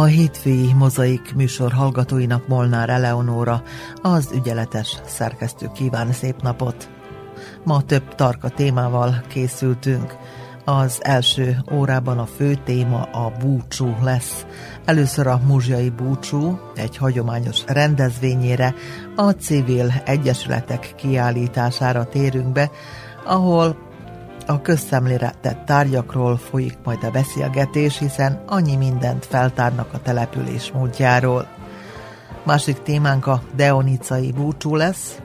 A 0.00 0.04
hétfői 0.04 0.72
mozaik 0.72 1.34
műsor 1.34 1.72
hallgatóinak 1.72 2.48
Molnár 2.48 2.88
Eleonóra, 2.88 3.62
az 4.02 4.30
ügyeletes 4.34 5.00
szerkesztő 5.06 5.70
kíván 5.74 6.12
szép 6.12 6.42
napot. 6.42 6.90
Ma 7.64 7.82
több 7.82 8.14
tarka 8.14 8.48
témával 8.48 9.22
készültünk. 9.28 10.16
Az 10.64 10.98
első 11.02 11.56
órában 11.72 12.18
a 12.18 12.26
fő 12.26 12.54
téma 12.64 13.02
a 13.02 13.32
búcsú 13.40 13.94
lesz. 14.02 14.46
Először 14.84 15.26
a 15.26 15.40
muzsiai 15.46 15.90
búcsú, 15.90 16.58
egy 16.74 16.96
hagyományos 16.96 17.62
rendezvényére, 17.66 18.74
a 19.16 19.30
civil 19.30 19.92
egyesületek 20.04 20.94
kiállítására 20.96 22.04
térünk 22.04 22.52
be, 22.52 22.70
ahol 23.24 23.89
a 24.46 24.60
közszemlére 24.60 25.34
tett 25.40 25.64
tárgyakról 25.64 26.36
folyik 26.36 26.78
majd 26.84 27.04
a 27.04 27.10
beszélgetés, 27.10 27.98
hiszen 27.98 28.42
annyi 28.46 28.76
mindent 28.76 29.26
feltárnak 29.26 29.92
a 29.92 30.02
település 30.02 30.70
módjáról. 30.72 31.48
Másik 32.44 32.82
témánk 32.82 33.26
a 33.26 33.42
deonicai 33.54 34.32
búcsú 34.32 34.76
lesz, 34.76 35.20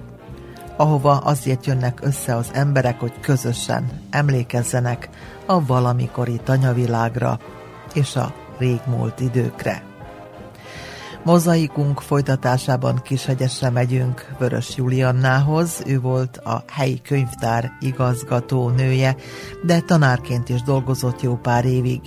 ahova 0.77 1.17
azért 1.17 1.65
jönnek 1.65 1.99
össze 2.01 2.35
az 2.35 2.49
emberek, 2.53 2.99
hogy 2.99 3.19
közösen 3.19 4.01
emlékezzenek 4.09 5.09
a 5.45 5.65
valamikori 5.65 6.39
tanyavilágra 6.43 7.39
és 7.93 8.15
a 8.15 8.33
régmúlt 8.57 9.19
időkre. 9.19 9.94
Mozaikunk 11.25 12.01
folytatásában 12.01 13.01
Kishegyesre 13.03 13.69
megyünk 13.69 14.35
Vörös 14.39 14.77
Juliannához, 14.77 15.81
ő 15.85 15.99
volt 15.99 16.37
a 16.37 16.63
helyi 16.71 17.01
könyvtár 17.01 17.71
igazgató 17.79 18.69
nője, 18.69 19.15
de 19.63 19.79
tanárként 19.79 20.49
is 20.49 20.61
dolgozott 20.61 21.21
jó 21.21 21.35
pár 21.35 21.65
évig. 21.65 22.01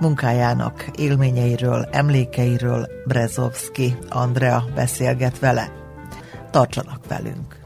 Munkájának 0.00 0.90
élményeiről, 0.96 1.88
emlékeiről 1.90 2.86
Brezovski 3.06 3.96
Andrea 4.08 4.64
beszélget 4.74 5.38
vele. 5.38 5.72
Tartsanak 6.50 7.06
velünk! 7.08 7.59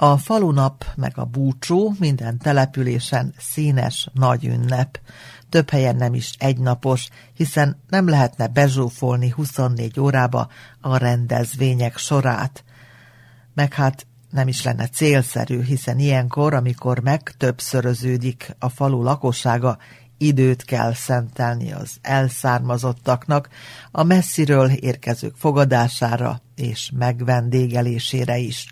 A 0.00 0.16
falunap 0.16 0.84
meg 0.96 1.12
a 1.18 1.24
búcsú 1.24 1.94
minden 1.98 2.38
településen 2.38 3.34
színes 3.38 4.08
nagy 4.12 4.44
ünnep. 4.44 5.00
Több 5.48 5.70
helyen 5.70 5.96
nem 5.96 6.14
is 6.14 6.34
egynapos, 6.38 7.08
hiszen 7.34 7.82
nem 7.88 8.08
lehetne 8.08 8.46
bezsúfolni 8.46 9.30
24 9.30 10.00
órába 10.00 10.48
a 10.80 10.96
rendezvények 10.96 11.96
sorát. 11.96 12.64
Meg 13.54 13.74
hát 13.74 14.06
nem 14.30 14.48
is 14.48 14.62
lenne 14.62 14.88
célszerű, 14.88 15.62
hiszen 15.62 15.98
ilyenkor, 15.98 16.54
amikor 16.54 16.98
meg 17.00 17.34
többszöröződik 17.36 18.56
a 18.58 18.68
falu 18.68 19.02
lakossága, 19.02 19.78
időt 20.18 20.64
kell 20.64 20.92
szentelni 20.94 21.72
az 21.72 21.96
elszármazottaknak, 22.02 23.48
a 23.90 24.02
messziről 24.02 24.70
érkezők 24.70 25.34
fogadására 25.36 26.40
és 26.54 26.90
megvendégelésére 26.94 28.36
is. 28.36 28.66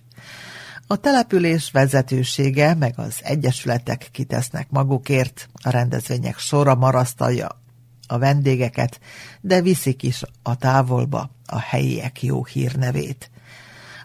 A 0.89 0.97
település 0.97 1.71
vezetősége 1.71 2.75
meg 2.75 2.95
az 2.97 3.19
egyesületek 3.23 4.09
kitesznek 4.13 4.71
magukért, 4.71 5.49
a 5.63 5.71
rendezvények 5.71 6.39
sora 6.39 6.75
marasztalja 6.75 7.61
a 8.07 8.19
vendégeket, 8.19 9.01
de 9.41 9.61
viszik 9.61 10.03
is 10.03 10.23
a 10.43 10.57
távolba 10.57 11.31
a 11.47 11.59
helyiek 11.59 12.23
jó 12.23 12.45
hírnevét. 12.45 13.31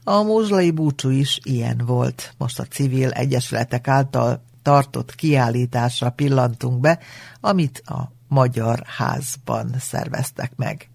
A 0.04 0.22
muzslai 0.22 0.72
búcsú 0.72 1.10
is 1.10 1.40
ilyen 1.44 1.78
volt. 1.86 2.34
Most 2.38 2.60
a 2.60 2.66
civil 2.66 3.12
egyesületek 3.12 3.88
által 3.88 4.44
tartott 4.62 5.16
kiállításra 5.16 6.10
pillantunk 6.10 6.80
be, 6.80 7.00
amit 7.40 7.82
a 7.86 8.12
Magyar 8.28 8.84
Házban 8.86 9.76
szerveztek 9.80 10.52
meg. 10.56 10.91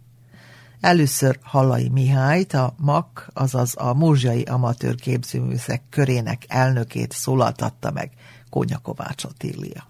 Először 0.87 1.39
Halai 1.43 1.89
Mihályt, 1.89 2.53
a 2.53 2.75
MAK, 2.77 3.29
azaz 3.35 3.75
a 3.77 3.95
Múzsai 3.95 4.43
Amatőr 4.43 4.95
Képzőműszek 4.95 5.83
körének 5.91 6.43
elnökét 6.49 7.13
szólaltatta 7.13 7.91
meg 7.91 8.11
Kónya 8.51 8.79
Kovács 8.79 9.25
Attilia. 9.25 9.87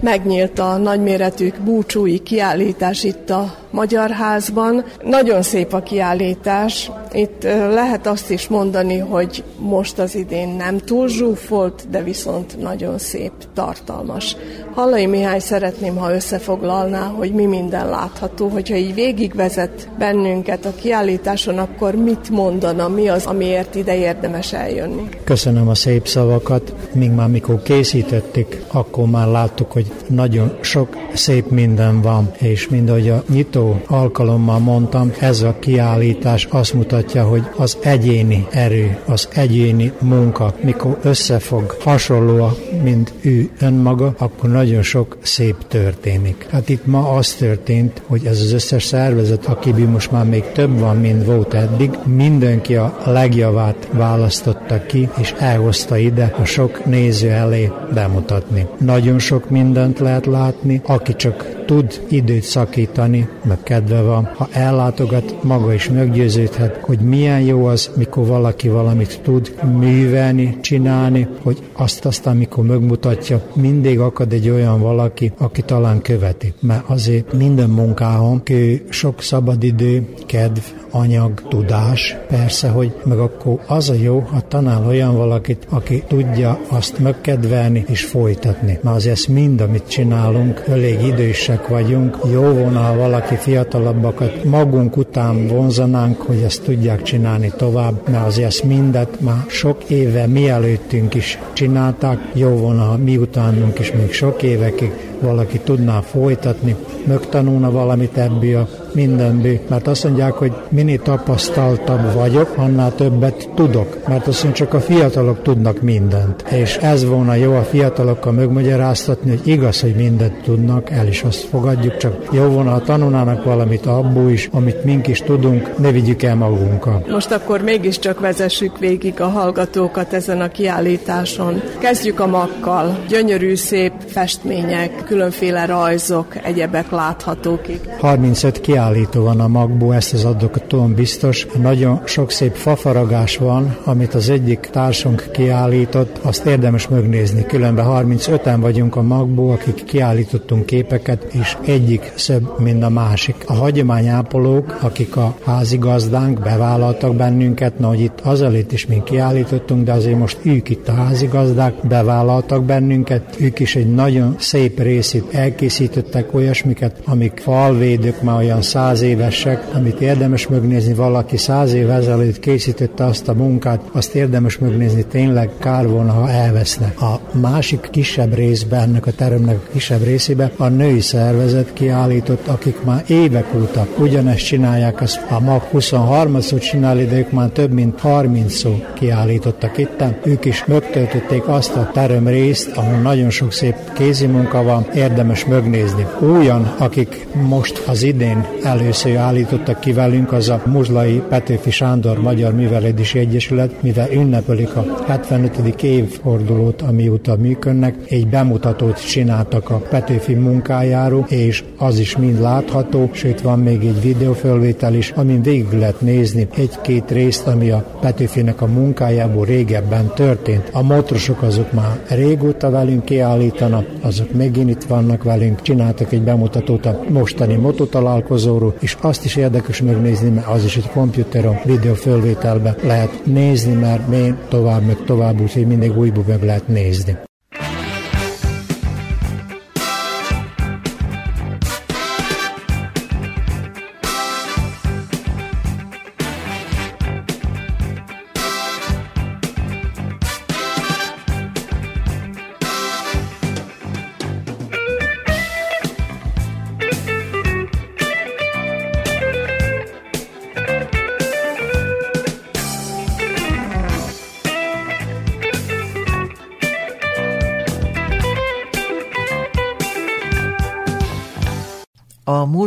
Megnyílt 0.00 0.58
a 0.58 0.76
nagyméretű 0.76 1.52
búcsúi 1.64 2.18
kiállítás 2.22 3.04
itt 3.04 3.30
a 3.30 3.61
Magyar 3.72 4.10
Házban. 4.10 4.84
Nagyon 5.04 5.42
szép 5.42 5.72
a 5.72 5.82
kiállítás. 5.82 6.90
Itt 7.12 7.42
lehet 7.70 8.06
azt 8.06 8.30
is 8.30 8.48
mondani, 8.48 8.98
hogy 8.98 9.44
most 9.58 9.98
az 9.98 10.14
idén 10.14 10.48
nem 10.48 10.78
túl 10.78 11.08
zsúfolt, 11.08 11.86
de 11.90 12.02
viszont 12.02 12.60
nagyon 12.60 12.98
szép, 12.98 13.32
tartalmas. 13.54 14.36
Hallai 14.74 15.06
Mihály 15.06 15.38
szeretném, 15.38 15.96
ha 15.96 16.14
összefoglalná, 16.14 17.06
hogy 17.06 17.32
mi 17.32 17.44
minden 17.44 17.88
látható, 17.88 18.48
hogyha 18.48 18.76
így 18.76 18.94
végigvezet 18.94 19.88
bennünket 19.98 20.64
a 20.64 20.74
kiállításon, 20.74 21.58
akkor 21.58 21.94
mit 21.94 22.30
mondana, 22.30 22.88
mi 22.88 23.08
az, 23.08 23.26
amiért 23.26 23.74
ide 23.74 23.96
érdemes 23.96 24.52
eljönni? 24.52 25.08
Köszönöm 25.24 25.68
a 25.68 25.74
szép 25.74 26.06
szavakat. 26.06 26.74
Még 26.92 27.10
már 27.10 27.28
mikor 27.28 27.62
készítették, 27.62 28.62
akkor 28.72 29.06
már 29.06 29.26
láttuk, 29.26 29.72
hogy 29.72 29.92
nagyon 30.06 30.58
sok 30.60 30.96
szép 31.14 31.50
minden 31.50 32.00
van, 32.00 32.30
és 32.38 32.68
mind 32.68 32.88
a 32.88 33.22
nyitó 33.28 33.61
alkalommal 33.86 34.58
mondtam, 34.58 35.12
ez 35.18 35.42
a 35.42 35.56
kiállítás 35.58 36.48
azt 36.50 36.74
mutatja, 36.74 37.24
hogy 37.24 37.42
az 37.56 37.78
egyéni 37.82 38.46
erő, 38.50 38.98
az 39.06 39.28
egyéni 39.34 39.92
munka, 40.00 40.54
mikor 40.60 40.98
összefog 41.02 41.76
hasonló, 41.80 42.50
mint 42.82 43.12
ő 43.20 43.50
önmaga, 43.60 44.14
akkor 44.18 44.50
nagyon 44.50 44.82
sok 44.82 45.16
szép 45.22 45.56
történik. 45.68 46.46
Hát 46.50 46.68
itt 46.68 46.86
ma 46.86 47.10
az 47.10 47.34
történt, 47.34 48.02
hogy 48.06 48.26
ez 48.26 48.40
az 48.40 48.52
összes 48.52 48.84
szervezet, 48.84 49.46
akiben 49.46 49.88
most 49.88 50.10
már 50.10 50.24
még 50.24 50.44
több 50.52 50.78
van, 50.78 50.96
mint 50.96 51.24
volt 51.24 51.54
eddig, 51.54 51.90
mindenki 52.04 52.76
a 52.76 52.96
legjavát 53.04 53.88
választotta 53.92 54.86
ki, 54.86 55.08
és 55.20 55.34
elhozta 55.38 55.96
ide 55.96 56.34
a 56.40 56.44
sok 56.44 56.84
néző 56.84 57.30
elé 57.30 57.70
bemutatni. 57.94 58.66
Nagyon 58.78 59.18
sok 59.18 59.50
mindent 59.50 59.98
lehet 59.98 60.26
látni, 60.26 60.80
aki 60.84 61.16
csak 61.16 61.64
tud 61.66 62.00
időt 62.08 62.42
szakítani, 62.42 63.28
meg 63.52 63.62
kedve 63.62 64.00
van. 64.00 64.28
Ha 64.36 64.48
ellátogat, 64.52 65.42
maga 65.42 65.72
is 65.72 65.88
meggyőződhet, 65.88 66.76
hogy 66.82 66.98
milyen 66.98 67.40
jó 67.40 67.64
az, 67.64 67.90
mikor 67.96 68.26
valaki 68.26 68.68
valamit 68.68 69.20
tud 69.22 69.54
művelni, 69.78 70.56
csinálni, 70.60 71.28
hogy 71.42 71.58
azt 71.72 72.04
aztán, 72.04 72.36
mikor 72.36 72.64
megmutatja, 72.64 73.40
mindig 73.54 73.98
akad 73.98 74.32
egy 74.32 74.50
olyan 74.50 74.80
valaki, 74.80 75.32
aki 75.38 75.62
talán 75.62 76.02
követi. 76.02 76.52
Mert 76.60 76.82
azért 76.86 77.32
minden 77.32 77.70
munkáhon 77.70 78.42
sok 78.88 79.22
szabadidő, 79.22 80.08
kedv, 80.26 80.60
anyag, 80.90 81.42
tudás, 81.48 82.16
persze, 82.28 82.68
hogy 82.68 82.94
meg 83.04 83.18
akkor 83.18 83.60
az 83.66 83.90
a 83.90 83.94
jó, 83.94 84.18
ha 84.18 84.40
tanál 84.48 84.86
olyan 84.86 85.16
valakit, 85.16 85.66
aki 85.68 86.02
tudja 86.08 86.58
azt 86.68 86.98
megkedvelni 86.98 87.84
és 87.88 88.04
folytatni. 88.04 88.78
Mert 88.82 88.96
azért 88.96 89.16
ezt 89.16 89.28
mind, 89.28 89.60
amit 89.60 89.88
csinálunk, 89.88 90.62
elég 90.68 91.02
idősek 91.02 91.68
vagyunk, 91.68 92.18
jó 92.32 92.42
volna, 92.42 92.80
ha 92.80 92.96
valaki 92.96 93.34
fiatalabbakat 93.42 94.44
magunk 94.44 94.96
után 94.96 95.46
vonzanánk, 95.46 96.20
hogy 96.22 96.42
ezt 96.42 96.62
tudják 96.62 97.02
csinálni 97.02 97.52
tovább, 97.56 98.08
mert 98.08 98.26
azért 98.26 98.46
ezt 98.46 98.64
mindet 98.64 99.20
már 99.20 99.44
sok 99.48 99.84
éve 99.84 100.26
mielőttünk 100.26 101.14
is 101.14 101.38
csinálták, 101.52 102.18
jó 102.32 102.48
volna, 102.48 102.82
ha 102.82 102.96
mi 102.96 103.16
utánunk 103.16 103.78
is 103.78 103.92
még 103.92 104.12
sok 104.12 104.42
évekig 104.42 104.92
valaki 105.22 105.58
tudná 105.58 106.00
folytatni, 106.00 106.76
megtanulna 107.06 107.70
valamit 107.70 108.16
ebből 108.16 108.68
mindenből, 108.94 109.58
mert 109.68 109.86
azt 109.86 110.04
mondják, 110.04 110.32
hogy 110.32 110.52
minél 110.68 111.02
tapasztaltabb 111.02 112.14
vagyok, 112.14 112.54
annál 112.56 112.94
többet 112.94 113.48
tudok, 113.54 114.08
mert 114.08 114.26
azt 114.26 114.42
mondja, 114.44 114.64
csak 114.64 114.74
a 114.74 114.80
fiatalok 114.80 115.42
tudnak 115.42 115.80
mindent. 115.80 116.44
És 116.50 116.76
ez 116.76 117.04
volna 117.04 117.34
jó 117.34 117.54
a 117.54 117.62
fiatalokkal 117.62 118.32
megmagyaráztatni, 118.32 119.30
hogy 119.30 119.48
igaz, 119.48 119.80
hogy 119.80 119.94
mindent 119.94 120.42
tudnak, 120.42 120.90
el 120.90 121.06
is 121.06 121.22
azt 121.22 121.40
fogadjuk, 121.40 121.96
csak 121.96 122.28
jó 122.32 122.44
volna, 122.44 122.70
ha 122.70 122.80
tanulnának 122.80 123.44
valamit 123.44 123.86
abból 123.86 124.30
is, 124.30 124.48
amit 124.52 124.84
mink 124.84 125.06
is 125.06 125.20
tudunk, 125.20 125.78
ne 125.78 125.90
vigyük 125.90 126.22
el 126.22 126.36
magunkkal. 126.36 127.04
Most 127.08 127.32
akkor 127.32 127.62
mégiscsak 127.62 128.20
vezessük 128.20 128.78
végig 128.78 129.20
a 129.20 129.28
hallgatókat 129.28 130.12
ezen 130.12 130.40
a 130.40 130.48
kiállításon. 130.48 131.62
Kezdjük 131.78 132.20
a 132.20 132.26
makkal. 132.26 132.98
Gyönyörű, 133.08 133.54
szép 133.54 133.92
festmények, 134.06 135.04
különféle 135.12 135.66
rajzok, 135.66 136.26
egyebek 136.44 136.90
láthatók 136.90 137.68
itt. 137.68 137.86
35 137.98 138.60
kiállító 138.60 139.22
van 139.22 139.40
a 139.40 139.48
magból, 139.48 139.94
ezt 139.94 140.12
az 140.12 140.24
adok 140.24 140.66
tudom 140.66 140.94
biztos. 140.94 141.46
Nagyon 141.60 142.00
sok 142.04 142.30
szép 142.30 142.54
fafaragás 142.54 143.36
van, 143.36 143.76
amit 143.84 144.14
az 144.14 144.30
egyik 144.30 144.58
társunk 144.58 145.28
kiállított, 145.32 146.18
azt 146.22 146.46
érdemes 146.46 146.88
megnézni. 146.88 147.46
Különben 147.46 147.86
35-en 147.88 148.56
vagyunk 148.60 148.96
a 148.96 149.02
magból, 149.02 149.52
akik 149.52 149.84
kiállítottunk 149.84 150.66
képeket, 150.66 151.22
és 151.32 151.56
egyik 151.66 152.12
szebb, 152.14 152.58
mint 152.58 152.82
a 152.82 152.88
másik. 152.88 153.34
A 153.46 153.52
hagyományápolók, 153.52 154.78
akik 154.80 155.16
a 155.16 155.36
házigazdánk, 155.44 156.40
bevállaltak 156.40 157.14
bennünket, 157.14 157.78
na, 157.78 157.88
hogy 157.88 158.00
itt 158.00 158.20
azelőtt 158.22 158.72
is 158.72 158.86
mi 158.86 159.02
kiállítottunk, 159.04 159.84
de 159.84 159.92
azért 159.92 160.18
most 160.18 160.38
ők 160.42 160.68
itt 160.68 160.88
a 160.88 160.92
házigazdák, 160.92 161.74
bevállaltak 161.88 162.64
bennünket, 162.64 163.36
ők 163.40 163.60
is 163.60 163.76
egy 163.76 163.94
nagyon 163.94 164.36
szép 164.38 164.80
részét 165.02 165.34
elkészítettek 165.34 166.34
olyasmiket, 166.34 166.96
amik 167.04 167.40
falvédők 167.42 168.22
már 168.22 168.36
olyan 168.36 168.62
száz 168.62 169.02
évesek, 169.02 169.64
amit 169.74 170.00
érdemes 170.00 170.48
megnézni, 170.48 170.94
valaki 170.94 171.36
száz 171.36 171.72
év 171.72 171.90
ezelőtt 171.90 172.38
készítette 172.38 173.04
azt 173.04 173.28
a 173.28 173.34
munkát, 173.34 173.80
azt 173.92 174.14
érdemes 174.14 174.58
megnézni, 174.58 175.04
tényleg 175.04 175.50
kár 175.58 175.88
volna, 175.88 176.12
ha 176.12 176.30
elveszne. 176.30 176.94
A 177.00 177.38
másik 177.38 177.88
kisebb 177.90 178.34
részben, 178.34 178.80
ennek 178.80 179.06
a 179.06 179.12
teremnek 179.12 179.56
a 179.56 179.72
kisebb 179.72 180.04
részében 180.04 180.50
a 180.56 180.68
női 180.68 181.00
szervezet 181.00 181.72
kiállított, 181.72 182.46
akik 182.46 182.82
már 182.84 183.04
évek 183.06 183.46
óta 183.54 183.86
ugyanezt 183.98 184.44
csinálják, 184.44 185.00
azt 185.00 185.20
a 185.30 185.40
mag 185.40 185.62
23 185.62 186.40
szó 186.40 186.58
csinálni, 186.58 187.04
de 187.04 187.16
ők 187.16 187.30
már 187.30 187.48
több 187.48 187.72
mint 187.72 188.00
30 188.00 188.54
szó 188.54 188.84
kiállítottak 188.94 189.78
itt. 189.78 190.04
Ők 190.24 190.44
is 190.44 190.64
megtöltötték 190.64 191.48
azt 191.48 191.76
a 191.76 191.90
terem 191.92 192.26
részt, 192.26 192.70
ahol 192.74 192.98
nagyon 192.98 193.30
sok 193.30 193.52
szép 193.52 193.74
kézi 193.94 194.26
munka 194.26 194.62
van, 194.62 194.86
érdemes 194.94 195.46
megnézni. 195.46 196.06
Olyan, 196.32 196.74
akik 196.78 197.26
most 197.48 197.82
az 197.86 198.02
idén 198.02 198.46
először 198.62 199.16
állítottak 199.16 199.80
ki 199.80 199.92
velünk, 199.92 200.32
az 200.32 200.48
a 200.48 200.62
Muzlai 200.66 201.22
Petőfi 201.28 201.70
Sándor 201.70 202.20
Magyar 202.20 202.54
Művelődési 202.54 203.18
Egyesület, 203.18 203.82
mivel 203.82 204.12
ünnepelik 204.12 204.76
a 204.76 204.84
75. 205.06 205.82
évfordulót, 205.82 206.82
amióta 206.82 207.36
működnek, 207.36 207.94
egy 208.08 208.26
bemutatót 208.28 209.06
csináltak 209.06 209.70
a 209.70 209.76
Petőfi 209.76 210.34
munkájáról, 210.34 211.26
és 211.28 211.64
az 211.76 211.98
is 211.98 212.16
mind 212.16 212.40
látható, 212.40 213.10
sőt 213.12 213.40
van 213.40 213.58
még 213.58 213.84
egy 213.84 214.02
videófölvétel 214.02 214.94
is, 214.94 215.10
amin 215.10 215.42
végig 215.42 215.72
lehet 215.72 216.00
nézni 216.00 216.48
egy-két 216.56 217.10
részt, 217.10 217.46
ami 217.46 217.70
a 217.70 217.84
Petőfinek 218.00 218.62
a 218.62 218.66
munkájából 218.66 219.44
régebben 219.44 220.12
történt. 220.14 220.68
A 220.72 220.82
motrosok 220.82 221.42
azok 221.42 221.72
már 221.72 222.00
régóta 222.08 222.70
velünk 222.70 223.04
kiállítanak, 223.04 223.86
azok 224.00 224.32
megint 224.32 224.71
itt 224.72 224.84
vannak 224.84 225.22
velünk, 225.22 225.62
csináltak 225.62 226.12
egy 226.12 226.22
bemutatót 226.22 226.86
a 226.86 227.00
mostani 227.08 227.54
mototalálkozóról, 227.54 228.74
és 228.80 228.96
azt 229.00 229.24
is 229.24 229.36
érdekes 229.36 229.82
megnézni, 229.82 230.30
mert 230.30 230.46
az 230.46 230.64
is 230.64 230.76
egy 230.76 230.90
komputeron 230.90 231.56
videófölvételbe 231.64 232.76
lehet 232.82 233.24
nézni, 233.24 233.74
mert 233.74 234.08
még 234.08 234.34
tovább, 234.48 234.86
meg 234.86 234.96
tovább, 235.04 235.40
úgyhogy 235.40 235.66
mindig 235.66 235.98
újból 235.98 236.24
meg 236.26 236.42
lehet 236.42 236.68
nézni. 236.68 237.16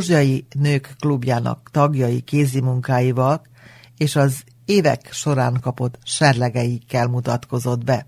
A 0.06 0.08
Múzsai 0.08 0.46
Nők 0.60 0.96
Klubjának 1.00 1.70
tagjai 1.72 2.22
kézimunkáival 2.22 3.42
és 3.98 4.16
az 4.16 4.44
évek 4.66 5.12
során 5.12 5.60
kapott 5.62 6.00
serlegeikkel 6.04 7.08
mutatkozott 7.08 7.84
be. 7.84 8.08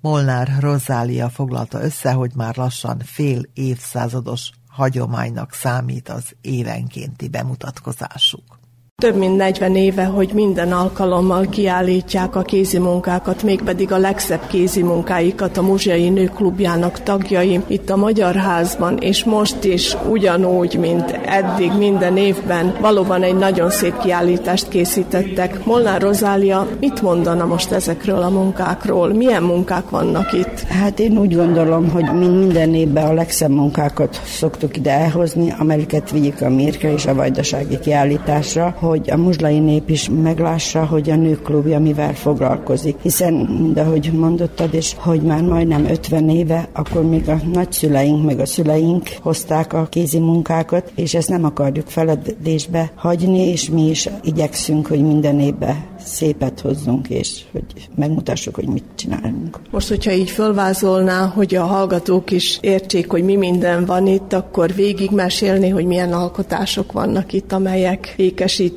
Molnár 0.00 0.56
Rozália 0.60 1.28
foglalta 1.28 1.82
össze, 1.82 2.12
hogy 2.12 2.30
már 2.34 2.56
lassan 2.56 2.98
fél 3.04 3.42
évszázados 3.54 4.50
hagyománynak 4.68 5.52
számít 5.52 6.08
az 6.08 6.36
évenkénti 6.40 7.28
bemutatkozásuk. 7.28 8.55
Több 9.02 9.16
mint 9.16 9.36
40 9.36 9.76
éve, 9.76 10.04
hogy 10.04 10.30
minden 10.34 10.72
alkalommal 10.72 11.46
kiállítják 11.48 12.36
a 12.36 12.42
kézimunkákat, 12.42 13.42
mégpedig 13.42 13.92
a 13.92 13.98
legszebb 13.98 14.46
kézimunkáikat 14.46 15.56
a 15.56 15.62
Muzsiai 15.62 16.08
Nőklubjának 16.08 17.02
tagjai 17.02 17.60
itt 17.66 17.90
a 17.90 17.96
Magyar 17.96 18.34
Házban, 18.34 18.96
és 18.98 19.24
most 19.24 19.64
is 19.64 19.96
ugyanúgy, 20.08 20.78
mint 20.78 21.10
eddig 21.24 21.72
minden 21.72 22.16
évben 22.16 22.76
valóban 22.80 23.22
egy 23.22 23.36
nagyon 23.36 23.70
szép 23.70 23.98
kiállítást 23.98 24.68
készítettek. 24.68 25.64
Molnár 25.64 26.00
Rozália 26.00 26.68
mit 26.80 27.02
mondana 27.02 27.46
most 27.46 27.70
ezekről 27.70 28.22
a 28.22 28.30
munkákról? 28.30 29.12
Milyen 29.12 29.42
munkák 29.42 29.90
vannak 29.90 30.32
itt? 30.32 30.60
Hát 30.60 30.98
én 30.98 31.18
úgy 31.18 31.34
gondolom, 31.34 31.90
hogy 31.90 32.12
minden 32.12 32.74
évben 32.74 33.06
a 33.06 33.12
legszebb 33.12 33.50
munkákat 33.50 34.20
szoktuk 34.24 34.76
ide 34.76 34.90
elhozni, 34.90 35.54
amelyeket 35.58 36.10
vigyük 36.10 36.40
a 36.40 36.48
Mirka 36.48 36.88
és 36.88 37.06
a 37.06 37.14
Vajdasági 37.14 37.78
kiállításra, 37.78 38.74
hogy 38.86 39.10
a 39.10 39.16
muzslai 39.16 39.58
nép 39.58 39.90
is 39.90 40.10
meglássa, 40.22 40.84
hogy 40.84 41.10
a 41.10 41.16
nőklubja 41.16 41.78
mivel 41.78 42.14
foglalkozik. 42.14 42.96
Hiszen, 43.02 43.34
mind 43.34 43.78
ahogy 43.78 44.12
mondottad, 44.12 44.74
és 44.74 44.94
hogy 44.98 45.20
már 45.20 45.42
majdnem 45.42 45.84
50 45.84 46.28
éve, 46.28 46.68
akkor 46.72 47.02
még 47.02 47.28
a 47.28 47.40
nagyszüleink, 47.52 48.24
meg 48.24 48.38
a 48.38 48.46
szüleink 48.46 49.08
hozták 49.20 49.72
a 49.72 49.86
kézi 49.90 50.18
munkákat, 50.18 50.92
és 50.94 51.14
ezt 51.14 51.28
nem 51.28 51.44
akarjuk 51.44 51.86
feledésbe 51.86 52.92
hagyni, 52.94 53.48
és 53.48 53.70
mi 53.70 53.88
is 53.88 54.08
igyekszünk, 54.22 54.86
hogy 54.86 55.02
minden 55.02 55.40
évben 55.40 55.84
szépet 56.06 56.60
hozzunk, 56.60 57.08
és 57.08 57.40
hogy 57.52 57.64
megmutassuk, 57.94 58.54
hogy 58.54 58.68
mit 58.68 58.84
csinálunk. 58.94 59.60
Most, 59.70 59.88
hogyha 59.88 60.12
így 60.12 60.30
fölvázolná, 60.30 61.26
hogy 61.26 61.54
a 61.54 61.64
hallgatók 61.64 62.30
is 62.30 62.58
értsék, 62.60 63.10
hogy 63.10 63.24
mi 63.24 63.36
minden 63.36 63.84
van 63.84 64.06
itt, 64.06 64.32
akkor 64.32 64.74
végigmesélni, 64.74 65.68
hogy 65.68 65.84
milyen 65.84 66.12
alkotások 66.12 66.92
vannak 66.92 67.32
itt, 67.32 67.52
amelyek 67.52 68.14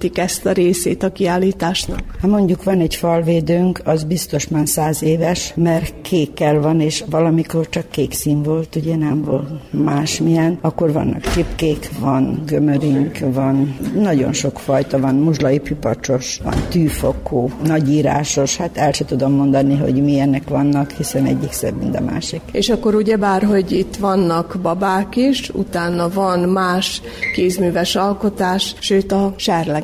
ékesítik 0.04 0.18
ezt 0.18 0.46
a 0.46 0.52
részét 0.52 1.04
a 1.04 1.12
kiállításnak. 1.12 2.00
Ha 2.22 2.28
mondjuk 2.28 2.64
van 2.64 2.80
egy 2.80 2.96
falvédőnk, 2.96 3.82
az 3.84 4.04
biztos 4.04 4.48
már 4.48 4.68
száz 4.68 5.04
éves, 5.04 5.54
mert 5.56 5.94
kékkel 6.02 6.62
van, 6.62 6.82
és 6.82 7.04
valamikor 7.10 7.70
csak 7.70 7.90
kék 7.90 8.14
szín 8.14 8.44
volt, 8.44 8.76
ugye 8.76 8.96
nem 8.96 9.24
volt 9.24 9.50
másmilyen. 9.72 10.58
Akkor 10.62 10.92
vannak 10.92 11.22
csipkék, 11.22 11.90
van 12.00 12.44
gömörink, 12.46 13.18
van 13.20 13.78
nagyon 13.96 14.34
sok 14.34 14.60
fajta, 14.60 15.00
van 15.00 15.16
muzslai 15.16 15.60
pipacsos, 15.60 16.40
van 16.44 16.56
tűfok, 16.70 17.32
nagy 17.32 17.68
nagyírásos, 17.68 18.58
hát 18.58 18.78
el 18.78 18.92
sem 18.92 19.08
tudom 19.08 19.32
mondani, 19.32 19.78
hogy 19.78 20.04
milyenek 20.04 20.50
vannak, 20.50 20.92
hiszen 20.92 21.26
egyik 21.26 21.52
szebb, 21.52 21.78
mint 21.78 21.96
a 21.96 22.02
másik. 22.02 22.42
És 22.52 22.70
akkor 22.70 22.96
ugye 22.96 23.18
bár, 23.18 23.44
hogy 23.44 23.72
itt 23.72 23.96
vannak 23.96 24.58
babák 24.62 25.16
is, 25.16 25.50
utána 25.50 26.10
van 26.10 26.40
más 26.40 27.02
kézműves 27.34 27.96
alkotás, 27.96 28.76
sőt 28.80 29.12
a 29.12 29.34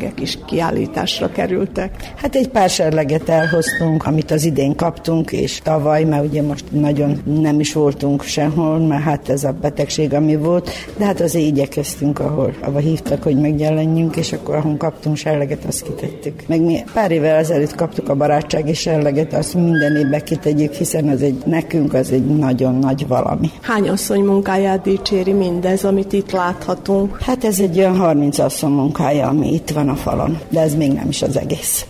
serlegek 0.05 0.21
is 0.21 0.37
kiállításra 0.45 1.31
kerültek. 1.31 2.13
Hát 2.15 2.35
egy 2.35 2.47
pár 2.47 2.69
serleget 2.69 3.29
elhoztunk, 3.29 4.05
amit 4.05 4.31
az 4.31 4.43
idén 4.43 4.75
kaptunk, 4.75 5.31
és 5.31 5.59
tavaly, 5.63 6.03
mert 6.03 6.25
ugye 6.25 6.41
most 6.41 6.65
nagyon 6.69 7.21
nem 7.41 7.59
is 7.59 7.73
voltunk 7.73 8.23
sehol, 8.23 8.79
mert 8.79 9.03
hát 9.03 9.29
ez 9.29 9.43
a 9.43 9.51
betegség, 9.61 10.13
ami 10.13 10.35
volt, 10.35 10.69
de 10.97 11.05
hát 11.05 11.21
azért 11.21 11.45
igyekeztünk, 11.45 12.19
ahol, 12.19 12.53
ahol 12.61 12.79
hívtak, 12.79 13.23
hogy 13.23 13.39
megjelenjünk, 13.39 14.15
és 14.15 14.33
akkor 14.33 14.55
ahol 14.55 14.77
kaptunk 14.77 15.15
serleget, 15.15 15.65
azt 15.67 15.83
kitettük. 15.83 16.43
Meg 16.47 16.61
mi 16.61 16.83
pár 16.93 17.11
évvel 17.11 17.35
ezelőtt 17.35 17.75
kaptuk 17.75 18.09
a 18.09 18.15
barátsági 18.15 18.73
serleget, 18.73 19.33
azt 19.33 19.53
minden 19.53 19.95
évben 19.95 20.23
kitegyük, 20.23 20.73
hiszen 20.73 21.07
az 21.07 21.21
egy, 21.21 21.41
nekünk 21.45 21.93
az 21.93 22.11
egy 22.11 22.25
nagyon 22.25 22.75
nagy 22.75 23.07
valami. 23.07 23.49
Hány 23.61 23.89
asszony 23.89 24.23
munkáját 24.23 24.81
dicséri 24.81 25.31
mindez, 25.31 25.83
amit 25.83 26.13
itt 26.13 26.31
láthatunk? 26.31 27.21
Hát 27.21 27.43
ez 27.43 27.59
egy 27.59 27.77
olyan 27.77 27.97
30 27.97 28.37
asszony 28.39 28.71
munkája, 28.75 29.27
ami 29.27 29.53
itt 29.53 29.69
van 29.69 29.89
a 29.89 29.94
falon, 29.95 30.39
de 30.49 30.59
ez 30.59 30.75
még 30.75 30.91
nem 30.91 31.09
is 31.09 31.21
az 31.21 31.37
egész. 31.37 31.85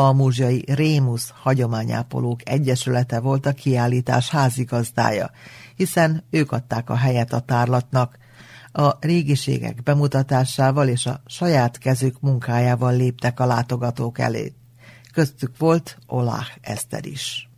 A 0.00 0.12
Múzsiai 0.12 0.64
Rémusz 0.66 1.32
Hagyományápolók 1.42 2.48
Egyesülete 2.48 3.20
volt 3.20 3.46
a 3.46 3.52
kiállítás 3.52 4.30
házigazdája, 4.30 5.30
hiszen 5.76 6.24
ők 6.30 6.52
adták 6.52 6.90
a 6.90 6.96
helyet 6.96 7.32
a 7.32 7.40
tárlatnak, 7.40 8.18
a 8.72 8.96
régiségek 9.00 9.82
bemutatásával 9.82 10.88
és 10.88 11.06
a 11.06 11.22
saját 11.26 11.78
kezük 11.78 12.20
munkájával 12.20 12.96
léptek 12.96 13.40
a 13.40 13.46
látogatók 13.46 14.18
elé. 14.18 14.52
Köztük 15.12 15.58
volt 15.58 15.98
Olach 16.06 16.50
Eszter 16.60 17.06
is. 17.06 17.49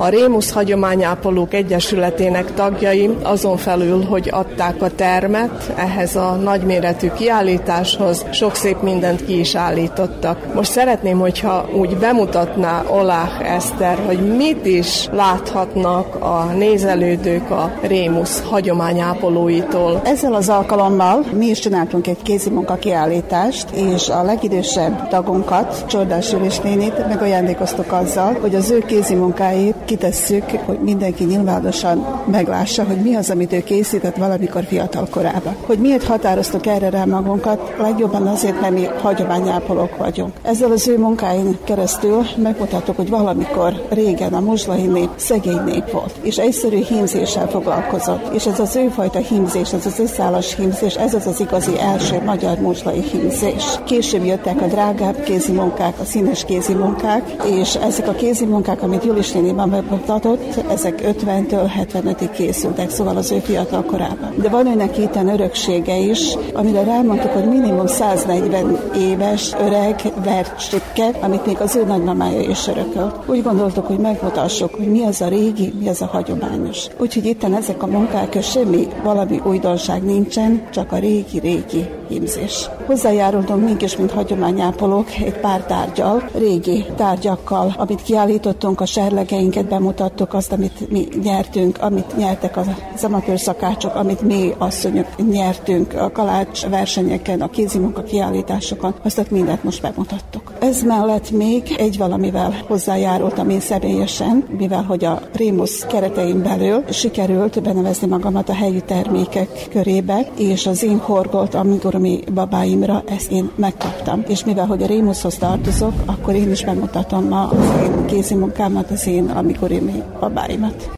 A 0.00 0.08
Rémusz 0.08 0.50
Hagyományápolók 0.52 1.54
Egyesületének 1.54 2.54
tagjai 2.54 3.10
azon 3.22 3.56
felül, 3.56 4.04
hogy 4.04 4.28
adták 4.32 4.82
a 4.82 4.90
termet 4.90 5.72
ehhez 5.76 6.16
a 6.16 6.34
nagyméretű 6.42 7.10
kiállításhoz, 7.10 8.24
sok 8.30 8.54
szép 8.54 8.82
mindent 8.82 9.24
ki 9.24 9.38
is 9.38 9.54
állítottak. 9.54 10.54
Most 10.54 10.70
szeretném, 10.70 11.18
hogyha 11.18 11.68
úgy 11.74 11.96
bemutatná 11.96 12.84
Olach 12.90 13.54
Eszter, 13.54 13.98
hogy 14.06 14.36
mit 14.36 14.66
is 14.66 15.08
láthatnak 15.12 16.14
a 16.14 16.44
nézelődők 16.56 17.50
a 17.50 17.72
Rémusz 17.82 18.42
hagyományápolóitól. 18.42 20.00
Ezzel 20.04 20.34
az 20.34 20.48
alkalommal 20.48 21.24
mi 21.32 21.46
is 21.46 21.58
csináltunk 21.58 22.06
egy 22.06 22.22
kézimunka 22.22 22.74
kiállítást, 22.74 23.70
és 23.70 24.08
a 24.08 24.22
legidősebb 24.22 25.08
tagunkat, 25.08 25.84
Csordás 25.86 26.32
Jülis 26.32 26.58
nénit 26.58 27.08
megajándékoztuk 27.08 27.92
azzal, 27.92 28.36
hogy 28.40 28.54
az 28.54 28.70
ő 28.70 28.78
kézimunkáit 28.78 29.86
kitesszük, 29.88 30.50
hogy 30.50 30.78
mindenki 30.78 31.24
nyilvánosan 31.24 32.22
meglássa, 32.30 32.84
hogy 32.84 32.96
mi 32.96 33.14
az, 33.14 33.30
amit 33.30 33.52
ő 33.52 33.62
készített 33.62 34.16
valamikor 34.16 34.64
fiatal 34.64 35.08
korában. 35.10 35.56
Hogy 35.66 35.78
miért 35.78 36.04
határoztuk 36.04 36.66
erre 36.66 36.90
rá 36.90 37.04
magunkat, 37.04 37.74
legjobban 37.78 38.26
azért, 38.26 38.60
mert 38.60 38.74
mi 38.74 38.84
hagyományápolók 39.02 39.96
vagyunk. 39.96 40.32
Ezzel 40.42 40.70
az 40.70 40.88
ő 40.88 40.98
munkáin 40.98 41.58
keresztül 41.64 42.22
megmutattuk, 42.36 42.96
hogy 42.96 43.08
valamikor 43.08 43.86
régen 43.88 44.34
a 44.34 44.40
muzslai 44.40 44.86
nép 44.86 45.10
szegény 45.16 45.62
nép 45.64 45.90
volt, 45.90 46.14
és 46.22 46.36
egyszerű 46.36 46.82
hímzéssel 46.82 47.48
foglalkozott. 47.48 48.34
És 48.34 48.46
ez 48.46 48.60
az 48.60 48.76
őfajta 48.76 49.18
hímzés, 49.18 49.72
ez 49.72 49.86
az 49.86 49.98
összállás 49.98 50.56
hímzés, 50.56 50.94
ez 50.94 51.14
az 51.14 51.26
az 51.26 51.40
igazi 51.40 51.78
első 51.78 52.22
magyar 52.24 52.58
muzslai 52.58 53.02
hímzés. 53.02 53.64
Később 53.84 54.24
jöttek 54.24 54.62
a 54.62 54.66
drágább 54.66 55.22
kézi 55.22 55.52
munkák, 55.52 56.00
a 56.00 56.04
színes 56.04 56.44
kézi 56.44 56.74
munkák, 56.74 57.36
és 57.60 57.74
ezek 57.74 58.08
a 58.08 58.12
kézi 58.12 58.44
munkák, 58.44 58.82
amit 58.82 59.04
Julis 59.04 59.32
néniben 59.32 59.76
megmutatott, 59.80 60.70
ezek 60.70 61.00
50-től 61.04 61.70
75-ig 61.78 62.28
készültek, 62.32 62.90
szóval 62.90 63.16
az 63.16 63.30
ő 63.30 63.38
fiatal 63.38 63.84
korában. 63.84 64.34
De 64.36 64.48
van 64.48 64.66
őnek 64.66 64.98
itt 64.98 65.16
öröksége 65.16 65.96
is, 65.96 66.34
amire 66.52 66.82
rámondtuk, 66.84 67.30
hogy 67.30 67.48
minimum 67.48 67.86
140 67.86 68.78
éves 68.96 69.54
öreg 69.60 70.12
vercsipke, 70.24 71.10
amit 71.20 71.46
még 71.46 71.60
az 71.60 71.76
ő 71.76 71.84
nagymamája 71.84 72.40
is 72.40 72.68
örökölt. 72.68 73.14
Úgy 73.26 73.42
gondoltuk, 73.42 73.86
hogy 73.86 73.98
megmutassuk, 73.98 74.74
hogy 74.74 74.90
mi 74.90 75.04
az 75.04 75.20
a 75.20 75.28
régi, 75.28 75.72
mi 75.78 75.88
az 75.88 76.02
a 76.02 76.06
hagyományos. 76.06 76.86
Úgyhogy 76.98 77.24
itt 77.24 77.44
ezek 77.44 77.82
a 77.82 77.86
munkák, 77.86 78.42
semmi 78.42 78.88
valami 79.04 79.40
újdonság 79.44 80.02
nincsen, 80.02 80.68
csak 80.72 80.92
a 80.92 80.98
régi-régi 80.98 81.88
hímzés. 82.08 82.68
Hozzájárultunk 82.86 83.64
mink 83.64 83.82
is, 83.82 83.96
mint 83.96 84.10
hagyományápolók, 84.10 85.08
egy 85.24 85.40
pár 85.40 85.60
tárgyal, 85.60 86.28
régi 86.34 86.84
tárgyakkal, 86.96 87.74
amit 87.76 88.02
kiállítottunk, 88.02 88.80
a 88.80 88.86
serlegeinket 88.86 89.67
bemutattuk, 89.68 90.34
azt, 90.34 90.52
amit 90.52 90.90
mi 90.90 91.08
nyertünk, 91.22 91.78
amit 91.80 92.16
nyertek 92.16 92.56
az 92.56 93.04
amatőr 93.04 93.38
szakácsok, 93.38 93.94
amit 93.94 94.20
mi 94.20 94.54
asszonyok 94.58 95.06
nyertünk 95.30 95.94
a 95.94 96.10
kalács 96.12 96.66
versenyeken, 96.66 97.40
a 97.40 97.50
kézimunka 97.50 98.02
kiállításokon, 98.02 98.94
azt 99.04 99.30
mindent 99.30 99.64
most 99.64 99.82
bemutattuk. 99.82 100.52
Ez 100.60 100.82
mellett 100.82 101.30
még 101.30 101.74
egy 101.78 101.98
valamivel 101.98 102.54
hozzájárultam 102.66 103.50
én 103.50 103.60
személyesen, 103.60 104.44
mivel 104.58 104.82
hogy 104.82 105.04
a 105.04 105.20
Rémusz 105.32 105.86
keretein 105.88 106.42
belül 106.42 106.84
sikerült 106.90 107.62
benevezni 107.62 108.06
magamat 108.06 108.48
a 108.48 108.54
helyi 108.54 108.80
termékek 108.80 109.66
körébe, 109.70 110.26
és 110.36 110.66
az 110.66 110.82
én 110.82 110.98
horgolt, 110.98 111.54
amikor 111.54 111.94
mi 111.94 112.20
babáimra 112.34 113.02
ezt 113.06 113.30
én 113.30 113.50
megkaptam. 113.54 114.24
És 114.28 114.44
mivel 114.44 114.66
hogy 114.66 114.82
a 114.82 114.86
Rémuszhoz 114.86 115.34
tartozok, 115.34 115.92
akkor 116.06 116.34
én 116.34 116.50
is 116.50 116.64
bemutatom 116.64 117.28
ma 117.28 117.48
az 117.48 117.82
én 117.82 118.06
kézimunkámat, 118.06 118.90
az 118.90 119.06
én 119.06 119.28
amikor 119.58 119.82
mi 119.82 120.02
babáimat. 120.20 120.97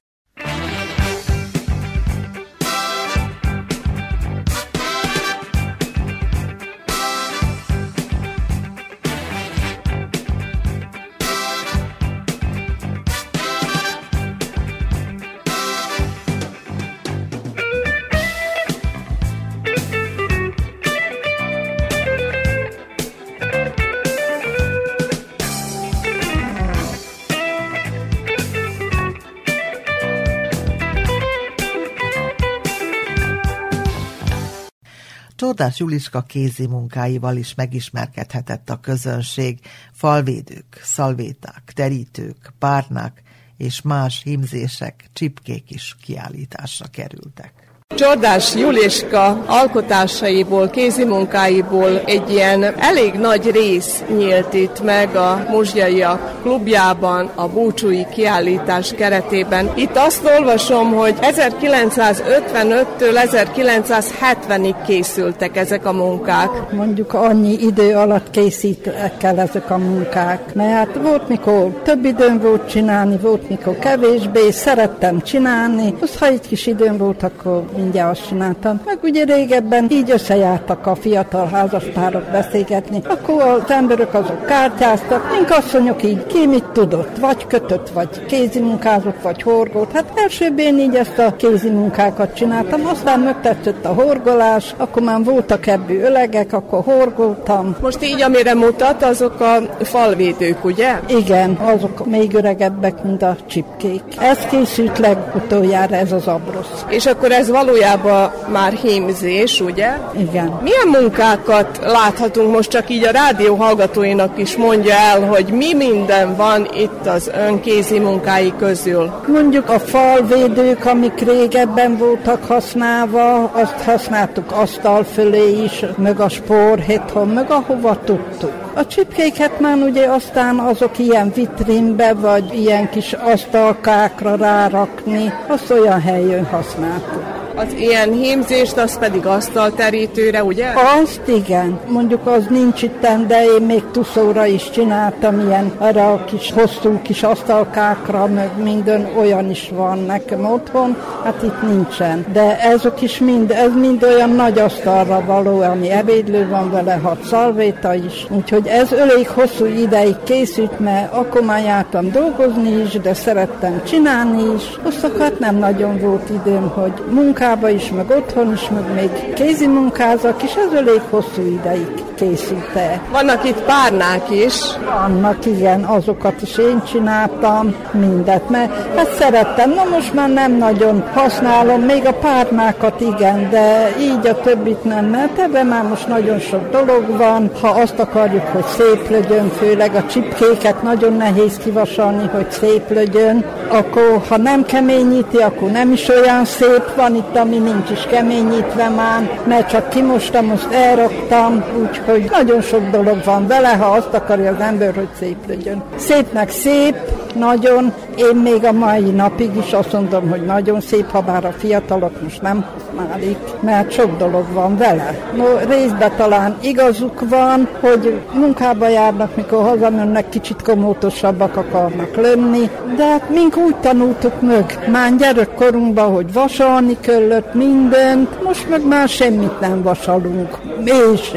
Csordás 35.61 35.79
Juliska 35.79 36.23
kézi 36.23 36.67
munkáival 36.67 37.37
is 37.37 37.55
megismerkedhetett 37.55 38.71
a 38.71 38.81
közönség, 38.81 39.61
falvédők, 39.93 40.81
szalvéták, 40.83 41.73
terítők, 41.75 42.53
párnák 42.59 43.23
és 43.57 43.83
más 43.83 44.23
himzések, 44.23 45.05
csipkék 45.13 45.71
is 45.71 45.97
kiállításra 46.03 46.87
kerültek. 46.87 47.60
Csordás 47.95 48.55
Juliska 48.55 49.45
alkotásaiból, 49.47 50.69
kézimunkáiból 50.69 52.01
egy 52.05 52.31
ilyen 52.31 52.65
elég 52.79 53.15
nagy 53.15 53.51
rész 53.51 54.03
nyílt 54.17 54.55
itt 54.55 54.83
meg 54.83 55.17
a 55.17 55.47
Muzsjaiak 55.51 56.43
klubjában, 56.43 57.31
a 57.35 57.49
búcsúi 57.49 58.07
kiállítás 58.15 58.93
keretében. 58.93 59.71
Itt 59.75 59.97
azt 59.97 60.31
olvasom, 60.39 60.93
hogy 60.93 61.15
1955-től 61.21 62.87
1970-ig 62.99 64.75
készültek 64.87 65.57
ezek 65.57 65.87
a 65.87 65.93
munkák. 65.93 66.73
Mondjuk 66.73 67.15
annyi 67.15 67.53
idő 67.53 67.95
alatt 67.95 68.31
készítek 68.31 69.23
el 69.23 69.39
ezek 69.39 69.71
a 69.71 69.77
munkák, 69.77 70.55
mert 70.55 70.97
volt 71.03 71.29
mikor 71.29 71.81
több 71.83 72.05
időm 72.05 72.41
volt 72.41 72.69
csinálni, 72.69 73.17
volt 73.17 73.49
mikor 73.49 73.79
kevésbé, 73.79 74.51
szerettem 74.51 75.23
csinálni, 75.23 75.95
az 76.01 76.19
ha 76.19 76.27
egy 76.27 76.49
kis 76.49 76.67
időm 76.67 76.97
volt, 76.97 77.23
akkor 77.23 77.65
mindjárt 77.81 78.11
azt 78.11 78.29
csináltam. 78.29 78.81
Meg 78.85 78.99
ugye 79.03 79.25
régebben 79.25 79.87
így 79.91 80.11
összejártak 80.11 80.87
a 80.87 80.95
fiatal 80.95 81.49
házastárok 81.53 82.23
beszélgetni, 82.23 83.03
akkor 83.09 83.43
az 83.43 83.71
emberek 83.71 84.15
azok 84.15 84.47
kártyáztak, 84.47 85.31
mink 85.33 85.51
asszonyok 85.51 86.03
így 86.03 86.27
ki 86.27 86.47
mit 86.47 86.65
tudott, 86.65 87.19
vagy 87.19 87.47
kötött, 87.47 87.89
vagy 87.89 88.27
kézimunkázott, 88.27 89.23
vagy 89.23 89.43
horgolt. 89.43 89.93
Hát 89.93 90.13
elsőbb 90.15 90.59
én 90.59 90.79
így 90.79 90.95
ezt 90.95 91.19
a 91.19 91.37
kézimunkákat 91.37 92.35
csináltam, 92.35 92.87
aztán 92.87 93.21
megtetszett 93.21 93.85
a 93.85 93.93
horgolás, 93.93 94.75
akkor 94.77 95.03
már 95.03 95.25
voltak 95.25 95.67
ebből 95.67 96.01
ölegek, 96.01 96.53
akkor 96.53 96.83
horgoltam. 96.85 97.77
Most 97.81 98.05
így, 98.05 98.23
amire 98.23 98.55
mutat, 98.55 99.03
azok 99.03 99.41
a 99.41 99.85
falvédők, 99.85 100.65
ugye? 100.65 101.01
Igen, 101.07 101.51
azok 101.51 102.07
még 102.07 102.35
öregebbek, 102.35 103.03
mint 103.03 103.23
a 103.23 103.37
csipkék. 103.47 104.03
Ez 104.19 104.39
készült 104.51 104.99
legutoljára, 104.99 105.97
ez 105.97 106.13
az 106.13 106.27
abrosz. 106.27 106.85
És 106.89 107.07
akkor 107.07 107.33
ez 107.33 107.51
valójában 107.71 108.33
már 108.53 108.73
hímzés, 108.73 109.61
ugye? 109.61 109.91
Igen. 110.19 110.61
Milyen 110.63 111.01
munkákat 111.01 111.81
láthatunk 111.83 112.55
most 112.55 112.71
csak 112.71 112.91
így 112.91 113.05
a 113.05 113.11
rádió 113.11 113.55
hallgatóinak 113.55 114.39
is 114.39 114.57
mondja 114.57 114.95
el, 114.95 115.21
hogy 115.21 115.47
mi 115.53 115.75
minden 115.75 116.37
van 116.37 116.69
itt 116.75 117.07
az 117.07 117.31
önkézi 117.49 117.99
munkái 117.99 118.53
közül? 118.59 119.11
Mondjuk 119.27 119.69
a 119.69 119.79
falvédők, 119.79 120.85
amik 120.87 121.21
régebben 121.21 121.97
voltak 121.97 122.45
használva, 122.45 123.45
azt 123.45 123.83
használtuk 123.85 124.53
asztal 124.53 125.05
fölé 125.05 125.63
is, 125.63 125.85
meg 125.97 126.21
a 126.21 126.29
sporhéthon, 126.29 127.29
meg 127.29 127.51
ahova 127.51 127.99
tudtuk. 128.05 128.53
A 128.75 128.87
csipkéket 128.87 129.61
már 129.61 129.77
ugye 129.77 130.07
aztán 130.07 130.59
azok 130.59 130.99
ilyen 130.99 131.33
vitrínbe, 131.35 132.15
vagy 132.15 132.55
ilyen 132.55 132.91
kis 132.91 133.13
asztalkákra 133.13 134.37
rárakni, 134.37 135.33
azt 135.49 135.71
olyan 135.71 136.01
helyen 136.01 136.45
használtuk. 136.45 137.40
Az 137.55 137.73
ilyen 137.79 138.13
hímzést, 138.13 138.77
az 138.77 138.99
pedig 138.99 139.27
asztalterítőre, 139.27 140.45
ugye? 140.45 140.67
Azt 141.03 141.29
igen. 141.29 141.81
Mondjuk 141.89 142.27
az 142.27 142.47
nincs 142.49 142.83
itt, 142.83 143.07
de 143.27 143.45
én 143.45 143.63
még 143.63 143.83
tuszóra 143.91 144.47
is 144.47 144.71
csináltam 144.71 145.41
ilyen 145.41 145.73
arra 145.79 146.13
a 146.13 146.25
kis 146.25 146.53
hosszú 146.53 147.01
kis 147.03 147.23
asztalkákra, 147.23 148.27
meg 148.27 148.51
minden 148.63 149.09
olyan 149.19 149.51
is 149.51 149.71
van 149.75 149.99
nekem 149.99 150.45
otthon, 150.45 150.97
hát 151.25 151.43
itt 151.43 151.63
nincsen. 151.63 152.27
De 152.33 152.61
ezek 152.61 153.03
is 153.03 153.19
mind, 153.19 153.51
ez 153.51 153.73
mind 153.75 154.03
olyan 154.03 154.31
nagy 154.31 154.59
asztalra 154.59 155.25
való, 155.27 155.61
ami 155.61 155.91
ebédlő 155.91 156.49
van 156.49 156.71
vele, 156.71 156.95
hat 157.03 157.25
szalvéta 157.25 157.95
is. 157.95 158.27
Úgyhogy 158.31 158.67
ez 158.67 158.93
elég 158.93 159.29
hosszú 159.29 159.65
ideig 159.65 160.17
készült, 160.25 160.79
mert 160.79 161.13
akkor 161.13 161.41
már 161.43 161.65
jártam 161.65 162.11
dolgozni 162.11 162.81
is, 162.81 162.93
de 162.93 163.15
szerettem 163.15 163.83
csinálni 163.85 164.55
is. 164.55 164.63
Azt 164.83 165.39
nem 165.39 165.57
nagyon 165.57 165.99
volt 165.99 166.31
időm, 166.31 166.69
hogy 166.69 166.93
munkába 167.41 167.69
is, 167.69 167.91
meg 167.91 168.11
otthon 168.11 168.53
is, 168.53 168.69
meg 168.69 168.95
még 168.95 169.33
kézi 169.35 169.67
munkázak, 169.67 170.43
és 170.43 170.55
ez 170.55 170.73
elég 170.73 171.01
hosszú 171.11 171.43
ideig 171.43 172.05
készült 172.15 172.75
el. 172.75 173.03
Vannak 173.13 173.45
itt 173.45 173.63
párnák 173.63 174.31
is. 174.31 174.55
Vannak, 174.85 175.47
igen, 175.47 175.85
azokat 175.85 176.43
is 176.43 176.59
én 176.59 176.83
csináltam, 176.93 177.75
mindet, 177.93 178.49
mert 178.49 178.97
hát 178.97 179.13
szerettem. 179.19 179.71
Na 179.71 179.85
most 179.91 180.15
már 180.15 180.29
nem 180.29 180.57
nagyon 180.57 181.05
használom, 181.15 181.81
még 181.81 182.07
a 182.07 182.13
párnákat 182.13 183.01
igen, 183.01 183.51
de 183.51 183.95
így 184.01 184.27
a 184.27 184.41
többit 184.41 184.85
nem, 184.85 185.05
mert 185.05 185.39
ebben 185.39 185.67
már 185.67 185.83
most 185.83 186.09
nagyon 186.09 186.39
sok 186.39 186.71
dolog 186.71 187.17
van. 187.17 187.51
Ha 187.61 187.69
azt 187.69 187.99
akarjuk, 187.99 188.47
hogy 188.47 188.65
szép 188.65 189.11
legyen, 189.11 189.49
főleg 189.49 189.95
a 189.95 190.07
csipkéket 190.07 190.83
nagyon 190.83 191.17
nehéz 191.17 191.57
kivasalni, 191.57 192.29
hogy 192.33 192.51
szép 192.51 192.91
legyen, 192.91 193.45
akkor 193.69 194.23
ha 194.29 194.37
nem 194.37 194.65
keményíti, 194.65 195.37
akkor 195.37 195.71
nem 195.71 195.93
is 195.93 196.09
olyan 196.09 196.45
szép. 196.45 196.95
Van 196.97 197.15
itt, 197.15 197.30
ami 197.37 197.59
nincs 197.59 197.91
is 197.91 198.07
keményítve 198.07 198.89
már, 198.89 199.41
mert 199.45 199.69
csak 199.69 199.89
kimostam, 199.89 200.51
azt 200.51 200.73
elraktam, 200.73 201.65
úgyhogy 201.83 202.31
nagyon 202.31 202.61
sok 202.61 202.91
dolog 202.91 203.25
van 203.25 203.47
vele, 203.47 203.69
ha 203.69 203.87
azt 203.87 204.15
akarja 204.15 204.51
az 204.51 204.61
ember, 204.61 204.95
hogy 204.95 205.09
szép 205.19 205.37
legyen. 205.47 205.83
Szépnek 205.97 206.51
szép, 206.51 206.97
nagyon. 207.35 207.93
Én 208.17 208.37
még 208.37 208.65
a 208.65 208.73
mai 208.73 209.11
napig 209.11 209.57
is 209.57 209.73
azt 209.73 209.93
mondom, 209.93 210.29
hogy 210.29 210.45
nagyon 210.45 210.81
szép, 210.81 211.11
ha 211.11 211.21
bár 211.21 211.45
a 211.45 211.53
fiatalok 211.59 212.23
most 212.23 212.43
nem 212.43 212.65
használik, 212.73 213.39
mert 213.61 213.93
sok 213.93 214.17
dolog 214.19 214.45
van 214.53 214.77
vele. 214.77 215.19
No, 215.37 215.45
részben 215.69 216.13
talán 216.17 216.57
igazuk 216.61 217.29
van, 217.29 217.69
hogy 217.81 218.21
munkába 218.35 218.89
járnak, 218.89 219.37
mikor 219.37 219.63
hazamennek, 219.63 220.29
kicsit 220.29 220.63
komótosabbak 220.63 221.57
akarnak 221.57 222.17
lenni, 222.17 222.71
de 222.97 223.05
hát 223.05 223.31
mink 223.31 223.57
úgy 223.57 223.77
tanultuk 223.77 224.41
meg, 224.41 224.89
már 224.93 225.17
gyerekkorunkban, 225.17 226.13
hogy 226.13 226.33
vasalni 226.33 226.97
kellett 227.21 227.55
mindent, 227.55 228.43
most 228.43 228.69
meg 228.69 228.87
már 228.87 229.09
semmit 229.09 229.61
nem 229.61 229.83
vasalunk. 229.83 230.59
És 230.85 231.33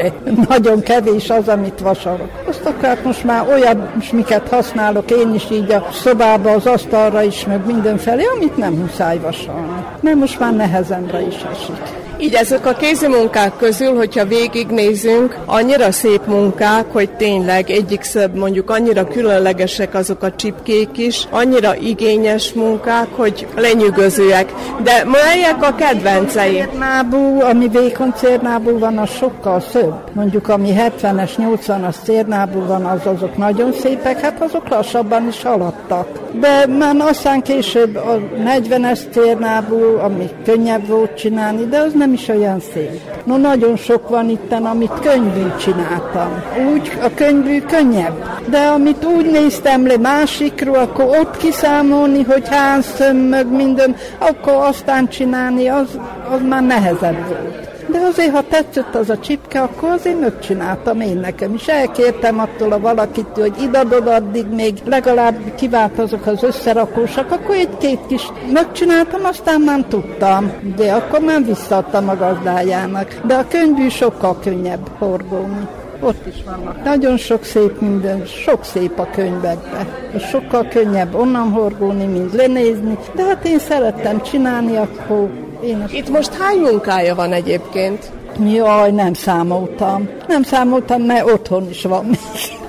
nagyon 0.47 0.81
kevés 0.81 1.29
az, 1.29 1.47
amit 1.47 1.79
vasalok. 1.79 2.29
Akár 2.63 2.99
most 3.03 3.23
már 3.23 3.47
olyan, 3.47 3.91
miket 4.11 4.49
használok 4.49 5.11
én 5.11 5.33
is 5.33 5.45
így 5.51 5.71
a 5.71 5.87
szobába, 5.91 6.51
az 6.51 6.65
asztalra 6.65 7.23
is, 7.23 7.45
meg 7.45 7.65
mindenfelé, 7.65 8.23
amit 8.35 8.57
nem 8.57 8.73
muszáj 8.73 9.19
vasalni. 9.19 9.85
Mert 9.99 10.17
most 10.17 10.39
már 10.39 10.55
nehezemre 10.55 11.21
is 11.21 11.45
esik. 11.51 12.02
Így 12.23 12.33
ezek 12.33 12.65
a 12.65 12.73
kézi 12.73 13.07
munkák 13.07 13.57
közül, 13.57 13.95
hogyha 13.95 14.25
végignézünk, 14.25 15.37
annyira 15.45 15.91
szép 15.91 16.25
munkák, 16.25 16.85
hogy 16.91 17.09
tényleg 17.09 17.69
egyik 17.69 18.01
szebb, 18.01 18.35
mondjuk 18.35 18.69
annyira 18.69 19.07
különlegesek 19.07 19.93
azok 19.95 20.23
a 20.23 20.35
csipkék 20.35 20.97
is, 20.97 21.27
annyira 21.29 21.75
igényes 21.75 22.53
munkák, 22.53 23.07
hogy 23.15 23.47
lenyűgözőek. 23.55 24.53
De 24.83 25.03
melyek 25.05 25.63
a 25.63 25.75
kedvencei? 25.75 26.51
Cérnábú, 26.51 27.41
ami 27.41 27.67
vékony 27.67 28.13
cérnábú 28.15 28.79
van, 28.79 28.97
az 28.97 29.09
sokkal 29.09 29.59
szebb. 29.59 30.09
Mondjuk 30.13 30.47
ami 30.47 30.73
70-es, 30.77 31.31
80-as 31.37 31.95
cérnábú 32.03 32.65
van, 32.65 32.85
az 32.85 33.05
azok 33.05 33.37
nagyon 33.37 33.73
szépek, 33.73 34.19
hát 34.19 34.41
azok 34.41 34.69
lassabban 34.69 35.27
is 35.27 35.43
haladtak. 35.43 36.07
De 36.39 36.65
már 36.67 36.95
aztán 36.99 37.41
később 37.41 37.95
a 37.95 38.19
40-es 38.45 38.99
cérnábú, 39.11 39.97
ami 39.99 40.29
könnyebb 40.45 40.87
volt 40.87 41.17
csinálni, 41.17 41.65
de 41.65 41.77
az 41.77 41.93
nem 41.93 42.12
is 42.13 42.27
olyan 42.27 42.59
szép. 42.73 43.01
No, 43.25 43.37
nagyon 43.37 43.75
sok 43.75 44.09
van 44.09 44.29
itten, 44.29 44.65
amit 44.65 44.99
könyvű 45.01 45.55
csináltam. 45.59 46.43
Úgy 46.73 46.97
a 47.01 47.13
könyvű 47.15 47.61
könnyebb. 47.61 48.23
De 48.49 48.57
amit 48.57 49.05
úgy 49.05 49.31
néztem 49.31 49.87
le 49.87 49.97
másikról, 49.97 50.77
akkor 50.77 51.05
ott 51.05 51.37
kiszámolni, 51.37 52.23
hogy 52.23 52.47
hány 52.47 52.81
szömmög, 52.81 53.51
minden, 53.51 53.95
akkor 54.17 54.53
aztán 54.53 55.07
csinálni, 55.07 55.67
az, 55.67 55.99
az 56.29 56.39
már 56.49 56.63
nehezebb 56.63 57.27
volt. 57.27 57.72
De 57.87 57.99
azért, 57.99 58.31
ha 58.31 58.43
tetszett 58.49 58.95
az 58.95 59.09
a 59.09 59.19
csipke, 59.19 59.61
akkor 59.61 59.89
azért 59.89 60.19
megcsináltam 60.19 61.01
én 61.01 61.17
nekem 61.17 61.53
is. 61.53 61.67
Elkértem 61.67 62.39
attól 62.39 62.71
a 62.71 62.79
valakit, 62.79 63.27
hogy 63.35 63.61
idadod 63.61 64.07
addig 64.07 64.45
még 64.47 64.73
legalább 64.85 65.55
kivált 65.55 65.99
azok 65.99 66.25
az 66.25 66.43
összerakósak, 66.43 67.31
akkor 67.31 67.55
egy-két 67.55 67.99
kis 68.07 68.31
megcsináltam, 68.51 69.25
aztán 69.25 69.61
nem 69.61 69.87
tudtam. 69.87 70.51
De 70.75 70.93
akkor 70.93 71.19
már 71.19 71.45
visszaadtam 71.45 72.09
a 72.09 72.15
gazdájának. 72.15 73.21
De 73.25 73.33
a 73.33 73.47
könyvű 73.47 73.89
sokkal 73.89 74.39
könnyebb 74.39 74.89
horgolni 74.97 75.67
ott 76.03 76.25
is 76.27 76.43
vannak. 76.45 76.83
Nagyon 76.83 77.17
sok 77.17 77.43
szép 77.43 77.79
minden, 77.79 78.25
sok 78.25 78.63
szép 78.63 78.99
a 78.99 79.07
könyvekben. 79.11 79.87
És 80.15 80.23
sokkal 80.23 80.67
könnyebb 80.67 81.15
onnan 81.15 81.51
horgolni, 81.51 82.05
mint 82.05 82.33
lenézni. 82.33 82.97
De 83.15 83.23
hát 83.23 83.45
én 83.45 83.59
szerettem 83.59 84.21
csinálni, 84.21 84.75
akkor 84.75 85.29
én 85.63 85.85
Itt 85.91 86.09
most 86.09 86.33
hány 86.33 86.59
munkája 86.59 87.15
van 87.15 87.33
egyébként? 87.33 88.11
Jaj, 88.53 88.91
nem 88.91 89.13
számoltam. 89.13 90.09
Nem 90.27 90.43
számoltam, 90.43 91.01
mert 91.01 91.31
otthon 91.31 91.69
is 91.69 91.83
van 91.83 92.05
még. 92.05 92.19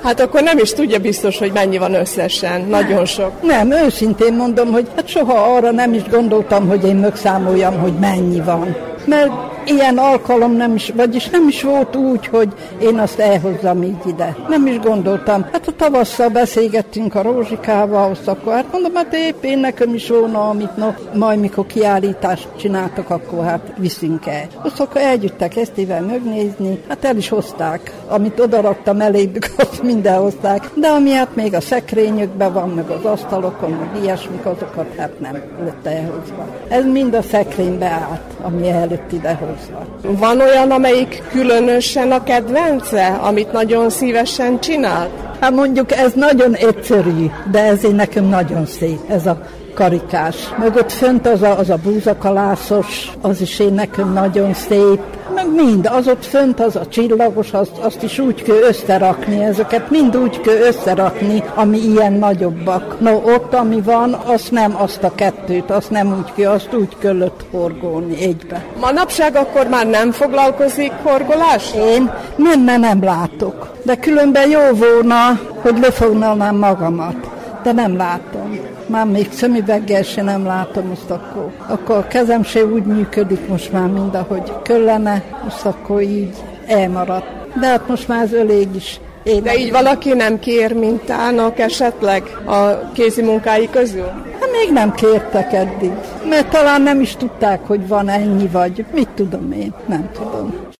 Hát 0.02 0.20
akkor 0.20 0.42
nem 0.42 0.58
is 0.58 0.72
tudja 0.72 0.98
biztos, 0.98 1.38
hogy 1.38 1.52
mennyi 1.52 1.78
van 1.78 1.94
összesen. 1.94 2.60
Nagyon 2.68 3.04
sok. 3.04 3.42
Nem, 3.42 3.72
őszintén 3.72 4.34
mondom, 4.34 4.72
hogy 4.72 4.88
hát 4.96 5.08
soha 5.08 5.54
arra 5.54 5.70
nem 5.70 5.92
is 5.92 6.08
gondoltam, 6.10 6.68
hogy 6.68 6.84
én 6.84 6.96
megszámoljam, 6.96 7.78
hogy 7.78 7.92
mennyi 8.00 8.40
van. 8.40 8.76
Mert 9.06 9.32
ilyen 9.64 9.98
alkalom 9.98 10.52
nem 10.52 10.74
is, 10.74 10.92
vagyis 10.96 11.28
nem 11.28 11.48
is 11.48 11.62
volt 11.62 11.96
úgy, 11.96 12.26
hogy 12.26 12.48
én 12.80 12.98
azt 12.98 13.18
elhozzam 13.18 13.82
így 13.82 14.06
ide. 14.06 14.36
Nem 14.48 14.66
is 14.66 14.78
gondoltam. 14.78 15.46
Hát 15.52 15.68
a 15.68 15.72
tavasszal 15.76 16.28
beszélgettünk 16.28 17.14
a 17.14 17.22
Rózsikával, 17.22 18.10
azt 18.10 18.28
akkor 18.28 18.52
hát 18.52 18.72
mondom, 18.72 18.94
hát 18.94 19.14
épp 19.14 19.44
én 19.44 19.58
nekem 19.58 19.94
is 19.94 20.08
volna, 20.08 20.48
amit 20.48 20.76
no, 20.76 20.88
majd 21.14 21.40
mikor 21.40 21.66
kiállítást 21.66 22.48
csináltak, 22.56 23.10
akkor 23.10 23.44
hát 23.44 23.72
viszünk 23.76 24.26
el. 24.26 24.46
Azt 24.62 24.80
akkor 24.80 25.00
elgyűjtek 25.00 25.56
ezt 25.56 25.78
éven 25.78 26.04
megnézni, 26.04 26.80
hát 26.88 27.04
el 27.04 27.16
is 27.16 27.28
hozták. 27.28 27.92
Amit 28.08 28.40
odaraktam 28.40 29.00
eléjük, 29.00 29.46
azt 29.56 29.82
minden 29.82 30.18
hozták. 30.18 30.70
De 30.74 30.88
ami 30.88 31.12
hát 31.12 31.34
még 31.36 31.54
a 31.54 31.60
szekrényükben 31.60 32.52
van, 32.52 32.68
meg 32.68 32.90
az 32.90 33.04
asztalokon, 33.04 33.70
meg 33.70 34.02
ilyesmik, 34.02 34.46
azokat 34.46 34.94
hát 34.96 35.20
nem 35.20 35.42
lett 35.64 35.86
elhozva. 35.86 36.46
Ez 36.68 36.84
mind 36.84 37.14
a 37.14 37.22
szekrénybe 37.22 37.86
állt, 37.86 38.22
ami 38.42 38.70
előtt 38.70 38.93
idehoz 39.12 39.54
hozva. 39.56 39.86
Van 40.18 40.40
olyan, 40.40 40.70
amelyik 40.70 41.22
különösen 41.30 42.12
a 42.12 42.22
kedvence, 42.22 43.06
amit 43.06 43.52
nagyon 43.52 43.90
szívesen 43.90 44.60
csinál? 44.60 45.08
Hát 45.40 45.50
mondjuk 45.50 45.92
ez 45.92 46.12
nagyon 46.12 46.54
egyszerű, 46.54 47.26
de 47.50 47.64
ez 47.64 47.84
én 47.84 47.94
nekem 47.94 48.24
nagyon 48.24 48.66
szép, 48.66 48.98
ez 49.08 49.26
a 49.26 49.46
karikás. 49.74 50.36
Meg 50.58 50.76
ott 50.76 50.92
fönt 50.92 51.26
az 51.26 51.42
a, 51.42 51.58
az 51.58 51.70
a 51.70 51.76
búzakalászos, 51.82 53.12
az 53.20 53.40
is 53.40 53.58
én 53.58 53.72
nekem 53.72 54.12
nagyon 54.12 54.54
szép. 54.54 55.00
Meg 55.34 55.54
mind, 55.54 55.86
az 55.92 56.08
ott 56.08 56.24
fönt 56.24 56.60
az 56.60 56.76
a 56.76 56.86
csillagos, 56.86 57.52
azt, 57.52 57.78
azt 57.78 58.02
is 58.02 58.18
úgy 58.18 58.42
kell 58.42 58.62
összerakni, 58.68 59.44
ezeket 59.44 59.90
mind 59.90 60.16
úgy 60.16 60.40
kell 60.40 60.56
összerakni, 60.56 61.42
ami 61.54 61.78
ilyen 61.78 62.12
nagyobbak. 62.12 63.00
No, 63.00 63.10
ott, 63.10 63.54
ami 63.54 63.80
van, 63.80 64.12
azt 64.12 64.50
nem 64.50 64.76
azt 64.76 65.02
a 65.02 65.14
kettőt, 65.14 65.70
azt 65.70 65.90
nem 65.90 66.16
úgy 66.18 66.32
kell, 66.34 66.50
azt 66.50 66.74
úgy 66.74 66.96
kellett 66.98 67.44
horgolni 67.50 68.22
egybe. 68.22 68.64
Manapság 68.80 69.36
akkor 69.36 69.66
már 69.68 69.86
nem 69.86 70.10
foglalkozik 70.10 70.92
horgolás? 71.02 71.74
Én 71.74 72.12
nem, 72.36 72.60
mert 72.60 72.80
nem 72.80 73.04
látok. 73.04 73.72
De 73.82 73.96
különben 73.96 74.48
jó 74.48 74.60
volna, 74.60 75.40
hogy 75.62 75.78
lefognalnám 75.78 76.56
magamat, 76.56 77.16
de 77.62 77.72
nem 77.72 77.96
látom 77.96 78.73
már 78.94 79.06
még 79.06 79.28
szemüveggel 79.32 80.02
se 80.02 80.22
nem 80.22 80.44
látom, 80.44 80.90
azt 80.92 81.10
akkor, 81.10 81.52
akkor 81.68 81.96
a 81.96 82.06
kezem 82.06 82.42
se 82.42 82.64
úgy 82.64 82.82
működik 82.82 83.48
most 83.48 83.72
már, 83.72 83.86
mint 83.88 84.14
ahogy 84.14 84.52
kellene, 84.62 85.22
azt 85.46 85.66
akkor 85.66 86.02
így 86.02 86.34
elmaradt. 86.66 87.26
De 87.60 87.66
hát 87.66 87.88
most 87.88 88.08
már 88.08 88.22
az 88.22 88.34
elég 88.34 88.68
is. 88.74 89.00
Én 89.22 89.42
De 89.42 89.54
így 89.54 89.70
valaki 89.70 90.12
nem 90.12 90.38
kér 90.38 90.72
mintának 90.72 91.58
esetleg 91.58 92.22
a 92.44 92.90
kézi 92.92 93.22
munkái 93.22 93.68
közül? 93.70 94.06
Hát 94.40 94.50
még 94.52 94.72
nem 94.72 94.92
kértek 94.92 95.52
eddig, 95.52 95.92
mert 96.28 96.50
talán 96.50 96.82
nem 96.82 97.00
is 97.00 97.16
tudták, 97.16 97.66
hogy 97.66 97.88
van 97.88 98.08
ennyi 98.08 98.46
vagy. 98.46 98.84
Mit 98.92 99.08
tudom 99.08 99.52
én? 99.52 99.74
Nem 99.86 100.10
tudom. 100.12 100.72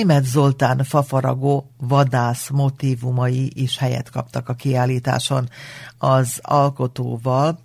Német 0.00 0.24
Zoltán 0.24 0.84
fafaragó 0.84 1.70
vadász 1.78 2.48
motívumai 2.50 3.50
is 3.54 3.78
helyet 3.78 4.10
kaptak 4.10 4.48
a 4.48 4.54
kiállításon. 4.54 5.48
Az 5.98 6.38
alkotóval 6.42 7.58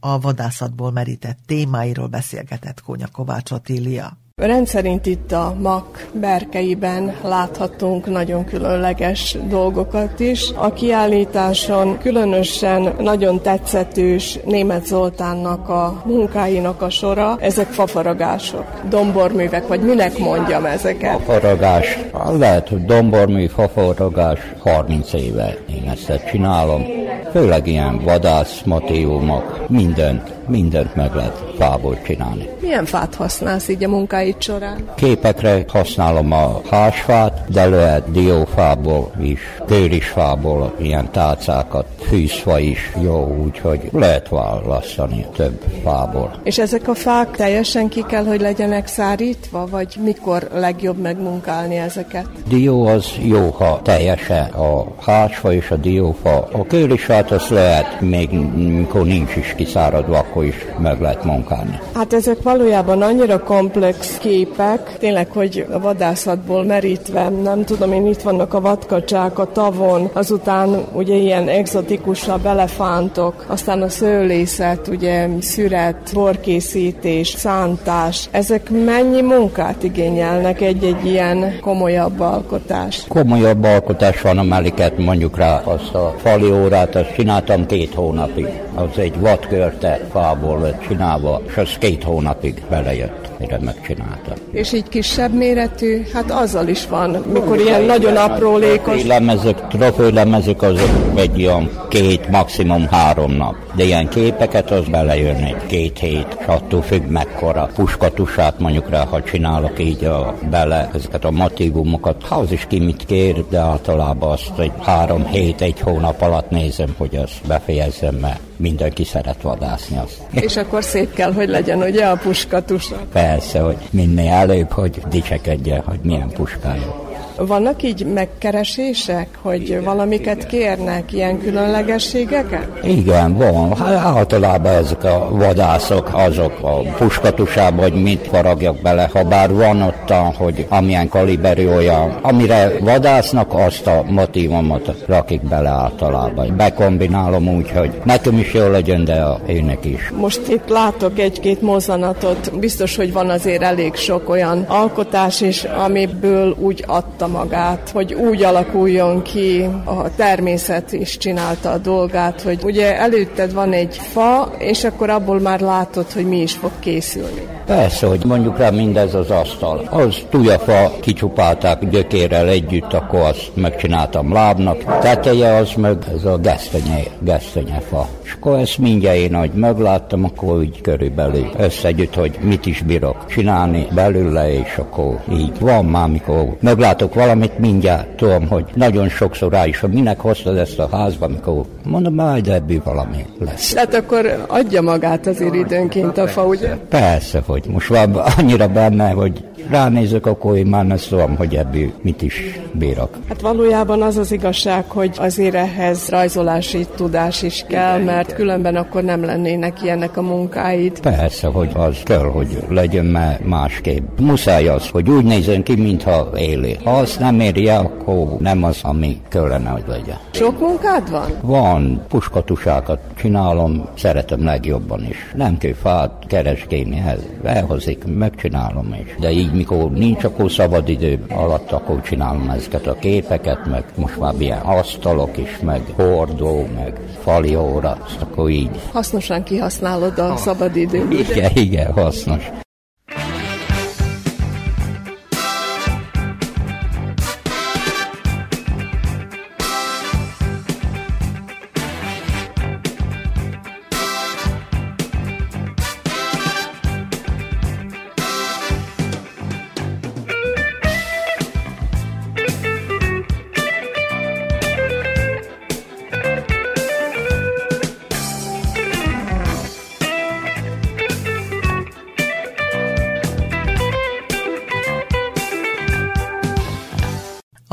a 0.00 0.20
vadászatból 0.20 0.90
merített 0.92 1.38
témáiról 1.46 2.06
beszélgetett 2.06 2.80
Kónya 2.80 3.06
Kovács 3.12 3.50
Attilia. 3.50 4.18
Rendszerint 4.40 5.06
itt 5.06 5.32
a 5.32 5.54
MAK 5.58 6.06
berkeiben 6.12 7.14
láthatunk 7.22 8.06
nagyon 8.06 8.44
különleges 8.44 9.36
dolgokat 9.48 10.20
is. 10.20 10.50
A 10.54 10.72
kiállításon 10.72 11.98
különösen 11.98 12.94
nagyon 12.98 13.42
tetszetős 13.42 14.38
német 14.44 14.86
Zoltánnak 14.86 15.68
a 15.68 16.02
munkáinak 16.04 16.82
a 16.82 16.90
sora, 16.90 17.36
ezek 17.40 17.66
fafaragások, 17.66 18.64
domborművek, 18.88 19.68
vagy 19.68 19.80
minek 19.80 20.18
mondjam 20.18 20.64
ezeket? 20.64 21.20
Fafaragás, 21.20 21.98
lehet, 22.38 22.68
hogy 22.68 22.84
dombormű, 22.84 23.46
fafaragás, 23.46 24.38
30 24.58 25.12
éve 25.12 25.56
én 25.68 25.88
ezt 25.88 26.24
csinálom. 26.30 26.84
Főleg 27.32 27.66
ilyen 27.66 28.00
vadász 28.04 28.62
motivumok, 28.64 29.68
mindent, 29.68 30.39
mindent 30.50 30.94
meg 30.94 31.14
lehet 31.14 31.44
fából 31.58 32.02
csinálni. 32.02 32.48
Milyen 32.60 32.84
fát 32.84 33.14
használsz 33.14 33.68
így 33.68 33.84
a 33.84 33.88
munkáid 33.88 34.42
során? 34.42 34.90
Képekre 34.94 35.64
használom 35.68 36.32
a 36.32 36.60
hásfát, 36.70 37.44
de 37.48 37.68
lehet 37.68 38.10
diófából 38.10 39.12
is, 39.22 39.40
télisfából 39.66 40.74
ilyen 40.78 41.10
tálcákat, 41.12 41.86
fűzfa 42.08 42.58
is 42.58 42.92
jó, 43.02 43.36
úgyhogy 43.44 43.80
lehet 43.92 44.28
választani 44.28 45.26
több 45.36 45.64
fából. 45.84 46.40
És 46.42 46.58
ezek 46.58 46.88
a 46.88 46.94
fák 46.94 47.36
teljesen 47.36 47.88
ki 47.88 48.04
kell, 48.08 48.24
hogy 48.24 48.40
legyenek 48.40 48.86
szárítva, 48.86 49.66
vagy 49.70 49.96
mikor 50.02 50.48
legjobb 50.52 50.98
megmunkálni 50.98 51.76
ezeket? 51.76 52.26
Dió 52.48 52.86
az 52.86 53.06
jó, 53.22 53.50
ha 53.50 53.80
teljesen 53.82 54.44
a 54.44 54.86
hásfa 55.00 55.52
és 55.52 55.70
a 55.70 55.76
diófa. 55.76 56.48
A 56.52 56.66
kőlisfát 56.66 57.30
az 57.30 57.48
lehet, 57.48 58.00
még 58.00 58.30
mikor 58.56 59.06
nincs 59.06 59.36
is 59.36 59.54
kiszáradva, 59.56 60.18
akkor 60.18 60.39
is 60.42 60.66
meg 60.78 61.00
lehet 61.00 61.24
munkálni. 61.24 61.78
Hát 61.94 62.12
ezek 62.12 62.42
valójában 62.42 63.02
annyira 63.02 63.42
komplex 63.42 64.18
képek, 64.18 64.96
tényleg, 64.98 65.30
hogy 65.30 65.66
a 65.72 65.80
vadászatból 65.80 66.64
merítve, 66.64 67.28
nem 67.28 67.64
tudom 67.64 67.92
én, 67.92 68.06
itt 68.06 68.22
vannak 68.22 68.54
a 68.54 68.60
vadkacsák 68.60 69.38
a 69.38 69.52
tavon, 69.52 70.10
azután 70.12 70.84
ugye 70.92 71.14
ilyen 71.14 71.48
egzotikusabb 71.48 72.46
elefántok, 72.46 73.44
aztán 73.46 73.82
a 73.82 73.88
szőlészet, 73.88 74.88
ugye 74.88 75.28
szüret, 75.40 76.10
borkészítés, 76.12 77.28
szántás. 77.28 78.28
Ezek 78.30 78.70
mennyi 78.84 79.20
munkát 79.20 79.82
igényelnek 79.82 80.60
egy-egy 80.60 81.06
ilyen 81.06 81.58
komolyabb 81.60 82.20
alkotás? 82.20 83.04
Komolyabb 83.08 83.64
alkotás 83.64 84.20
van, 84.20 84.38
ameliket 84.38 84.98
mondjuk 84.98 85.36
rá 85.36 85.60
azt 85.64 85.94
a 85.94 86.14
fali 86.16 86.50
órát, 86.50 86.94
azt 86.94 87.14
csináltam 87.14 87.66
két 87.66 87.94
hónapig. 87.94 88.46
Az 88.80 88.98
egy 88.98 89.20
vadkörte 89.20 90.00
fából 90.12 90.60
lett 90.60 90.80
csinálva, 90.88 91.42
és 91.46 91.56
az 91.56 91.78
két 91.78 92.02
hónapig 92.02 92.62
belejött, 92.68 93.28
mire 93.38 93.58
megcsinálta. 93.58 94.32
És 94.52 94.72
így 94.72 94.88
kisebb 94.88 95.34
méretű, 95.34 96.02
hát 96.12 96.30
azzal 96.30 96.68
is 96.68 96.86
van, 96.86 97.10
mikor 97.32 97.58
ilyen 97.58 97.82
nagyon 97.82 98.16
aprólékos. 98.16 99.04
Lemezek, 99.04 99.68
trofőlemezek 99.68 100.62
azok 100.62 100.88
egy 101.14 101.44
olyan 101.44 101.70
két, 101.88 102.28
maximum 102.28 102.86
három 102.86 103.32
nap. 103.32 103.54
De 103.74 103.84
ilyen 103.84 104.08
képeket 104.08 104.70
az 104.70 104.84
belejön 104.88 105.36
egy 105.36 105.66
két 105.66 105.98
hét, 105.98 106.36
és 106.40 106.46
attól 106.46 106.82
függ 106.82 107.04
mekkora 107.08 107.70
puskatusát 107.74 108.58
mondjuk 108.58 108.90
rá, 108.90 109.04
ha 109.04 109.22
csinálok 109.22 109.78
így 109.78 110.04
a, 110.04 110.34
bele 110.50 110.90
ezeket 110.94 111.24
a 111.24 111.30
motivumokat. 111.30 112.22
Ha 112.28 112.34
az 112.34 112.52
is 112.52 112.66
ki 112.68 112.78
mit 112.78 113.04
kér, 113.06 113.44
de 113.50 113.58
általában 113.58 114.30
azt 114.30 114.58
egy 114.58 114.72
három 114.80 115.26
hét, 115.26 115.60
egy 115.60 115.80
hónap 115.80 116.22
alatt 116.22 116.50
nézem, 116.50 116.94
hogy 116.98 117.16
azt 117.16 117.46
befejezzem, 117.46 118.14
mert 118.14 118.48
mindenki 118.60 119.04
szeret 119.04 119.42
vadászni 119.42 119.96
azt. 119.96 120.22
És 120.30 120.56
akkor 120.56 120.84
szép 120.84 121.12
kell, 121.14 121.32
hogy 121.32 121.48
legyen 121.48 121.82
ugye 121.82 122.06
a 122.06 122.16
puskatusa. 122.16 122.96
Persze, 123.12 123.60
hogy 123.60 123.76
minél 123.90 124.32
előbb, 124.32 124.70
hogy 124.70 125.00
dicsekedje, 125.10 125.82
hogy 125.86 125.98
milyen 126.02 126.28
puskája. 126.28 127.09
Vannak 127.46 127.82
így 127.82 128.06
megkeresések, 128.06 129.28
hogy 129.42 129.84
valamiket 129.84 130.46
kérnek, 130.46 131.12
ilyen 131.12 131.40
különlegességeket? 131.40 132.68
Igen, 132.82 133.36
van. 133.36 133.76
Hát 133.76 133.94
általában 133.94 134.72
ezek 134.72 135.04
a 135.04 135.28
vadászok, 135.30 136.10
azok 136.12 136.58
a 136.62 136.80
puskatusában, 136.80 137.90
hogy 137.90 138.02
mit 138.02 138.28
faragjak 138.32 138.76
bele, 138.76 139.10
ha 139.12 139.24
bár 139.24 139.52
van 139.52 139.82
ott, 139.82 140.12
hogy 140.36 140.66
amilyen 140.68 141.08
kaliberű 141.08 141.68
olyan, 141.68 142.18
amire 142.22 142.72
vadásznak, 142.80 143.54
azt 143.54 143.86
a 143.86 144.04
motivumot 144.08 144.94
rakik 145.06 145.42
bele 145.42 145.68
általában. 145.68 146.56
Bekombinálom 146.56 147.48
úgy, 147.48 147.70
hogy 147.70 147.90
nekem 148.04 148.38
is 148.38 148.52
jó 148.52 148.68
legyen, 148.70 149.04
de 149.04 149.14
a 149.14 149.40
ének 149.46 149.84
is. 149.84 150.12
Most 150.16 150.48
itt 150.48 150.68
látok 150.68 151.18
egy-két 151.18 151.62
mozzanatot, 151.62 152.58
biztos, 152.58 152.96
hogy 152.96 153.12
van 153.12 153.30
azért 153.30 153.62
elég 153.62 153.94
sok 153.94 154.28
olyan 154.28 154.64
alkotás 154.68 155.40
is, 155.40 155.64
amiből 155.64 156.56
úgy 156.58 156.84
adtam 156.86 157.28
magát, 157.30 157.90
hogy 157.92 158.14
úgy 158.14 158.42
alakuljon 158.42 159.22
ki, 159.22 159.68
a 159.84 160.14
természet 160.16 160.92
is 160.92 161.16
csinálta 161.16 161.70
a 161.70 161.78
dolgát, 161.78 162.42
hogy 162.42 162.60
ugye 162.64 162.98
előtted 162.98 163.52
van 163.52 163.72
egy 163.72 163.96
fa, 163.96 164.52
és 164.58 164.84
akkor 164.84 165.10
abból 165.10 165.40
már 165.40 165.60
látod, 165.60 166.12
hogy 166.12 166.28
mi 166.28 166.40
is 166.40 166.52
fog 166.52 166.70
készülni. 166.78 167.46
Persze, 167.66 168.06
hogy 168.06 168.24
mondjuk 168.24 168.58
rá 168.58 168.70
mindez 168.70 169.14
az 169.14 169.30
asztal. 169.30 169.88
Az 169.90 170.16
tujafa 170.30 170.92
kicsupálták 171.00 171.88
gyökérrel 171.88 172.48
együtt, 172.48 172.92
akkor 172.92 173.20
azt 173.20 173.50
megcsináltam 173.54 174.32
lábnak. 174.32 175.00
Teteje 175.00 175.56
az 175.56 175.72
meg 175.76 175.96
ez 176.16 176.24
a 176.24 176.36
gesztenye, 176.36 177.02
gesztenyefa. 177.20 178.08
És 178.22 178.32
akkor 178.32 178.58
ezt 178.58 178.78
mindjárt 178.78 179.16
én, 179.16 179.34
ahogy 179.34 179.52
megláttam, 179.54 180.24
akkor 180.24 180.56
úgy 180.56 180.80
körülbelül 180.80 181.50
összegyütt, 181.58 182.14
hogy 182.14 182.38
mit 182.40 182.66
is 182.66 182.82
bírok 182.82 183.26
csinálni 183.26 183.86
belőle, 183.94 184.52
és 184.52 184.76
akkor 184.76 185.20
így 185.32 185.60
van 185.60 185.84
már, 185.84 186.08
mikor 186.08 186.56
meglátok 186.60 187.14
valamit, 187.20 187.58
mindjárt 187.58 188.08
tudom, 188.08 188.48
hogy 188.48 188.64
nagyon 188.74 189.08
sokszor 189.08 189.52
rá 189.52 189.66
is, 189.66 189.80
hogy 189.80 189.90
minek 189.90 190.20
hoztad 190.20 190.56
ezt 190.56 190.78
a 190.78 190.88
házba, 190.92 191.28
mikor 191.28 191.64
mondom, 191.84 192.14
majd 192.14 192.48
ebből 192.48 192.80
valami 192.84 193.24
lesz. 193.38 193.72
Tehát 193.72 193.94
akkor 193.94 194.44
adja 194.48 194.82
magát 194.82 195.26
azért 195.26 195.54
időnként 195.54 196.18
a 196.18 196.28
fa, 196.28 196.44
ugye? 196.44 196.76
Persze, 196.88 197.42
hogy 197.46 197.64
most 197.68 197.88
van 197.88 198.14
annyira 198.14 198.68
benne, 198.68 199.10
hogy 199.10 199.44
ránézek, 199.68 200.26
akkor 200.26 200.56
én 200.56 200.66
már 200.66 200.86
nem 200.86 200.96
tudom, 201.08 201.36
hogy 201.36 201.54
ebből 201.54 201.90
mit 202.02 202.22
is 202.22 202.60
bírok. 202.72 203.10
Hát 203.28 203.40
valójában 203.40 204.02
az 204.02 204.16
az 204.16 204.32
igazság, 204.32 204.84
hogy 204.90 205.14
azért 205.18 205.54
ehhez 205.54 206.08
rajzolási 206.08 206.86
tudás 206.96 207.42
is 207.42 207.64
kell, 207.68 207.98
mert 207.98 208.34
különben 208.34 208.76
akkor 208.76 209.02
nem 209.02 209.24
lennének 209.24 209.82
ilyenek 209.82 210.16
a 210.16 210.22
munkáid. 210.22 211.00
Persze, 211.00 211.46
hogy 211.46 211.70
az 211.74 211.96
kell, 212.04 212.24
hogy 212.24 212.58
legyen 212.68 213.04
már 213.04 213.40
másképp. 213.44 214.18
Muszáj 214.20 214.68
az, 214.68 214.88
hogy 214.88 215.10
úgy 215.10 215.24
nézzen 215.24 215.62
ki, 215.62 215.74
mintha 215.74 216.28
éli. 216.36 216.76
Ha 216.84 216.90
azt 216.90 217.18
nem 217.20 217.40
éri 217.40 217.68
akkor 217.68 218.36
nem 218.38 218.64
az, 218.64 218.78
ami 218.82 219.20
kellene, 219.28 219.68
hogy 219.68 219.84
legyen. 219.86 220.18
Sok 220.30 220.60
munkád 220.60 221.10
van? 221.10 221.30
Van, 221.40 222.02
puskatusákat 222.08 223.00
csinálom, 223.16 223.88
szeretem 223.94 224.44
legjobban 224.44 225.06
is. 225.08 225.32
Nem 225.34 225.58
kell 225.58 225.72
fát 225.72 226.12
keresgélni, 226.26 227.02
elhozik, 227.42 228.04
megcsinálom 228.06 228.96
is. 229.04 229.14
De 229.20 229.30
így, 229.30 229.49
mikor 229.52 229.90
nincs, 229.90 230.24
akkor 230.24 230.50
szabad 230.50 230.88
idő 230.88 231.24
alatt, 231.28 231.72
akkor 231.72 232.00
csinálom 232.00 232.50
ezeket 232.50 232.86
a 232.86 232.94
képeket, 232.94 233.66
meg 233.66 233.84
most 233.96 234.18
már 234.18 234.34
ilyen 234.38 234.60
asztalok 234.60 235.36
is, 235.36 235.58
meg 235.62 235.82
hordó, 235.96 236.66
meg 236.74 237.00
fali 237.22 237.56
óra, 237.56 237.98
akkor 238.20 238.50
így. 238.50 238.80
Hasznosan 238.92 239.42
kihasználod 239.42 240.18
a 240.18 240.36
szabadidőt. 240.36 241.12
Igen, 241.12 241.50
igen, 241.54 241.92
hasznos. 241.92 242.50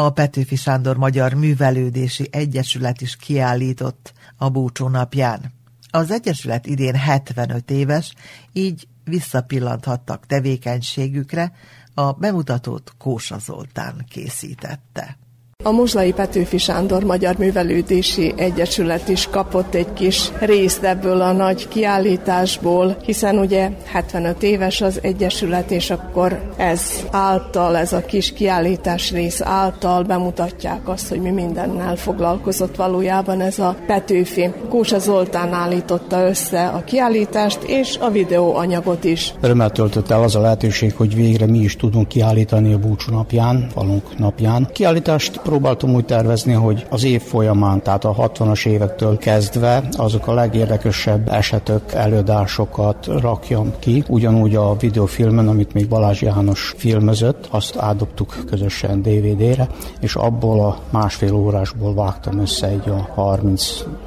A 0.07 0.11
Petőfi 0.11 0.55
Sándor 0.55 0.97
Magyar 0.97 1.33
Művelődési 1.33 2.27
Egyesület 2.31 3.01
is 3.01 3.15
kiállított 3.15 4.13
a 4.37 4.49
búcsú 4.49 4.87
napján. 4.87 5.53
Az 5.89 6.11
Egyesület 6.11 6.65
idén 6.65 6.95
75 6.95 7.71
éves, 7.71 8.13
így 8.53 8.87
visszapillanthattak 9.03 10.25
tevékenységükre, 10.25 11.51
A 11.93 12.11
bemutatót 12.11 12.93
Kósa 12.97 13.37
Zoltán 13.37 14.05
készítette. 14.09 15.17
A 15.67 15.71
Muzslai 15.71 16.13
Petőfi 16.13 16.57
Sándor 16.57 17.03
Magyar 17.03 17.37
Művelődési 17.37 18.33
Egyesület 18.35 19.09
is 19.09 19.27
kapott 19.31 19.73
egy 19.73 19.93
kis 19.93 20.31
részt 20.39 20.83
ebből 20.83 21.21
a 21.21 21.31
nagy 21.31 21.67
kiállításból, 21.67 22.97
hiszen 23.05 23.37
ugye 23.37 23.69
75 23.85 24.43
éves 24.43 24.81
az 24.81 24.99
Egyesület, 25.01 25.71
és 25.71 25.89
akkor 25.89 26.51
ez 26.57 26.81
által, 27.11 27.77
ez 27.77 27.93
a 27.93 28.05
kis 28.05 28.33
kiállítás 28.33 29.11
rész 29.11 29.41
által 29.41 30.03
bemutatják 30.03 30.89
azt, 30.89 31.09
hogy 31.09 31.21
mi 31.21 31.29
mindennel 31.29 31.95
foglalkozott 31.95 32.75
valójában 32.75 33.41
ez 33.41 33.59
a 33.59 33.75
Petőfi. 33.87 34.49
Kósa 34.69 34.99
Zoltán 34.99 35.53
állította 35.53 36.27
össze 36.27 36.67
a 36.67 36.83
kiállítást 36.83 37.63
és 37.63 37.97
a 37.99 38.09
videóanyagot 38.09 39.03
is. 39.03 39.33
Örömmel 39.41 39.71
töltött 39.71 40.09
el 40.09 40.23
az 40.23 40.35
a 40.35 40.41
lehetőség, 40.41 40.93
hogy 40.95 41.15
végre 41.15 41.45
mi 41.45 41.59
is 41.59 41.75
tudunk 41.75 42.07
kiállítani 42.07 42.73
a 42.73 42.77
búcsú 42.79 43.11
napján, 43.11 43.67
falunk 43.73 44.17
napján. 44.17 44.69
Kiállítást 44.73 45.39
próbáltam 45.57 45.93
úgy 45.93 46.05
tervezni, 46.05 46.53
hogy 46.53 46.85
az 46.89 47.03
év 47.03 47.21
folyamán, 47.21 47.81
tehát 47.81 48.05
a 48.05 48.15
60-as 48.15 48.67
évektől 48.67 49.17
kezdve 49.17 49.83
azok 49.91 50.27
a 50.27 50.33
legérdekesebb 50.33 51.29
esetek, 51.29 51.93
előadásokat 51.93 53.05
rakjam 53.21 53.73
ki. 53.79 54.03
Ugyanúgy 54.07 54.55
a 54.55 54.75
videófilmen, 54.79 55.47
amit 55.47 55.73
még 55.73 55.87
Balázs 55.87 56.21
János 56.21 56.73
filmezött, 56.77 57.47
azt 57.49 57.77
átdobtuk 57.77 58.35
közösen 58.49 59.01
DVD-re, 59.01 59.67
és 59.99 60.15
abból 60.15 60.59
a 60.59 60.77
másfél 60.89 61.33
órásból 61.33 61.93
vágtam 61.93 62.39
össze 62.39 62.67
egy 62.67 62.89
a 62.89 63.09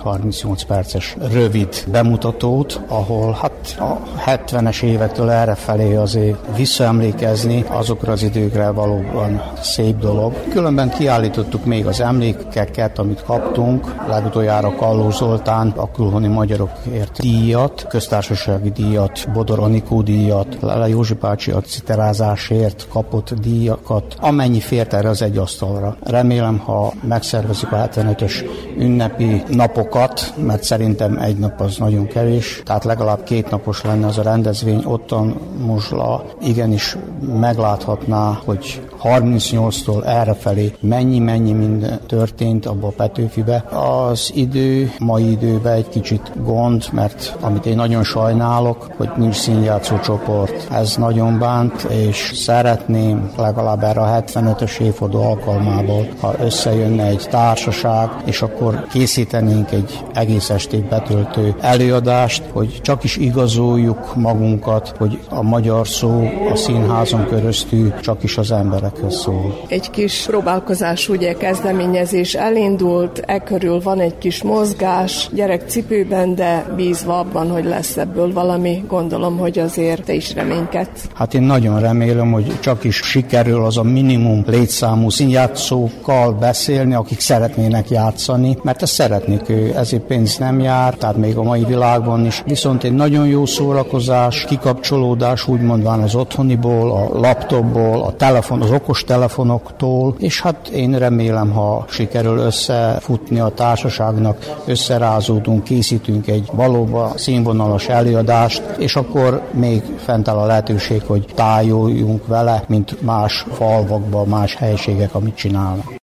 30-38 0.04 0.60
perces 0.66 1.16
rövid 1.32 1.84
bemutatót, 1.90 2.80
ahol 2.88 3.38
hát 3.40 3.76
a 3.78 3.98
70-es 4.26 4.82
évektől 4.82 5.30
erre 5.30 5.54
felé 5.54 5.94
azért 5.94 6.36
visszaemlékezni 6.56 7.64
azokra 7.68 8.12
az 8.12 8.22
időkre 8.22 8.70
valóban 8.70 9.42
szép 9.60 9.98
dolog. 9.98 10.34
Különben 10.50 10.90
kiállít 10.90 11.36
Kiállítottuk 11.40 11.70
még 11.70 11.86
az 11.86 12.00
emlékeket, 12.00 12.98
amit 12.98 13.22
kaptunk. 13.22 13.94
Legutoljára 14.08 14.74
Kalló 14.74 15.10
Zoltán, 15.10 15.72
a 15.76 15.90
külhoni 15.90 16.26
magyarokért 16.26 17.20
díjat, 17.20 17.86
köztársasági 17.88 18.70
díjat, 18.70 19.32
Bodor 19.32 19.58
Anikó 19.58 20.02
díjat, 20.02 20.56
Lele 20.60 20.88
Józsi 20.88 21.14
bácsi 21.14 21.50
a 21.50 21.60
citerázásért 21.60 22.86
kapott 22.92 23.34
díjakat, 23.34 24.16
amennyi 24.20 24.60
fért 24.60 24.92
erre 24.92 25.08
az 25.08 25.22
egy 25.22 25.36
asztalra. 25.36 25.96
Remélem, 26.02 26.58
ha 26.58 26.92
megszervezik 27.02 27.72
a 27.72 27.76
75-ös 27.76 28.44
ünnepi 28.78 29.42
napokat, 29.48 30.34
mert 30.36 30.62
szerintem 30.62 31.18
egy 31.18 31.38
nap 31.38 31.60
az 31.60 31.76
nagyon 31.76 32.06
kevés, 32.06 32.62
tehát 32.64 32.84
legalább 32.84 33.22
két 33.22 33.50
napos 33.50 33.82
lenne 33.82 34.06
az 34.06 34.18
a 34.18 34.22
rendezvény, 34.22 34.82
ottan 34.84 35.40
Muzsla 35.66 36.24
igenis 36.40 36.96
megláthatná, 37.40 38.40
hogy 38.44 38.80
38-tól 39.02 40.06
errefelé 40.06 40.74
mennyi 40.80 41.18
mennyi 41.20 41.52
minden 41.52 42.00
történt 42.06 42.66
abba 42.66 42.86
a 42.86 42.92
Petőfibe. 42.96 43.64
Az 43.70 44.30
idő, 44.34 44.92
mai 44.98 45.30
időben 45.30 45.72
egy 45.72 45.88
kicsit 45.88 46.32
gond, 46.44 46.84
mert 46.92 47.36
amit 47.40 47.66
én 47.66 47.76
nagyon 47.76 48.04
sajnálok, 48.04 48.90
hogy 48.96 49.10
nincs 49.16 49.34
színjátszó 49.34 49.98
csoport. 49.98 50.68
Ez 50.72 50.96
nagyon 50.96 51.38
bánt, 51.38 51.82
és 51.82 52.32
szeretném 52.34 53.30
legalább 53.36 53.82
erre 53.82 54.00
a 54.00 54.22
75-ös 54.22 54.80
évforduló 54.80 55.22
alkalmából, 55.22 56.08
ha 56.20 56.34
összejönne 56.40 57.04
egy 57.04 57.26
társaság, 57.30 58.10
és 58.24 58.42
akkor 58.42 58.86
készítenénk 58.92 59.70
egy 59.70 59.98
egész 60.14 60.50
estét 60.50 60.88
betöltő 60.88 61.54
előadást, 61.60 62.42
hogy 62.52 62.78
csak 62.82 63.04
is 63.04 63.16
igazoljuk 63.16 64.16
magunkat, 64.16 64.94
hogy 64.98 65.20
a 65.28 65.42
magyar 65.42 65.88
szó 65.88 66.28
a 66.52 66.56
színházon 66.56 67.26
köröztül 67.26 67.94
csak 68.00 68.22
is 68.22 68.38
az 68.38 68.50
emberekhez 68.50 69.20
szól. 69.20 69.60
Egy 69.68 69.90
kis 69.90 70.24
próbálkozás 70.26 71.08
ugye 71.10 71.32
kezdeményezés 71.32 72.34
elindult, 72.34 73.22
e 73.26 73.38
körül 73.38 73.80
van 73.80 74.00
egy 74.00 74.18
kis 74.18 74.42
mozgás 74.42 75.28
gyerekcipőben, 75.32 76.34
de 76.34 76.66
bízva 76.76 77.18
abban, 77.18 77.50
hogy 77.50 77.64
lesz 77.64 77.96
ebből 77.96 78.32
valami, 78.32 78.84
gondolom, 78.88 79.38
hogy 79.38 79.58
azért 79.58 80.04
te 80.04 80.12
is 80.12 80.34
reménykedsz. 80.34 81.04
Hát 81.14 81.34
én 81.34 81.42
nagyon 81.42 81.80
remélem, 81.80 82.32
hogy 82.32 82.60
csak 82.60 82.84
is 82.84 82.96
sikerül 82.96 83.64
az 83.64 83.76
a 83.76 83.82
minimum 83.82 84.44
létszámú 84.46 85.10
színjátszókkal 85.10 86.32
beszélni, 86.32 86.94
akik 86.94 87.20
szeretnének 87.20 87.90
játszani, 87.90 88.56
mert 88.62 88.82
ezt 88.82 88.92
szeretnék 88.92 89.48
ő, 89.48 89.72
ezért 89.76 90.02
pénz 90.02 90.38
nem 90.38 90.60
jár, 90.60 90.94
tehát 90.94 91.16
még 91.16 91.36
a 91.36 91.42
mai 91.42 91.64
világban 91.64 92.26
is. 92.26 92.42
Viszont 92.46 92.84
egy 92.84 92.92
nagyon 92.92 93.26
jó 93.26 93.46
szórakozás, 93.46 94.44
kikapcsolódás, 94.44 95.48
úgy 95.48 95.60
mondván 95.60 96.00
az 96.00 96.14
otthoniból, 96.14 96.90
a 96.90 97.18
laptopból, 97.18 98.02
a 98.02 98.16
telefon, 98.16 98.62
az 98.62 98.70
okos 98.70 99.04
telefonoktól, 99.04 100.14
és 100.18 100.40
hát 100.40 100.68
én 100.68 100.98
remélem, 101.00 101.50
ha 101.50 101.84
sikerül 101.88 102.38
összefutni 102.38 103.40
a 103.40 103.48
társaságnak, 103.48 104.62
összerázódunk, 104.66 105.64
készítünk 105.64 106.26
egy 106.26 106.48
valóban 106.52 107.16
színvonalas 107.16 107.88
előadást, 107.88 108.62
és 108.78 108.96
akkor 108.96 109.42
még 109.52 109.82
fent 109.96 110.28
áll 110.28 110.36
a 110.36 110.46
lehetőség, 110.46 111.02
hogy 111.02 111.24
tájoljunk 111.34 112.26
vele, 112.26 112.64
mint 112.68 113.02
más 113.02 113.46
falvakban, 113.52 114.28
más 114.28 114.54
helységek, 114.54 115.14
amit 115.14 115.36
csinálnak. 115.36 115.99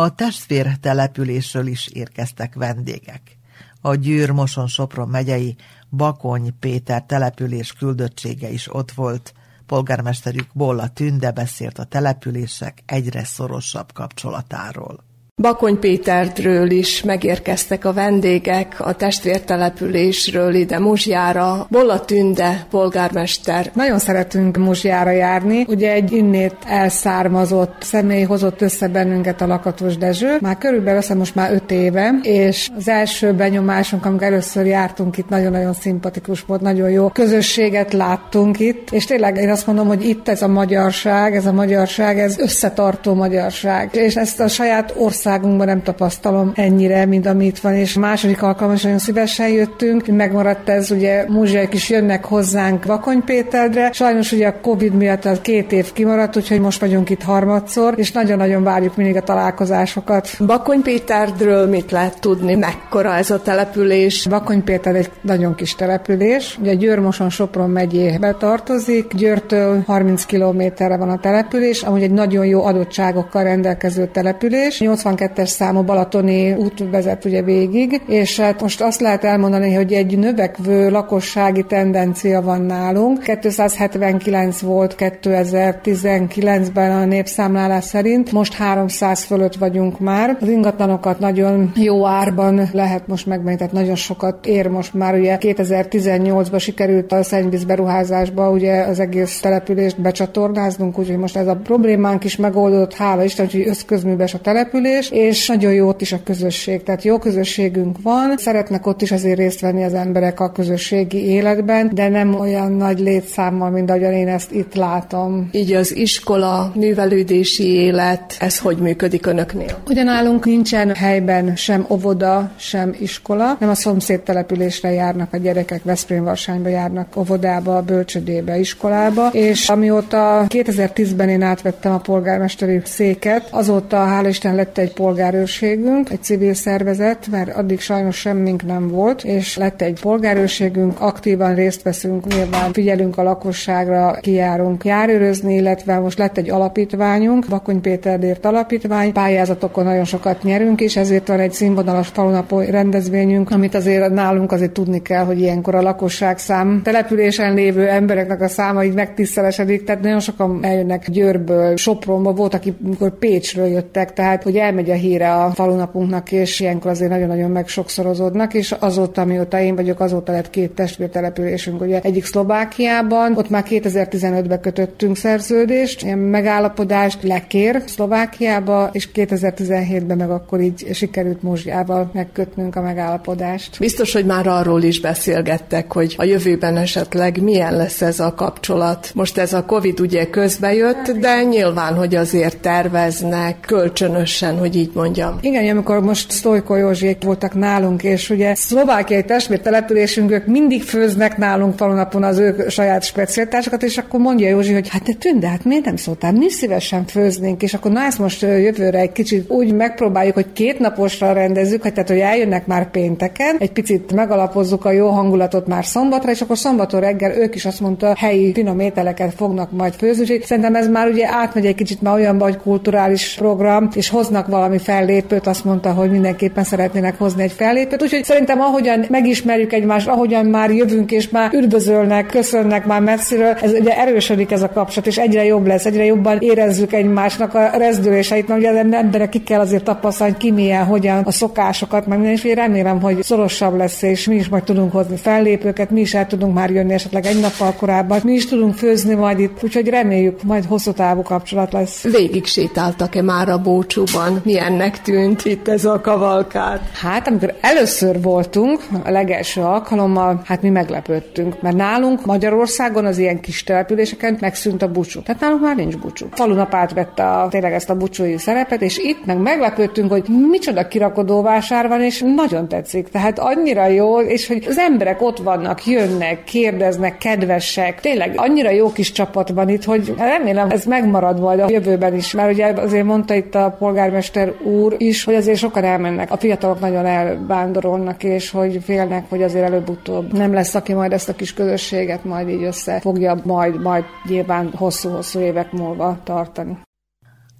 A 0.00 0.14
testvér 0.14 0.76
településről 0.78 1.66
is 1.66 1.88
érkeztek 1.88 2.54
vendégek. 2.54 3.38
A 3.80 3.94
Győr-Moson-Sopron 3.94 5.08
megyei 5.08 5.56
Bakony 5.88 6.54
Péter 6.58 7.04
település 7.04 7.72
küldöttsége 7.72 8.50
is 8.50 8.74
ott 8.74 8.90
volt. 8.90 9.34
Polgármesterük 9.66 10.48
Bolla 10.52 10.88
Tünde 10.88 11.30
beszélt 11.30 11.78
a 11.78 11.84
települések 11.84 12.82
egyre 12.86 13.24
szorosabb 13.24 13.92
kapcsolatáról. 13.92 15.04
Bakony 15.40 15.78
Pétertről 15.78 16.70
is 16.70 17.02
megérkeztek 17.02 17.84
a 17.84 17.92
vendégek, 17.92 18.74
a 18.78 18.92
testvértelepülésről 18.92 20.54
ide 20.54 20.78
Muzsjára. 20.78 21.66
Bolla 21.70 22.00
Tünde, 22.00 22.66
polgármester. 22.70 23.70
Nagyon 23.74 23.98
szeretünk 23.98 24.56
Muzsjára 24.56 25.10
járni. 25.10 25.64
Ugye 25.68 25.92
egy 25.92 26.12
innét 26.12 26.56
elszármazott 26.66 27.74
személy 27.80 28.22
hozott 28.22 28.60
össze 28.60 28.88
bennünket 28.88 29.40
a 29.40 29.46
Lakatos 29.46 29.96
Dezső. 29.96 30.36
Már 30.40 30.58
körülbelül 30.58 30.98
össze 30.98 31.14
most 31.14 31.34
már 31.34 31.52
öt 31.52 31.70
éve, 31.70 32.14
és 32.22 32.70
az 32.76 32.88
első 32.88 33.32
benyomásunk, 33.32 34.06
amikor 34.06 34.26
először 34.26 34.66
jártunk 34.66 35.18
itt, 35.18 35.28
nagyon-nagyon 35.28 35.72
szimpatikus 35.72 36.44
volt, 36.46 36.60
nagyon 36.60 36.90
jó 36.90 37.08
közösséget 37.08 37.92
láttunk 37.92 38.58
itt, 38.58 38.90
és 38.90 39.04
tényleg 39.04 39.36
én 39.36 39.50
azt 39.50 39.66
mondom, 39.66 39.86
hogy 39.86 40.08
itt 40.08 40.28
ez 40.28 40.42
a 40.42 40.48
magyarság, 40.48 41.36
ez 41.36 41.46
a 41.46 41.52
magyarság, 41.52 42.18
ez 42.18 42.38
összetartó 42.38 43.14
magyarság, 43.14 43.90
és 43.92 44.16
ezt 44.16 44.40
a 44.40 44.48
saját 44.48 44.94
ország 44.96 45.28
országunkban 45.30 45.66
nem 45.66 45.82
tapasztalom 45.82 46.52
ennyire, 46.54 47.06
mint 47.06 47.26
amit 47.26 47.60
van, 47.60 47.74
és 47.74 47.94
második 47.94 48.42
alkalommal 48.42 48.76
is 48.76 48.82
nagyon 48.82 48.98
szívesen 48.98 49.48
jöttünk. 49.48 50.06
Megmaradt 50.06 50.68
ez, 50.68 50.90
ugye 50.90 51.24
múzsiaik 51.28 51.74
is 51.74 51.90
jönnek 51.90 52.24
hozzánk 52.24 52.84
Vakony 52.84 53.24
Péterre. 53.24 53.92
Sajnos 53.92 54.32
ugye 54.32 54.46
a 54.46 54.60
Covid 54.60 54.94
miatt 54.94 55.24
az 55.24 55.40
két 55.40 55.72
év 55.72 55.92
kimaradt, 55.92 56.36
úgyhogy 56.36 56.60
most 56.60 56.80
vagyunk 56.80 57.10
itt 57.10 57.22
harmadszor, 57.22 57.94
és 57.96 58.12
nagyon-nagyon 58.12 58.62
várjuk 58.62 58.96
mindig 58.96 59.16
a 59.16 59.22
találkozásokat. 59.22 60.28
Bakony 60.46 60.82
Péterről 60.82 61.66
mit 61.66 61.90
lehet 61.90 62.20
tudni? 62.20 62.54
Mekkora 62.54 63.14
ez 63.14 63.30
a 63.30 63.42
település? 63.42 64.26
Bakony 64.28 64.64
Péter 64.64 64.94
egy 64.94 65.10
nagyon 65.20 65.54
kis 65.54 65.74
település. 65.74 66.58
Ugye 66.60 66.74
Győrmoson 66.74 67.30
Sopron 67.30 67.70
megyébe 67.70 68.32
tartozik. 68.32 69.14
Győrtől 69.14 69.82
30 69.86 70.24
kilométerre 70.24 70.96
van 70.96 71.10
a 71.10 71.18
település, 71.18 71.82
amúgy 71.82 72.02
egy 72.02 72.10
nagyon 72.10 72.46
jó 72.46 72.64
adottságokkal 72.64 73.42
rendelkező 73.42 74.06
település. 74.06 74.80
82 74.80 75.19
12-es 75.20 75.46
számú 75.46 75.82
Balatoni 75.82 76.52
út 76.52 76.84
vezet 76.90 77.24
ugye 77.24 77.42
végig, 77.42 78.00
és 78.06 78.40
hát 78.40 78.60
most 78.60 78.80
azt 78.80 79.00
lehet 79.00 79.24
elmondani, 79.24 79.74
hogy 79.74 79.92
egy 79.92 80.18
növekvő 80.18 80.90
lakossági 80.90 81.62
tendencia 81.62 82.42
van 82.42 82.60
nálunk. 82.60 83.22
279 83.40 84.60
volt 84.60 84.94
2019-ben 84.98 86.90
a 86.90 87.04
népszámlálás 87.04 87.84
szerint, 87.84 88.32
most 88.32 88.54
300 88.54 89.24
fölött 89.24 89.54
vagyunk 89.54 89.98
már. 90.00 90.36
Az 90.40 90.48
ingatlanokat 90.48 91.18
nagyon 91.18 91.72
jó 91.74 92.06
árban 92.06 92.68
lehet 92.72 93.06
most 93.06 93.26
megvenni, 93.26 93.56
tehát 93.56 93.72
nagyon 93.72 93.94
sokat 93.94 94.46
ér 94.46 94.66
most 94.66 94.94
már. 94.94 95.14
Ugye 95.14 95.36
2018-ban 95.40 96.60
sikerült 96.60 97.12
a 97.12 97.22
szennyvíz 97.22 97.64
beruházásba 97.64 98.50
ugye 98.50 98.82
az 98.82 99.00
egész 99.00 99.40
települést 99.40 100.00
becsatornáznunk, 100.00 100.98
úgyhogy 100.98 101.18
most 101.18 101.36
ez 101.36 101.46
a 101.46 101.56
problémánk 101.56 102.24
is 102.24 102.36
megoldódott, 102.36 102.94
hála 102.94 103.24
Isten, 103.24 103.48
hogy 103.50 103.66
összközműves 103.66 104.34
a 104.34 104.38
település, 104.38 104.99
és 105.08 105.46
nagyon 105.48 105.72
jó 105.72 105.88
ott 105.88 106.00
is 106.00 106.12
a 106.12 106.22
közösség. 106.24 106.82
Tehát 106.82 107.02
jó 107.02 107.18
közösségünk 107.18 107.96
van, 108.02 108.36
szeretnek 108.36 108.86
ott 108.86 109.02
is 109.02 109.12
azért 109.12 109.38
részt 109.38 109.60
venni 109.60 109.84
az 109.84 109.94
emberek 109.94 110.40
a 110.40 110.52
közösségi 110.52 111.24
életben, 111.24 111.90
de 111.94 112.08
nem 112.08 112.34
olyan 112.34 112.72
nagy 112.72 112.98
létszámmal, 112.98 113.70
mint 113.70 113.90
ahogyan 113.90 114.12
én 114.12 114.28
ezt 114.28 114.52
itt 114.52 114.74
látom. 114.74 115.48
Így 115.52 115.72
az 115.72 115.96
iskola, 115.96 116.72
művelődési 116.74 117.64
élet, 117.64 118.36
ez 118.38 118.58
hogy 118.58 118.76
működik 118.76 119.26
önöknél? 119.26 119.78
Ugyanálunk 119.88 120.44
nincsen 120.44 120.94
helyben 120.94 121.56
sem 121.56 121.86
óvoda, 121.88 122.50
sem 122.56 122.94
iskola, 122.98 123.56
nem 123.60 123.68
a 123.68 123.74
szomszéd 123.74 124.20
településre 124.20 124.92
járnak 124.92 125.32
a 125.32 125.36
gyerekek, 125.36 125.82
Veszprém 125.82 126.24
Varsányba 126.24 126.68
járnak 126.68 127.16
óvodába, 127.16 127.82
bölcsödébe, 127.82 128.58
iskolába, 128.58 129.28
és 129.32 129.68
amióta 129.68 130.44
2010-ben 130.48 131.28
én 131.28 131.42
átvettem 131.42 131.92
a 131.92 131.98
polgármesteri 131.98 132.80
széket, 132.84 133.48
azóta 133.50 134.06
hál' 134.10 134.28
Isten 134.28 134.54
lett 134.54 134.78
egy 134.78 134.89
polgárőrségünk, 134.92 136.10
egy 136.10 136.22
civil 136.22 136.54
szervezet, 136.54 137.26
mert 137.30 137.56
addig 137.56 137.80
sajnos 137.80 138.16
semmink 138.16 138.66
nem 138.66 138.88
volt, 138.88 139.24
és 139.24 139.56
lett 139.56 139.82
egy 139.82 140.00
polgárőrségünk, 140.00 141.00
aktívan 141.00 141.54
részt 141.54 141.82
veszünk, 141.82 142.26
nyilván 142.34 142.72
figyelünk 142.72 143.18
a 143.18 143.22
lakosságra, 143.22 144.18
kijárunk 144.20 144.84
járőrözni, 144.84 145.54
illetve 145.54 145.98
most 145.98 146.18
lett 146.18 146.38
egy 146.38 146.50
alapítványunk, 146.50 147.46
Bakony 147.48 147.80
Péter 147.80 148.38
alapítvány, 148.42 149.12
pályázatokon 149.12 149.84
nagyon 149.84 150.04
sokat 150.04 150.42
nyerünk, 150.42 150.80
és 150.80 150.96
ezért 150.96 151.28
van 151.28 151.40
egy 151.40 151.52
színvonalas 151.52 152.08
falunapó 152.08 152.60
rendezvényünk, 152.60 153.50
amit 153.50 153.74
azért 153.74 154.10
nálunk 154.10 154.52
azért 154.52 154.72
tudni 154.72 155.02
kell, 155.02 155.24
hogy 155.24 155.40
ilyenkor 155.40 155.74
a 155.74 155.82
lakosság 155.82 156.38
szám, 156.38 156.80
településen 156.84 157.54
lévő 157.54 157.88
embereknek 157.88 158.40
a 158.40 158.48
száma 158.48 158.84
így 158.84 158.94
megtisztelesedik, 158.94 159.84
tehát 159.84 160.02
nagyon 160.02 160.20
sokan 160.20 160.58
eljönnek 160.62 161.10
Győrből, 161.10 161.76
Sopronba, 161.76 162.32
volt, 162.32 162.54
aki 162.54 162.74
amikor 162.84 163.18
Pécsről 163.18 163.66
jöttek, 163.66 164.12
tehát 164.12 164.42
hogy 164.42 164.56
elmegy 164.56 164.79
a 164.88 164.94
híre 164.94 165.34
a 165.34 165.50
falunapunknak, 165.50 166.32
és 166.32 166.60
ilyenkor 166.60 166.90
azért 166.90 167.10
nagyon-nagyon 167.10 167.50
meg 167.50 167.68
sokszorozódnak, 167.68 168.54
és 168.54 168.72
azóta, 168.78 169.24
mióta 169.24 169.60
én 169.60 169.74
vagyok, 169.74 170.00
azóta 170.00 170.32
lett 170.32 170.50
két 170.50 170.70
testvértelepülésünk, 170.70 171.80
ugye 171.80 172.00
egyik 172.00 172.24
Szlovákiában, 172.24 173.36
ott 173.36 173.50
már 173.50 173.64
2015-ben 173.68 174.60
kötöttünk 174.60 175.16
szerződést, 175.16 176.02
ilyen 176.02 176.18
megállapodást 176.18 177.22
lekér 177.22 177.82
Szlovákiába, 177.86 178.90
és 178.92 179.08
2017-ben 179.14 180.16
meg 180.16 180.30
akkor 180.30 180.60
így 180.60 180.94
sikerült 180.94 181.42
Muzsjával 181.42 182.10
megkötnünk 182.12 182.76
a 182.76 182.80
megállapodást. 182.80 183.78
Biztos, 183.78 184.12
hogy 184.12 184.26
már 184.26 184.46
arról 184.46 184.82
is 184.82 185.00
beszélgettek, 185.00 185.92
hogy 185.92 186.14
a 186.18 186.24
jövőben 186.24 186.76
esetleg 186.76 187.42
milyen 187.42 187.76
lesz 187.76 188.02
ez 188.02 188.20
a 188.20 188.34
kapcsolat. 188.34 189.10
Most 189.14 189.38
ez 189.38 189.52
a 189.52 189.64
Covid 189.64 190.00
ugye 190.00 190.30
közbejött, 190.30 191.10
de 191.20 191.42
nyilván, 191.42 191.94
hogy 191.94 192.14
azért 192.14 192.60
terveznek 192.60 193.60
kölcsönösen, 193.60 194.58
hogy 194.58 194.69
így 194.74 194.90
mondjam. 194.94 195.38
Igen, 195.40 195.68
amikor 195.68 196.00
most 196.00 196.30
Sztojko 196.30 196.76
Józsiék 196.76 197.22
voltak 197.24 197.54
nálunk, 197.54 198.02
és 198.02 198.30
ugye 198.30 198.54
szlovákiai 198.54 199.24
testvér 199.24 199.60
településünk, 199.60 200.30
ők 200.30 200.46
mindig 200.46 200.82
főznek 200.82 201.36
nálunk 201.36 201.76
falunapon 201.76 202.22
az 202.22 202.38
ők 202.38 202.70
saját 202.70 203.02
specialitásokat, 203.02 203.82
és 203.82 203.98
akkor 203.98 204.20
mondja 204.20 204.48
Józsi, 204.48 204.72
hogy 204.72 204.88
hát 204.88 205.02
te 205.02 205.12
tűnde, 205.12 205.48
hát 205.48 205.64
miért 205.64 205.84
nem 205.84 205.96
szóltál, 205.96 206.32
mi 206.32 206.50
szívesen 206.50 207.06
főznénk, 207.06 207.62
és 207.62 207.74
akkor 207.74 207.90
na 207.90 208.00
ezt 208.00 208.18
most 208.18 208.42
jövőre 208.42 208.98
egy 208.98 209.12
kicsit 209.12 209.50
úgy 209.50 209.72
megpróbáljuk, 209.72 210.34
hogy 210.34 210.52
két 210.52 210.78
naposra 210.78 211.32
rendezzük, 211.32 211.82
hogy 211.82 211.92
tehát, 211.92 212.08
hogy 212.08 212.18
eljönnek 212.18 212.66
már 212.66 212.90
pénteken, 212.90 213.56
egy 213.58 213.72
picit 213.72 214.12
megalapozzuk 214.12 214.84
a 214.84 214.90
jó 214.90 215.08
hangulatot 215.08 215.66
már 215.66 215.84
szombatra, 215.84 216.30
és 216.30 216.40
akkor 216.40 216.58
szombaton 216.58 217.00
reggel 217.00 217.36
ők 217.36 217.54
is 217.54 217.64
azt 217.64 217.80
mondta, 217.80 218.14
helyi 218.16 218.52
finom 218.52 218.80
ételeket 218.80 219.34
fognak 219.34 219.70
majd 219.70 219.94
főzni. 219.94 220.40
Szerintem 220.42 220.74
ez 220.74 220.88
már 220.88 221.08
ugye 221.08 221.26
átmegy 221.28 221.66
egy 221.66 221.74
kicsit 221.74 222.02
már 222.02 222.14
olyan 222.14 222.38
vagy 222.38 222.56
kulturális 222.56 223.34
program, 223.38 223.88
és 223.94 224.08
hoznak 224.08 224.46
valami 224.46 224.59
fellépőt, 224.78 225.46
azt 225.46 225.64
mondta, 225.64 225.92
hogy 225.92 226.10
mindenképpen 226.10 226.64
szeretnének 226.64 227.18
hozni 227.18 227.42
egy 227.42 227.52
fellépőt. 227.52 228.02
Úgyhogy 228.02 228.24
szerintem 228.24 228.60
ahogyan 228.60 229.04
megismerjük 229.08 229.72
egymást, 229.72 230.08
ahogyan 230.08 230.46
már 230.46 230.70
jövünk 230.70 231.10
és 231.10 231.28
már 231.28 231.52
üdvözölnek, 231.52 232.26
köszönnek 232.26 232.86
már 232.86 233.00
messziről, 233.00 233.56
ez 233.62 233.72
ugye 233.72 233.98
erősödik 233.98 234.50
ez 234.50 234.62
a 234.62 234.68
kapcsolat, 234.68 235.06
és 235.06 235.18
egyre 235.18 235.44
jobb 235.44 235.66
lesz, 235.66 235.84
egyre 235.84 236.04
jobban 236.04 236.38
érezzük 236.40 236.92
egymásnak 236.92 237.54
a 237.54 237.70
rezdüléseit, 237.76 238.48
mert 238.48 238.60
ugye 238.60 238.70
az 238.70 238.76
emberek 238.76 239.28
ki 239.28 239.42
kell 239.42 239.60
azért 239.60 239.84
tapasztalni, 239.84 240.34
ki 240.38 240.50
milyen, 240.50 240.84
hogyan 240.84 241.22
a 241.22 241.30
szokásokat, 241.30 242.06
meg 242.06 242.18
minden, 242.18 242.36
és 242.36 242.44
én 242.44 242.54
remélem, 242.54 243.00
hogy 243.00 243.22
szorosabb 243.22 243.76
lesz, 243.76 244.02
és 244.02 244.26
mi 244.26 244.34
is 244.34 244.48
majd 244.48 244.62
tudunk 244.62 244.92
hozni 244.92 245.16
fellépőket, 245.16 245.90
mi 245.90 246.00
is 246.00 246.14
el 246.14 246.26
tudunk 246.26 246.54
már 246.54 246.70
jönni 246.70 246.92
esetleg 246.92 247.26
egy 247.26 247.40
nappal 247.40 247.74
korábban, 247.78 248.20
mi 248.24 248.32
is 248.32 248.46
tudunk 248.46 248.74
főzni 248.74 249.14
majd 249.14 249.38
itt, 249.38 249.58
úgyhogy 249.62 249.88
reméljük, 249.88 250.42
majd 250.42 250.64
hosszú 250.64 250.92
távú 250.92 251.22
kapcsolat 251.22 251.72
lesz. 251.72 252.02
Végig 252.02 252.46
sétáltak-e 252.46 253.22
már 253.22 253.48
a 253.48 253.58
búcsúban? 253.58 254.40
Milyennek 254.50 255.02
tűnt 255.02 255.44
itt 255.44 255.68
ez 255.68 255.84
a 255.84 256.00
kavalkát? 256.00 256.90
Hát, 256.92 257.28
amikor 257.28 257.54
először 257.60 258.22
voltunk, 258.22 258.80
a 259.04 259.10
legelső 259.10 259.60
alkalommal, 259.60 260.40
hát 260.44 260.62
mi 260.62 260.68
meglepődtünk, 260.68 261.62
mert 261.62 261.76
nálunk 261.76 262.24
Magyarországon 262.24 263.04
az 263.04 263.18
ilyen 263.18 263.40
kis 263.40 263.64
településeken 263.64 264.36
megszűnt 264.40 264.82
a 264.82 264.88
búcsú. 264.88 265.22
Tehát 265.22 265.40
nálunk 265.40 265.62
már 265.62 265.76
nincs 265.76 265.96
búcsú. 265.96 266.26
Falunap 266.30 266.74
átvette 266.74 267.30
a, 267.30 267.48
tényleg 267.48 267.72
ezt 267.72 267.90
a 267.90 267.94
búcsúi 267.94 268.38
szerepet, 268.38 268.82
és 268.82 268.98
itt 268.98 269.24
meg 269.24 269.38
meglepődtünk, 269.38 270.10
hogy 270.10 270.24
micsoda 270.50 270.88
kirakodó 270.88 271.42
vásár 271.42 271.88
van, 271.88 272.02
és 272.02 272.22
nagyon 272.36 272.68
tetszik. 272.68 273.08
Tehát 273.08 273.38
annyira 273.38 273.86
jó, 273.86 274.20
és 274.20 274.46
hogy 274.46 274.64
az 274.68 274.78
emberek 274.78 275.22
ott 275.22 275.38
vannak, 275.38 275.86
jönnek, 275.86 276.44
kérdeznek, 276.44 277.18
kedvesek. 277.18 278.00
Tényleg 278.00 278.32
annyira 278.36 278.70
jó 278.70 278.92
kis 278.92 279.12
csapat 279.12 279.48
van 279.48 279.68
itt, 279.68 279.84
hogy 279.84 280.14
remélem 280.18 280.70
ez 280.70 280.84
megmarad 280.84 281.40
majd 281.40 281.60
a 281.60 281.68
jövőben 281.68 282.14
is, 282.14 282.32
mert 282.32 282.52
ugye 282.52 282.66
azért 282.66 283.04
mondta 283.04 283.34
itt 283.34 283.54
a 283.54 283.76
polgármester 283.78 284.38
úr 284.48 284.94
is, 284.98 285.24
hogy 285.24 285.34
azért 285.34 285.58
sokan 285.58 285.84
elmennek. 285.84 286.30
A 286.30 286.36
fiatalok 286.36 286.80
nagyon 286.80 287.06
elvándorolnak, 287.06 288.24
és 288.24 288.50
hogy 288.50 288.82
félnek, 288.82 289.28
hogy 289.28 289.42
azért 289.42 289.64
előbb-utóbb 289.64 290.32
nem 290.32 290.52
lesz, 290.52 290.74
aki 290.74 290.92
majd 290.92 291.12
ezt 291.12 291.28
a 291.28 291.34
kis 291.34 291.54
közösséget 291.54 292.24
majd 292.24 292.48
így 292.48 292.62
össze 292.62 293.00
fogja 293.00 293.40
majd, 293.44 293.80
majd 293.80 294.04
nyilván 294.28 294.70
hosszú-hosszú 294.74 295.38
évek 295.38 295.72
múlva 295.72 296.20
tartani. 296.24 296.78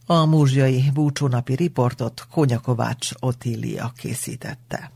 A 0.07 0.27
múzsjai 0.27 0.83
búcsúnapi 0.95 1.55
riportot 1.55 2.27
Konyakovács 2.33 3.09
Otília 3.21 3.93
készítette. 3.97 4.91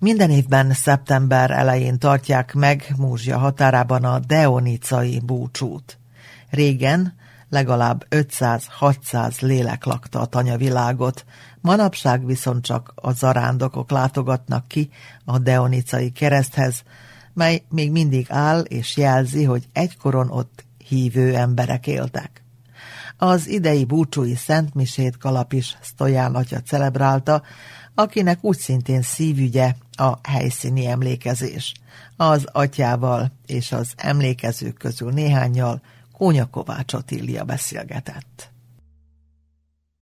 Minden 0.00 0.30
évben 0.30 0.72
szeptember 0.72 1.50
elején 1.50 1.98
tartják 1.98 2.54
meg 2.54 2.94
Múzsia 2.96 3.38
határában 3.38 4.04
a 4.04 4.18
Deonicai 4.18 5.20
búcsút. 5.24 5.98
Régen 6.50 7.14
legalább 7.48 8.06
500-600 8.10 9.40
lélek 9.40 9.84
lakta 9.84 10.20
a 10.20 10.26
tanyavilágot, 10.26 11.24
manapság 11.60 12.26
viszont 12.26 12.64
csak 12.64 12.92
a 12.94 13.12
zarándokok 13.12 13.90
látogatnak 13.90 14.68
ki 14.68 14.90
a 15.24 15.38
Deonicai 15.38 16.10
kereszthez, 16.10 16.82
mely 17.32 17.62
még 17.68 17.90
mindig 17.90 18.26
áll 18.28 18.60
és 18.60 18.96
jelzi, 18.96 19.44
hogy 19.44 19.68
egykoron 19.72 20.30
ott 20.30 20.64
hívő 20.88 21.34
emberek 21.34 21.86
éltek. 21.86 22.44
Az 23.16 23.48
idei 23.48 23.84
búcsúi 23.84 24.34
szentmisét 24.34 25.16
Kalapis 25.16 25.78
Sztoján 25.80 26.34
atya 26.34 26.60
celebrálta, 26.60 27.42
akinek 27.94 28.38
úgy 28.40 28.58
szintén 28.58 29.02
szívügye 29.02 29.74
a 30.00 30.18
helyszíni 30.22 30.86
emlékezés. 30.86 31.72
Az 32.16 32.44
atyával 32.52 33.32
és 33.46 33.72
az 33.72 33.92
emlékezők 33.96 34.76
közül 34.76 35.10
néhányal 35.12 35.82
Kónya 36.12 36.46
Kovács 36.50 36.92
Otília 36.92 37.44
beszélgetett. 37.44 38.49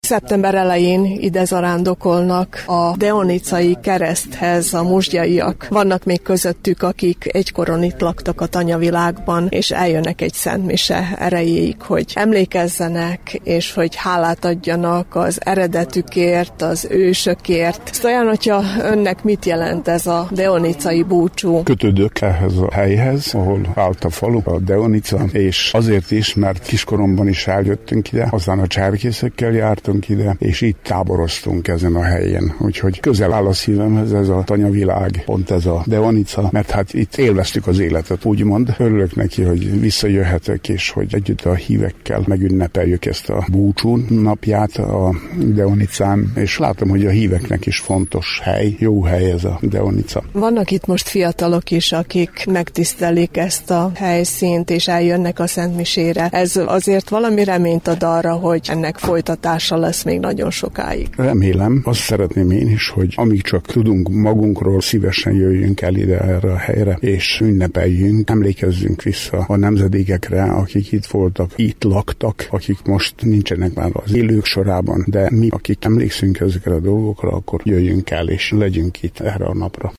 Szeptember 0.08 0.56
elején 0.56 1.06
ide 1.20 1.46
zarándokolnak 1.46 2.64
a 2.66 2.98
Deonicai 2.98 3.78
kereszthez 3.82 4.74
a 4.74 4.84
musgyaiak. 4.84 5.68
Vannak 5.70 6.04
még 6.04 6.22
közöttük, 6.22 6.84
akik 6.84 7.30
egykoron 7.32 7.84
itt 7.84 8.00
laktak 8.00 8.42
a 8.42 8.46
tanyavilágban, 8.46 9.48
és 9.50 9.72
eljönnek 9.72 10.22
egy 10.22 10.34
szentmise 10.34 11.16
erejéig, 11.20 11.82
hogy 11.82 12.06
emlékezzenek, 12.16 13.40
és 13.44 13.74
hogy 13.74 13.96
hálát 13.96 14.46
adjanak 14.46 15.16
az 15.16 15.40
eredetükért, 15.46 16.62
az 16.62 16.88
ősökért. 16.90 17.90
Sztoján, 17.94 18.28
hogyha 18.28 18.64
önnek 18.84 19.24
mit 19.24 19.46
jelent 19.46 19.88
ez 19.88 20.08
a 20.08 20.28
Deonicai 20.32 21.04
búcsú? 21.04 21.64
Kötődök 21.64 22.22
ehhez 22.22 22.58
a 22.58 22.74
helyhez, 22.74 23.34
ahol 23.34 23.62
állt 23.76 24.04
a 24.04 24.10
falu, 24.10 24.42
a 24.44 24.60
Deonica, 24.60 25.26
és 25.32 25.74
azért 25.74 26.12
is, 26.12 26.34
mert 26.34 26.66
kiskoromban 26.66 27.28
is 27.28 27.48
eljöttünk 27.48 28.12
ide, 28.12 28.28
aztán 28.32 28.60
a 28.60 28.68
csárkészekkel 28.68 29.52
jártunk, 29.52 29.90
jöttünk 29.92 30.10
ide, 30.10 30.36
és 30.40 30.62
itt 30.62 30.78
táboroztunk 30.84 31.68
ezen 31.68 31.96
a 31.96 32.04
helyen. 32.04 32.56
Úgyhogy 32.60 33.00
közel 33.00 33.34
áll 33.34 33.46
a 33.46 33.54
szívemhez 33.54 34.14
ez 34.14 34.30
a 34.30 34.44
tanyavilág, 34.46 35.24
pont 35.26 35.52
ez 35.52 35.66
a 35.66 35.84
Deonica, 35.86 36.50
mert 36.52 36.72
hát 36.72 36.94
itt 36.94 37.18
élveztük 37.18 37.68
az 37.68 37.80
életet, 37.80 38.26
úgymond. 38.26 38.76
Örülök 38.78 39.16
neki, 39.16 39.44
hogy 39.44 39.80
visszajöhetek, 39.80 40.70
és 40.70 40.90
hogy 40.90 41.14
együtt 41.14 41.42
a 41.42 41.54
hívekkel 41.54 42.24
megünnepeljük 42.28 43.06
ezt 43.06 43.30
a 43.30 43.46
búcsú 43.52 43.96
napját 44.10 44.76
a 44.76 45.16
Deonicán, 45.38 46.32
és 46.36 46.58
látom, 46.58 46.90
hogy 46.90 47.06
a 47.06 47.10
híveknek 47.10 47.66
is 47.66 47.80
fontos 47.80 48.40
hely, 48.44 48.76
jó 48.80 49.04
hely 49.04 49.32
ez 49.32 49.44
a 49.44 49.60
Deonica. 49.62 50.24
Vannak 50.32 50.72
itt 50.72 50.86
most 50.86 51.08
fiatalok 51.08 51.72
is, 51.72 51.92
akik 51.92 52.46
megtisztelik 52.50 53.38
ezt 53.38 53.72
a 53.72 53.92
helyszínt, 53.96 54.70
és 54.70 54.88
eljönnek 54.88 55.40
a 55.40 55.48
Szentmisére. 55.48 56.28
Ez 56.32 56.56
azért 56.66 57.10
valami 57.10 57.44
reményt 57.44 57.88
ad 57.88 58.04
arra, 58.04 58.34
hogy 58.34 58.68
ennek 58.70 58.98
folytatása 58.98 59.81
lesz 59.82 60.04
még 60.04 60.20
nagyon 60.20 60.52
sokáig. 60.52 61.08
Remélem, 61.16 61.82
azt 61.84 62.00
szeretném 62.00 62.52
én 62.52 62.70
is, 62.70 62.90
hogy 62.90 63.14
amíg 63.18 63.42
csak 63.42 63.66
tudunk 63.66 64.10
magunkról, 64.10 64.82
szívesen 64.82 65.34
jöjjünk 65.34 65.82
el 65.82 65.96
ide 65.96 66.20
erre 66.20 66.52
a 66.52 66.58
helyre, 66.58 66.98
és 67.00 67.40
ünnepeljünk, 67.44 68.30
emlékezzünk 68.30 69.02
vissza 69.02 69.46
a 69.48 69.56
nemzedékekre, 69.56 70.44
akik 70.44 70.92
itt 70.92 71.06
voltak, 71.06 71.52
itt 71.56 71.84
laktak, 71.84 72.48
akik 72.50 72.78
most 72.86 73.16
nincsenek 73.22 73.74
már 73.74 73.90
az 73.94 74.14
élők 74.14 74.46
sorában, 74.46 75.06
de 75.08 75.30
mi, 75.32 75.48
akik 75.50 75.86
emlékszünk 75.86 76.40
ezekre 76.40 76.74
a 76.74 76.80
dolgokra, 76.80 77.32
akkor 77.32 77.62
jöjjünk 77.64 78.10
el, 78.10 78.30
és 78.30 78.52
legyünk 78.52 79.04
itt 79.04 79.20
erre 79.20 79.46
a 79.46 79.54
napra. 79.54 79.94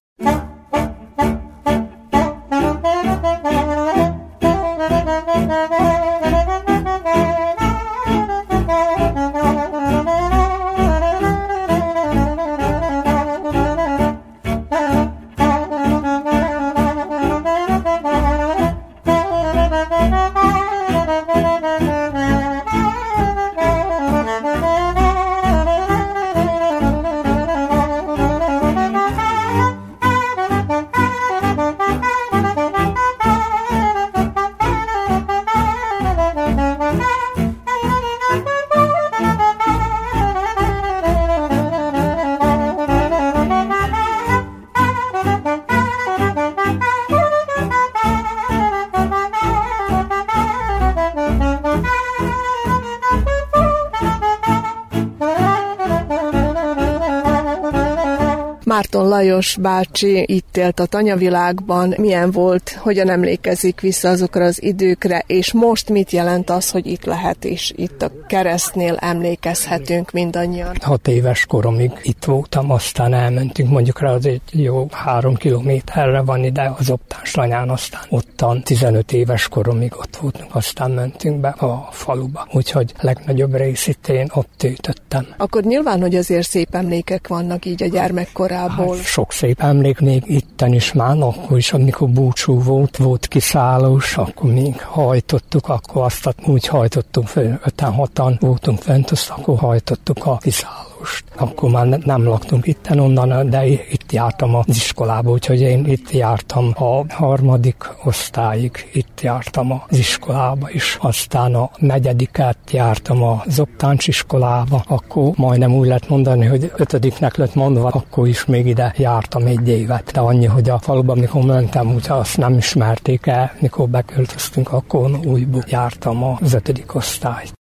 Lajos 59.12 59.56
bácsi 59.56 60.24
itt 60.28 60.51
élt 60.56 60.80
a 60.80 60.86
tanyavilágban, 60.86 61.94
milyen 61.98 62.30
volt, 62.30 62.78
hogyan 62.80 63.10
emlékezik 63.10 63.80
vissza 63.80 64.08
azokra 64.08 64.44
az 64.44 64.62
időkre, 64.62 65.24
és 65.26 65.52
most 65.52 65.88
mit 65.88 66.10
jelent 66.10 66.50
az, 66.50 66.70
hogy 66.70 66.86
itt 66.86 67.04
lehet, 67.04 67.44
és 67.44 67.72
itt 67.76 68.02
a 68.02 68.10
keresztnél 68.26 68.96
emlékezhetünk 69.00 70.10
mindannyian. 70.10 70.76
Hat 70.80 71.08
éves 71.08 71.46
koromig 71.46 71.90
itt 72.02 72.24
voltam, 72.24 72.70
aztán 72.70 73.14
elmentünk 73.14 73.70
mondjuk 73.70 74.00
rá 74.00 74.12
az 74.12 74.26
egy 74.26 74.40
jó 74.50 74.86
három 74.90 75.34
kilométerre 75.34 76.20
van 76.20 76.44
ide 76.44 76.72
az 76.78 76.90
optáns 76.90 77.34
lanyán, 77.34 77.70
aztán 77.70 78.02
ottan 78.08 78.62
15 78.62 79.12
éves 79.12 79.48
koromig 79.48 79.92
ott 79.96 80.16
voltunk, 80.16 80.54
aztán 80.54 80.90
mentünk 80.90 81.40
be 81.40 81.48
a 81.48 81.88
faluba. 81.90 82.46
Úgyhogy 82.52 82.92
legnagyobb 83.00 83.54
részét 83.54 84.08
én 84.08 84.30
ott 84.34 84.48
töltöttem. 84.56 85.26
Akkor 85.36 85.62
nyilván, 85.62 86.00
hogy 86.00 86.14
azért 86.14 86.48
szép 86.48 86.74
emlékek 86.74 87.28
vannak 87.28 87.64
így 87.64 87.82
a 87.82 87.86
gyermekkorában 87.86 88.70
Amerikából. 88.72 88.96
Hát, 88.96 89.04
sok 89.04 89.32
szép 89.32 89.60
emlék 89.60 90.00
még 90.00 90.22
itten 90.42 90.72
is 90.72 90.92
már, 90.92 91.16
akkor 91.18 91.56
is, 91.58 91.72
amikor 91.72 92.08
búcsú 92.08 92.62
volt, 92.62 92.96
volt 92.96 93.26
kiszállós, 93.26 94.16
akkor 94.16 94.52
még 94.52 94.80
hajtottuk, 94.80 95.68
akkor 95.68 96.02
azt 96.04 96.34
úgy 96.46 96.66
hajtottunk 96.66 97.26
föl, 97.26 97.60
öten 97.64 97.92
hatan 97.92 98.36
voltunk 98.40 98.78
fent, 98.78 99.10
azt 99.10 99.30
akkor 99.30 99.58
hajtottuk 99.58 100.26
a 100.26 100.36
kiszállót 100.36 100.91
most. 101.02 101.24
Akkor 101.36 101.70
már 101.70 101.86
nem 101.86 102.24
laktunk 102.24 102.66
itten 102.66 102.98
onnan, 102.98 103.50
de 103.50 103.66
itt 103.66 104.12
jártam 104.12 104.54
az 104.54 104.64
iskolába, 104.68 105.30
úgyhogy 105.30 105.60
én 105.60 105.86
itt 105.86 106.10
jártam 106.10 106.72
a 106.74 107.04
harmadik 107.08 107.88
osztályig, 108.04 108.88
itt 108.92 109.20
jártam 109.20 109.82
az 109.88 109.98
iskolába 109.98 110.70
is. 110.70 110.98
Aztán 111.00 111.54
a 111.54 111.70
negyediket 111.76 112.58
jártam 112.70 113.22
az 113.22 113.60
optáncs 113.60 114.08
iskolába, 114.08 114.84
akkor 114.88 115.32
majdnem 115.36 115.74
úgy 115.74 115.86
lehet 115.86 116.08
mondani, 116.08 116.46
hogy 116.46 116.72
ötödiknek 116.76 117.36
lett 117.36 117.54
mondva, 117.54 117.88
akkor 117.88 118.28
is 118.28 118.44
még 118.44 118.66
ide 118.66 118.94
jártam 118.96 119.46
egy 119.46 119.68
évet. 119.68 120.10
De 120.12 120.20
annyi, 120.20 120.46
hogy 120.46 120.70
a 120.70 120.78
faluban, 120.78 121.18
mikor 121.18 121.42
mentem, 121.42 121.94
úgy 121.94 122.06
azt 122.08 122.36
nem 122.36 122.56
ismerték 122.56 123.26
el, 123.26 123.52
mikor 123.60 123.88
beköltöztünk, 123.88 124.72
akkor 124.72 125.10
újból 125.24 125.64
jártam 125.68 126.22
az 126.24 126.54
ötödik 126.54 126.94
osztályt. 126.94 127.60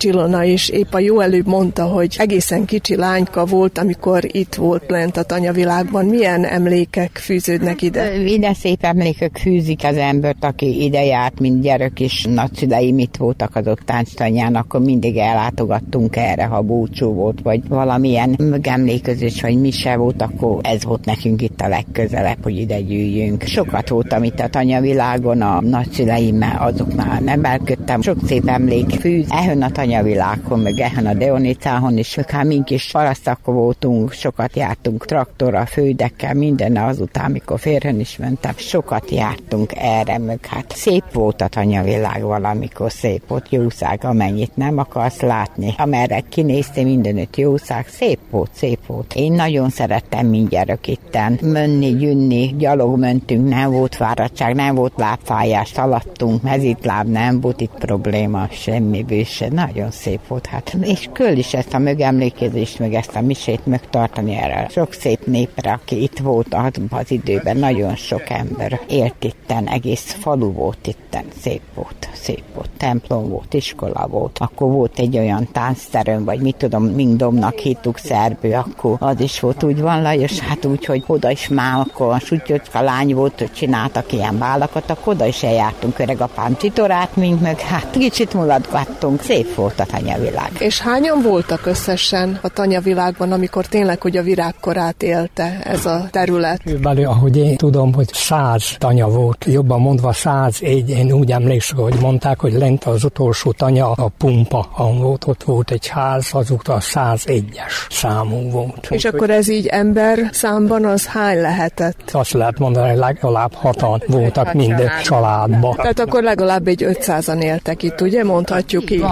Takács 0.00 0.18
Ilona 0.18 0.44
is 0.44 0.68
épp 0.68 0.92
a 0.92 0.98
jó 0.98 1.20
előbb 1.20 1.46
mondta, 1.46 1.84
hogy 1.84 2.14
egészen 2.18 2.64
kicsi 2.64 2.96
lányka 2.96 3.44
volt, 3.44 3.78
amikor 3.78 4.24
itt 4.32 4.54
volt 4.54 4.82
lent 4.88 5.16
a 5.16 5.22
tanyavilágban. 5.22 6.04
Milyen 6.04 6.44
emlékek 6.44 7.18
fűződnek 7.18 7.82
ide? 7.82 8.22
Ide 8.22 8.54
szép 8.54 8.84
emlékek 8.84 9.38
fűzik 9.38 9.84
az 9.84 9.96
embert, 9.96 10.44
aki 10.44 10.84
ide 10.84 11.04
járt, 11.04 11.40
mint 11.40 11.62
gyerek 11.62 12.00
is. 12.00 12.24
Nagyszüleim 12.24 12.98
itt 12.98 13.16
voltak 13.16 13.56
az 13.56 13.66
ott 13.66 13.80
tánctanyán, 13.84 14.54
akkor 14.54 14.80
mindig 14.80 15.16
ellátogattunk 15.16 16.16
erre, 16.16 16.44
ha 16.44 16.60
búcsú 16.60 17.12
volt, 17.14 17.40
vagy 17.42 17.68
valamilyen 17.68 18.36
megemlékezés, 18.38 19.40
vagy 19.40 19.60
mi 19.60 19.70
se 19.70 19.96
volt, 19.96 20.22
akkor 20.22 20.58
ez 20.62 20.84
volt 20.84 21.04
nekünk 21.04 21.42
itt 21.42 21.60
a 21.60 21.68
legközelebb, 21.68 22.42
hogy 22.42 22.58
ide 22.58 22.80
gyűjjünk. 22.80 23.42
Sokat 23.42 23.88
voltam 23.88 24.22
itt 24.22 24.40
a 24.40 24.48
tanyavilágon, 24.48 25.40
a 25.40 25.60
nagyszüleimmel, 25.60 26.56
azoknál 26.60 27.20
nem 27.20 27.44
elköttem. 27.44 28.02
Sok 28.02 28.18
szép 28.26 28.48
emlék 28.48 28.90
fűz, 28.90 29.26
ehön 29.28 29.62
a 29.62 29.70
tanyavilágon, 29.90 30.60
meg 30.60 30.78
ehön 30.78 31.06
a 31.06 31.14
Deonicáhon 31.14 31.98
is, 31.98 32.14
hát 32.14 32.44
mink 32.44 32.70
is 32.70 32.90
parasztak 32.92 33.38
voltunk, 33.44 34.12
sokat 34.12 34.56
jártunk 34.56 35.06
traktorra, 35.06 35.66
fődekkel, 35.66 36.34
minden 36.34 36.76
azután, 36.76 37.24
amikor 37.24 37.58
férhen 37.58 38.00
is 38.00 38.16
mentem, 38.16 38.52
sokat 38.56 39.10
jártunk 39.10 39.72
erre, 39.76 40.18
meg 40.18 40.46
hát 40.46 40.72
szép 40.76 41.04
volt 41.12 41.40
a 41.40 41.48
tanyavilág 41.48 42.22
valamikor, 42.22 42.92
szép 42.92 43.22
volt, 43.28 43.46
jószág, 43.50 44.04
amennyit 44.04 44.56
nem 44.56 44.78
akarsz 44.78 45.20
látni. 45.20 45.74
Amerre 45.78 46.20
kinéztem 46.20 46.84
mindenütt 46.84 47.36
jószág, 47.36 47.86
szép 47.88 48.18
volt, 48.30 48.50
szép 48.54 48.86
volt. 48.86 49.14
Én 49.14 49.32
nagyon 49.32 49.70
szerettem 49.70 50.26
mindjárt 50.26 50.86
itten. 50.86 51.38
Mönni, 51.42 51.96
gyünni, 51.96 52.54
gyalog 52.58 52.98
mentünk, 52.98 53.48
nem 53.48 53.70
volt 53.70 53.94
fáradtság, 53.94 54.54
nem 54.54 54.74
volt 54.74 54.92
lábfájás, 54.96 55.68
szaladtunk, 55.68 56.42
mezitláb, 56.42 57.08
nem 57.08 57.40
volt 57.40 57.60
itt 57.60 57.74
probléma, 57.78 58.48
semmi 58.50 59.02
bőse. 59.02 59.48
Nagyon 59.48 59.79
szép 59.90 60.26
volt. 60.26 60.46
Hát. 60.46 60.76
És 60.80 61.08
köl 61.12 61.36
is 61.36 61.54
ezt 61.54 61.74
a 61.74 61.78
mögemlékezést, 61.78 62.78
meg 62.78 62.94
ezt 62.94 63.16
a 63.16 63.20
misét 63.20 63.66
megtartani 63.66 64.34
erre. 64.34 64.66
Sok 64.70 64.92
szép 64.92 65.26
népre, 65.26 65.72
aki 65.72 66.02
itt 66.02 66.18
volt 66.18 66.56
az 66.90 67.10
időben, 67.10 67.56
nagyon 67.56 67.96
sok 67.96 68.30
ember 68.30 68.80
élt 68.88 69.24
itten, 69.24 69.68
egész 69.68 70.12
falu 70.12 70.52
volt 70.52 70.86
itten, 70.86 71.24
szép 71.40 71.60
volt, 71.74 72.08
szép 72.12 72.42
volt, 72.54 72.70
templom 72.76 73.28
volt, 73.28 73.54
iskola 73.54 74.06
volt, 74.06 74.38
akkor 74.38 74.70
volt 74.70 74.98
egy 74.98 75.18
olyan 75.18 75.48
táncterem, 75.52 76.24
vagy 76.24 76.40
mit 76.40 76.56
tudom, 76.56 76.84
Mingdomnak 76.84 77.58
hittuk 77.58 77.98
szerbő, 77.98 78.52
akkor 78.52 78.96
az 78.98 79.20
is 79.20 79.40
volt, 79.40 79.62
úgy 79.62 79.80
van 79.80 80.02
Lajos, 80.02 80.38
hát 80.38 80.64
úgy, 80.64 80.84
hogy 80.84 81.04
oda 81.06 81.30
is 81.30 81.48
már 81.48 81.78
akkor 81.78 82.12
a 82.12 82.18
sutyocka 82.18 82.80
lány 82.80 83.14
volt, 83.14 83.38
hogy 83.38 83.52
csináltak 83.52 84.12
ilyen 84.12 84.38
bálakat, 84.38 84.90
akkor 84.90 85.12
oda 85.12 85.26
is 85.26 85.42
eljártunk 85.42 85.98
öregapám 85.98 86.56
csitorát, 86.56 87.16
mint 87.16 87.40
meg 87.40 87.60
hát 87.60 87.90
kicsit 87.90 88.34
mulatgattunk, 88.34 89.22
szép 89.22 89.54
volt 89.54 89.69
a 89.78 89.84
tanyavilág. 89.84 90.50
És 90.58 90.80
hányan 90.80 91.22
voltak 91.22 91.66
összesen 91.66 92.38
a 92.42 92.48
tanyavilágban, 92.48 93.32
amikor 93.32 93.66
tényleg, 93.66 94.00
hogy 94.02 94.16
a 94.16 94.22
virágkorát 94.22 95.02
élte 95.02 95.60
ez 95.64 95.86
a 95.86 96.08
terület? 96.10 96.62
Körülbelül, 96.62 97.06
ahogy 97.06 97.36
én 97.36 97.56
tudom, 97.56 97.94
hogy 97.94 98.08
száz 98.12 98.74
tanya 98.78 99.08
volt, 99.08 99.44
jobban 99.48 99.80
mondva 99.80 100.12
száz 100.12 100.56
egy, 100.60 100.90
én 100.90 101.12
úgy 101.12 101.30
emlékszem, 101.30 101.76
hogy 101.76 101.94
mondták, 102.00 102.40
hogy 102.40 102.52
lent 102.52 102.84
az 102.84 103.04
utolsó 103.04 103.52
tanya 103.52 103.92
a 103.92 104.10
pumpa, 104.18 104.68
volt, 104.98 105.26
ott 105.26 105.42
volt 105.42 105.70
egy 105.70 105.88
ház, 105.88 106.28
azóta 106.32 106.72
a 106.72 106.80
101-es 106.80 107.72
számú 107.90 108.50
volt. 108.50 108.86
És 108.90 109.04
akkor 109.04 109.30
ez 109.30 109.48
így 109.48 109.66
ember 109.66 110.18
számban 110.32 110.84
az 110.84 111.06
hány 111.06 111.40
lehetett? 111.40 112.10
Azt 112.12 112.32
lehet 112.32 112.58
mondani, 112.58 112.88
hogy 112.88 112.98
legalább 112.98 113.54
hatan 113.54 114.02
voltak 114.06 114.52
minden 114.52 114.90
családban. 115.02 115.76
Tehát 115.76 116.00
akkor 116.00 116.22
legalább 116.22 116.66
egy 116.66 116.84
500-an 116.88 117.42
éltek 117.42 117.82
itt, 117.82 118.00
ugye? 118.00 118.24
Mondhatjuk 118.24 118.90
így. 118.90 119.04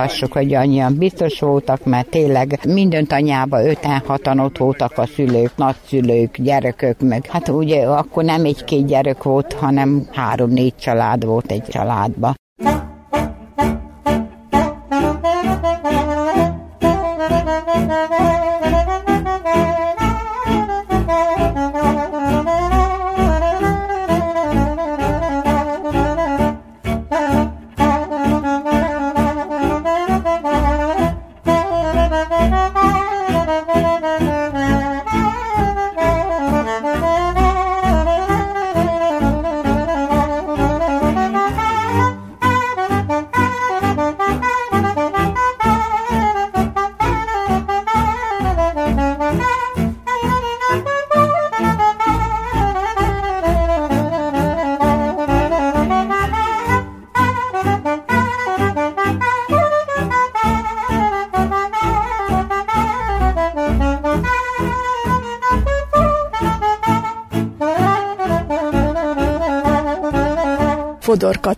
Mondhassuk, 0.00 0.32
hogy 0.32 0.54
annyian 0.54 0.94
biztos 0.94 1.40
voltak, 1.40 1.84
mert 1.84 2.10
tényleg 2.10 2.58
minden 2.66 3.06
tanyában 3.06 3.62
5-6-an 3.64 4.44
ott 4.44 4.58
voltak 4.58 4.98
a 4.98 5.06
szülők, 5.06 5.56
nagyszülők, 5.56 6.36
gyerekök, 6.38 7.00
meg 7.00 7.26
hát 7.26 7.48
ugye 7.48 7.86
akkor 7.86 8.24
nem 8.24 8.44
egy-két 8.44 8.86
gyerek 8.86 9.22
volt, 9.22 9.52
hanem 9.52 10.08
három-négy 10.12 10.76
család 10.76 11.24
volt 11.24 11.50
egy 11.50 11.64
családba. 11.68 12.34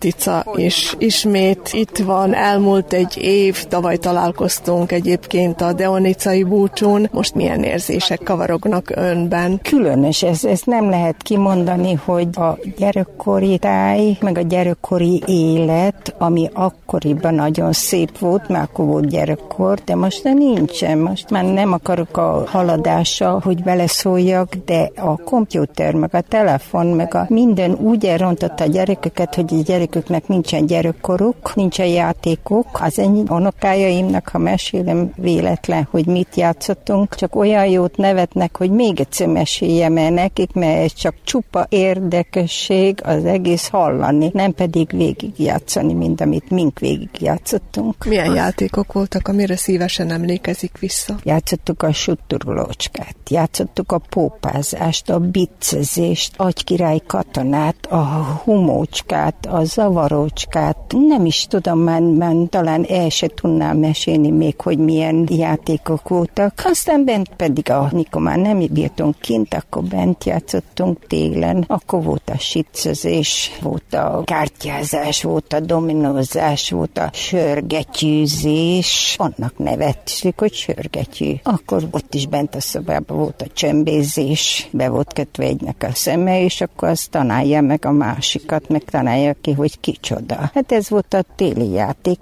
Katica 0.03 0.44
is 0.55 0.94
ismét 0.98 1.68
itt 1.72 1.98
van, 1.98 2.34
elmúlt 2.34 2.92
egy 2.92 3.16
év, 3.16 3.64
tavaly 3.64 3.96
találkoztunk 3.96 4.92
egyébként 4.92 5.61
a 5.61 5.72
Deonicai 5.72 6.42
búcsún. 6.42 7.09
Most 7.12 7.34
milyen 7.34 7.62
érzések 7.62 8.22
kavarognak 8.22 8.92
önben? 8.94 9.61
Különös, 9.62 10.22
ez, 10.22 10.44
ezt 10.44 10.66
nem 10.66 10.90
lehet 10.90 11.22
kimondani, 11.22 11.94
hogy 12.05 12.28
a 12.32 12.59
gyerekkori 12.76 13.59
táj, 13.59 14.16
meg 14.20 14.38
a 14.38 14.40
gyerekkori 14.40 15.22
élet, 15.26 16.14
ami 16.18 16.50
akkoriban 16.53 17.34
nagyon 17.34 17.72
szép 17.72 18.18
volt, 18.18 18.48
mert 18.48 18.70
akkor 18.70 18.86
volt 18.86 19.09
gyerekkor, 19.09 19.78
de 19.84 19.94
most 19.94 20.24
nem 20.24 20.36
nincsen. 20.36 20.98
Most 20.98 21.30
már 21.30 21.44
nem 21.44 21.72
akarok 21.72 22.16
a 22.16 22.44
haladása, 22.46 23.40
hogy 23.42 23.62
beleszóljak, 23.62 24.55
de 24.64 24.90
a 24.96 25.16
komputer, 25.16 25.94
meg 25.94 26.14
a 26.14 26.20
telefon, 26.20 26.86
meg 26.86 27.14
a 27.14 27.26
minden 27.28 27.72
úgy 27.72 28.07
elrontotta 28.07 28.64
a 28.64 28.66
gyerekeket, 28.66 29.34
hogy 29.34 29.53
a 29.91 29.91
gyereküknek 29.93 30.28
nincsen 30.28 30.66
gyerekkoruk, 30.66 31.55
nincsen 31.55 31.86
játékuk. 31.86 32.66
Az 32.72 32.99
ennyi 32.99 33.22
unokájaimnak, 33.28 34.28
ha 34.28 34.38
mesélem 34.38 35.12
véletlen, 35.16 35.88
hogy 35.90 36.07
mit 36.07 36.36
játszottunk, 36.36 37.14
csak 37.14 37.36
olyan 37.36 37.66
jót 37.66 37.97
nevetnek, 37.97 38.57
hogy 38.57 38.70
még 38.70 39.01
egyszer 39.01 39.26
meséljem 39.26 39.97
el 39.97 40.11
nekik, 40.11 40.53
mert 40.53 40.84
ez 40.84 40.93
csak 40.93 41.14
csupa 41.24 41.66
érdekesség 41.68 43.01
az 43.05 43.24
egész 43.24 43.68
hallani, 43.68 44.30
nem 44.32 44.53
pedig 44.53 44.90
végigjátszani, 44.97 45.93
mint 45.93 46.20
amit 46.20 46.51
mink 46.51 46.78
végigjátszottunk. 46.78 48.05
Milyen 48.05 48.28
az... 48.28 48.36
játékok 48.36 48.93
voltak, 48.93 49.28
amire 49.28 49.57
szívesen 49.57 50.11
emlékezik 50.11 50.78
vissza? 50.78 51.14
Játszottuk 51.22 51.82
a 51.82 51.93
sutturlócskát, 51.93 53.16
játszottuk 53.28 53.93
a 53.93 53.99
pópázást, 53.99 55.11
a 55.11 55.18
biccezést, 55.18 56.32
agykirály 56.36 57.01
katonát, 57.07 57.86
a 57.86 58.05
humócskát, 58.45 59.47
a 59.47 59.64
zavarócskát, 59.83 60.76
nem 61.09 61.26
is 61.26 61.47
tudom, 61.47 61.78
már, 61.78 62.01
már 62.01 62.35
talán 62.49 62.85
el 62.89 63.09
se 63.09 63.26
tudnám 63.26 63.76
mesélni 63.76 64.30
még, 64.30 64.61
hogy 64.61 64.78
milyen 64.78 65.28
játékok 65.30 66.09
voltak. 66.09 66.62
Aztán 66.64 67.05
bent 67.05 67.28
pedig, 67.37 67.70
amikor 67.70 68.22
már 68.22 68.39
nem 68.39 68.66
bírtunk 68.70 69.18
kint, 69.20 69.55
akkor 69.55 69.83
bent 69.83 70.24
játszottunk 70.24 71.07
télen, 71.07 71.64
akkor 71.66 72.03
volt 72.03 72.30
a 72.30 72.39
sicözés, 72.39 73.51
volt 73.62 73.95
a 73.95 74.22
kártyázás, 74.24 75.22
volt 75.22 75.53
a 75.53 75.61
dominózás, 75.61 76.70
volt 76.70 76.99
a 76.99 77.11
sörgetyűzés, 77.12 79.14
annak 79.18 79.59
nevettük, 79.59 80.39
hogy 80.39 80.53
sörgetyű. 80.53 81.33
Akkor 81.43 81.89
ott 81.91 82.14
is 82.14 82.26
bent 82.26 82.55
a 82.55 82.61
szobában 82.61 83.16
volt 83.16 83.43
a 83.43 83.53
csömbézés, 83.53 84.68
be 84.70 84.89
volt 84.89 85.12
kötve 85.12 85.45
egynek 85.45 85.87
a 85.89 85.95
szeme, 85.95 86.43
és 86.43 86.61
akkor 86.61 86.89
azt 86.89 87.11
tanálja 87.11 87.61
meg 87.61 87.85
a 87.85 87.91
másikat, 87.91 88.68
meg 88.68 88.85
tanálja 88.85 89.35
ki, 89.41 89.53
hogy 89.53 89.72
kicsoda. 89.81 90.51
Hát 90.55 90.73
ez 90.73 90.89
volt 90.89 91.14
a 91.14 91.23
téli 91.37 91.70
játék 91.70 92.18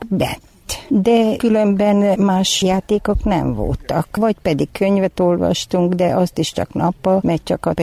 de 0.89 1.37
különben 1.37 2.19
más 2.19 2.63
játékok 2.63 3.25
nem 3.25 3.55
voltak. 3.55 4.17
Vagy 4.17 4.37
pedig 4.43 4.69
könyvet 4.73 5.21
olvastunk, 5.21 5.95
de 5.95 6.15
azt 6.15 6.39
is 6.39 6.53
csak 6.53 6.75
nappal, 6.75 7.21
mert 7.23 7.45
csak 7.45 7.67
a 7.67 7.75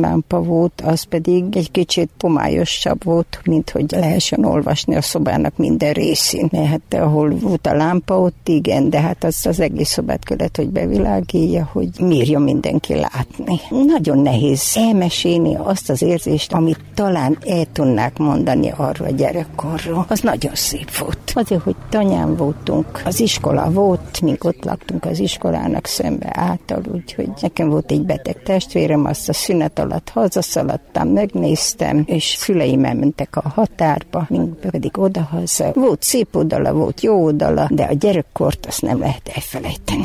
lámpa 0.00 0.42
volt, 0.42 0.80
az 0.84 1.02
pedig 1.02 1.56
egy 1.56 1.70
kicsit 1.70 2.10
pomályosabb 2.16 3.04
volt, 3.04 3.40
mint 3.44 3.70
hogy 3.70 3.90
lehessen 3.90 4.44
olvasni 4.44 4.94
a 4.94 5.02
szobának 5.02 5.56
minden 5.56 5.92
részén. 5.92 6.48
Mert 6.52 6.66
hát 6.66 7.02
ahol 7.02 7.30
volt 7.30 7.66
a 7.66 7.74
lámpa, 7.74 8.20
ott 8.20 8.48
igen, 8.48 8.90
de 8.90 9.00
hát 9.00 9.24
az 9.24 9.46
az 9.46 9.60
egész 9.60 9.88
szobát 9.88 10.24
kellett, 10.24 10.56
hogy 10.56 10.68
bevilágítja, 10.68 11.68
hogy 11.72 11.88
mírja 12.00 12.38
mindenki 12.38 12.94
látni. 12.94 13.60
Nagyon 13.86 14.18
nehéz 14.18 14.72
elmesélni 14.74 15.56
azt 15.56 15.90
az 15.90 16.02
érzést, 16.02 16.52
amit 16.52 16.80
talán 16.94 17.38
el 17.46 17.64
tudnák 17.72 18.18
mondani 18.18 18.72
arról 18.76 19.08
a 19.08 19.10
gyerekkorról. 19.10 20.04
Az 20.08 20.20
nagyon 20.20 20.54
szép 20.54 20.96
volt. 20.96 21.32
Azért, 21.34 21.62
hogy 21.62 21.76
tanyán 22.10 22.36
voltunk, 22.36 23.02
az 23.04 23.20
iskola 23.20 23.70
volt, 23.70 24.20
mink 24.20 24.44
ott 24.44 24.64
laktunk 24.64 25.04
az 25.04 25.18
iskolának 25.18 25.86
szembe 25.86 26.30
által, 26.32 26.82
úgyhogy 26.92 27.28
nekem 27.40 27.68
volt 27.68 27.90
egy 27.90 28.02
beteg 28.02 28.42
testvérem, 28.42 29.04
azt 29.04 29.28
a 29.28 29.32
szünet 29.32 29.78
alatt 29.78 30.08
hazaszaladtam, 30.08 31.08
megnéztem, 31.08 32.02
és 32.06 32.24
szüleim 32.24 32.84
elmentek 32.84 33.36
a 33.36 33.48
határba, 33.48 34.26
mink 34.28 34.60
pedig 34.60 34.98
odahaza. 34.98 35.72
Volt 35.74 36.02
szép 36.02 36.36
oldala, 36.36 36.72
volt 36.72 37.00
jó 37.00 37.24
oldala, 37.24 37.68
de 37.70 37.82
a 37.82 37.92
gyerekkort 37.92 38.66
azt 38.66 38.82
nem 38.82 38.98
lehet 38.98 39.30
elfelejteni. 39.34 40.04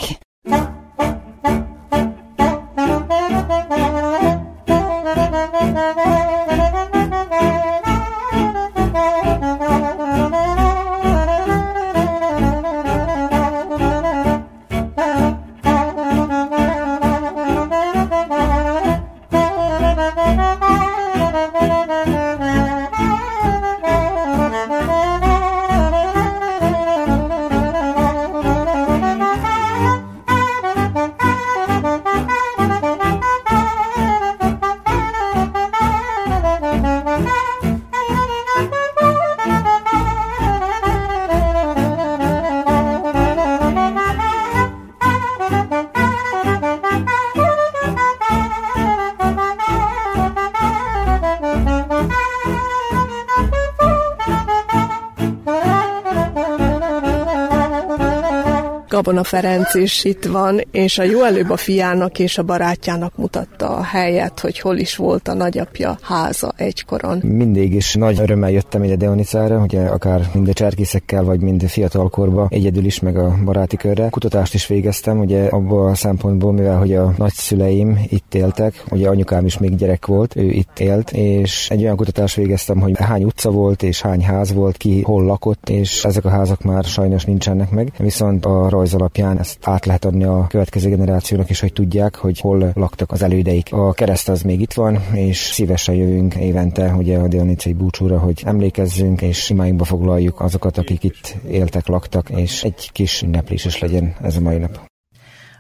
Gabona 58.96 59.24
Ferenc 59.24 59.74
is 59.74 60.04
itt 60.04 60.26
van, 60.26 60.62
és 60.72 60.98
a 60.98 61.04
jó 61.04 61.24
előbb 61.24 61.50
a 61.50 61.58
fiának 61.58 62.20
és 62.20 62.38
a 62.38 62.44
barátjának 62.44 63.18
mutatta 63.18 63.70
a 63.70 63.84
helyet, 63.84 64.40
hogy 64.40 64.60
hol 64.60 64.78
is 64.78 64.96
volt 64.96 65.28
a 65.28 65.34
nagyapja 65.34 65.98
háza 66.02 66.54
egykoron. 66.58 67.18
Mindig 67.24 67.74
is 67.74 67.94
nagy 67.94 68.20
örömmel 68.20 68.52
jöttem 68.52 68.84
ide 68.84 68.96
Deonicára, 68.96 69.58
ugye 69.60 69.82
akár 69.82 70.30
mind 70.34 70.48
a 70.48 70.54
cserkészekkel, 70.54 71.24
vagy 71.24 71.40
mind 71.40 71.68
fiatalkorba, 71.68 72.48
egyedül 72.50 72.86
is, 72.86 73.00
meg 73.00 73.18
a 73.18 73.36
baráti 73.46 73.78
körre. 73.78 74.10
Kutatást 74.10 74.54
is 74.54 74.68
végeztem, 74.68 75.20
ugye 75.20 75.46
abból 75.46 75.90
a 75.90 75.96
szempontból, 75.96 76.52
mivel 76.52 76.78
hogy 76.78 76.96
a 76.96 77.14
nagyszüleim 77.18 78.06
itt 78.10 78.36
éltek, 78.36 78.84
ugye 78.90 79.08
anyukám 79.08 79.46
is 79.46 79.58
még 79.58 79.76
gyerek 79.76 80.06
volt, 80.06 80.36
ő 80.36 80.50
itt 80.50 80.80
élt, 80.80 81.12
és 81.12 81.70
egy 81.70 81.84
olyan 81.84 81.96
kutatást 81.96 82.36
végeztem, 82.36 82.80
hogy 82.80 82.98
hány 82.98 83.24
utca 83.24 83.52
volt, 83.52 83.84
és 83.84 84.02
hány 84.02 84.24
ház 84.24 84.54
volt, 84.54 84.78
ki 84.78 85.02
hol 85.02 85.24
lakott, 85.24 85.70
és 85.70 86.06
ezek 86.06 86.26
a 86.26 86.30
házak 86.30 86.62
már 86.62 86.84
sajnos 86.84 87.26
nincsenek 87.26 87.70
meg, 87.70 87.92
viszont 87.98 88.46
a 88.46 88.70
rajz 88.86 89.02
alapján 89.02 89.40
ezt 89.40 89.58
át 89.62 89.86
lehet 89.86 90.06
adni 90.06 90.24
a 90.24 90.48
következő 90.48 90.90
generációnak 90.90 91.50
is, 91.50 91.60
hogy 91.60 91.74
tudják, 91.74 92.16
hogy 92.16 92.40
hol 92.40 92.72
laktak 92.74 93.12
az 93.12 93.22
elődeik. 93.22 93.74
A 93.74 93.94
kereszt 93.94 94.30
az 94.30 94.42
még 94.42 94.62
itt 94.62 94.74
van, 94.74 95.00
és 95.14 95.38
szívesen 95.38 95.96
jövünk 95.96 96.36
évente 96.36 96.94
ugye 96.94 97.18
a 97.18 97.28
Dionicei 97.28 97.74
búcsúra, 97.74 98.20
hogy 98.20 98.42
emlékezzünk, 98.46 99.22
és 99.22 99.50
imáinkba 99.50 99.84
foglaljuk 99.84 100.42
azokat, 100.42 100.78
akik 100.78 101.04
itt 101.04 101.38
éltek, 101.48 101.88
laktak, 101.88 102.30
és 102.30 102.64
egy 102.64 102.92
kis 102.92 103.22
ünneplés 103.22 103.66
is 103.66 103.80
legyen 103.80 104.16
ez 104.22 104.36
a 104.36 104.42
mai 104.42 104.58
nap. 104.58 104.80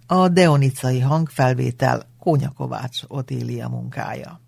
A 0.07 0.27
Deonicai 0.27 0.99
hangfelvétel 0.99 2.01
Kónya 2.19 2.51
Kovács 2.57 2.99
Otília 3.07 3.67
munkája. 3.67 4.39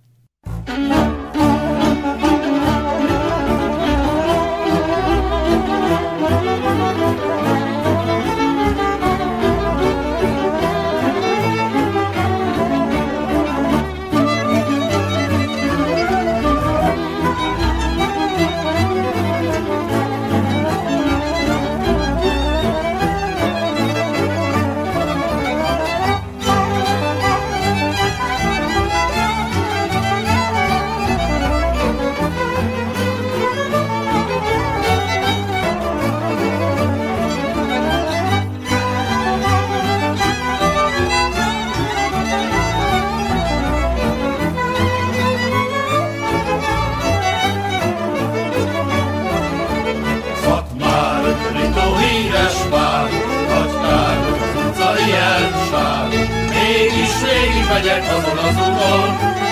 Megyek 57.69 58.03
azon 58.17 58.37
az 58.37 58.57
uton, 58.67 59.09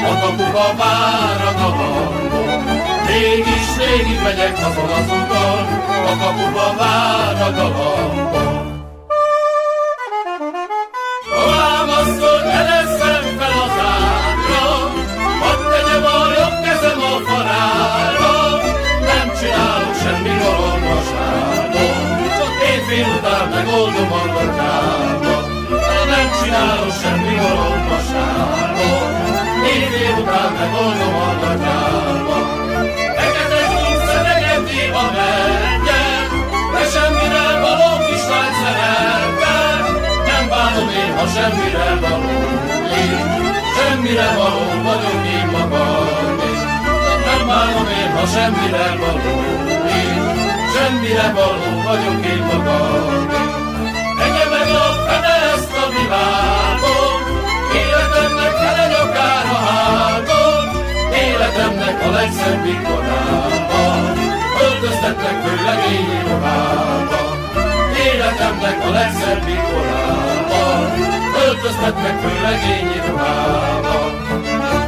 a 0.09 0.19
kapuba 0.21 0.67
vár 0.77 1.41
a 1.49 1.51
galambom. 1.59 2.63
Mégis 3.07 3.67
végig 3.77 4.19
megyek 4.23 4.57
azon 4.57 4.89
az 4.99 5.09
uton, 5.17 5.63
a 6.11 6.13
kapuba 6.21 6.73
vár 6.77 7.41
a 7.47 7.51
galambom. 7.57 8.83
A 11.39 11.49
lámasztól 11.55 12.41
eleszem 12.41 13.23
fel 13.39 13.55
az 13.65 13.77
ágra, 13.93 14.65
hadd 15.41 15.61
kezem 16.63 17.01
a 17.01 17.43
nem 19.01 19.27
csinálok 19.39 19.95
semmi 20.03 20.33
gorombaságot, 20.41 21.95
csak 22.37 22.53
éjfél 22.71 23.07
után 23.17 23.47
megoldom 23.49 24.11
a 24.11 24.23
gatyámat 24.33 25.45
nem 26.05 26.29
csinálok 26.43 26.91
semmi 27.01 27.35
gorombaságot, 27.35 27.84
semmire 41.35 41.95
való 42.01 42.31
én, 43.01 43.19
semmire 43.75 44.33
való 44.37 44.65
én, 44.71 44.83
vagyok 44.83 45.25
én 45.37 45.47
magam 45.51 46.37
Nem 47.25 47.47
bánom 47.47 47.87
én, 47.99 48.11
ha 48.15 48.25
semmire 48.25 48.95
való 48.99 49.35
én, 50.01 50.23
semmire 50.73 51.31
való 51.33 51.81
vagyok 51.83 52.25
én 52.25 52.43
magam 52.51 53.27
Engem 54.23 54.49
meg 54.49 54.69
a 54.69 54.85
fene 55.07 55.33
ezt 55.53 55.71
a 55.83 55.89
világon, 55.89 56.64
életemnek 58.65 58.77
helegy 58.77 58.93
akár 58.93 59.45
a 59.45 59.57
hágon, 59.67 60.65
életemnek 61.13 62.03
a 62.05 62.09
legszebbik 62.09 62.81
korában, 62.81 64.17
öltöztetnek 64.61 65.35
főlegényi 65.43 66.19
ruhába. 66.27 67.21
Életemnek 68.05 68.85
a 68.85 68.89
legszebbik 68.89 69.61
korában, 69.71 70.83
öltöztetnek 71.45 72.19
főlegényi 72.19 72.99
ruhába. 73.07 74.84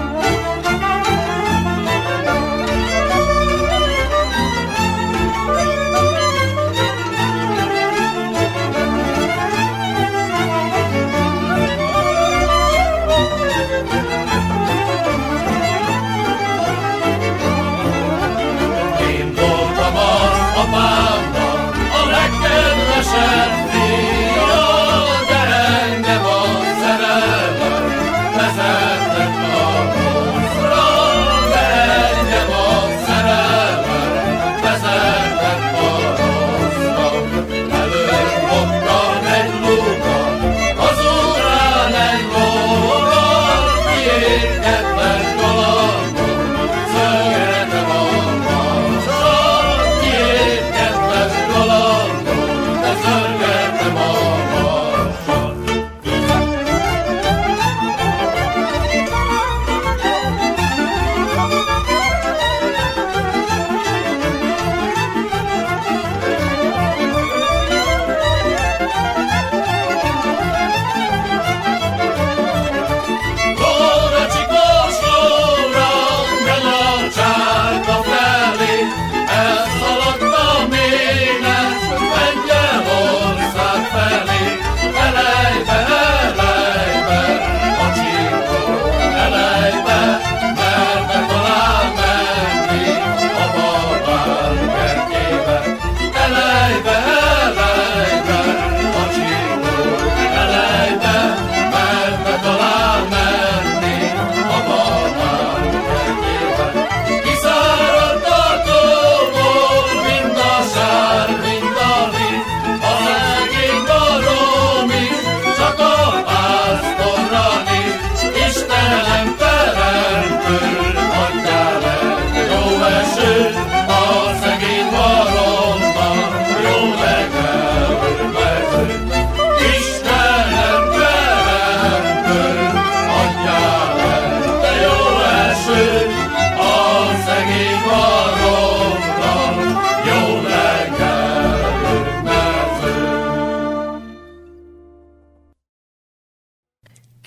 love. 23.37 23.66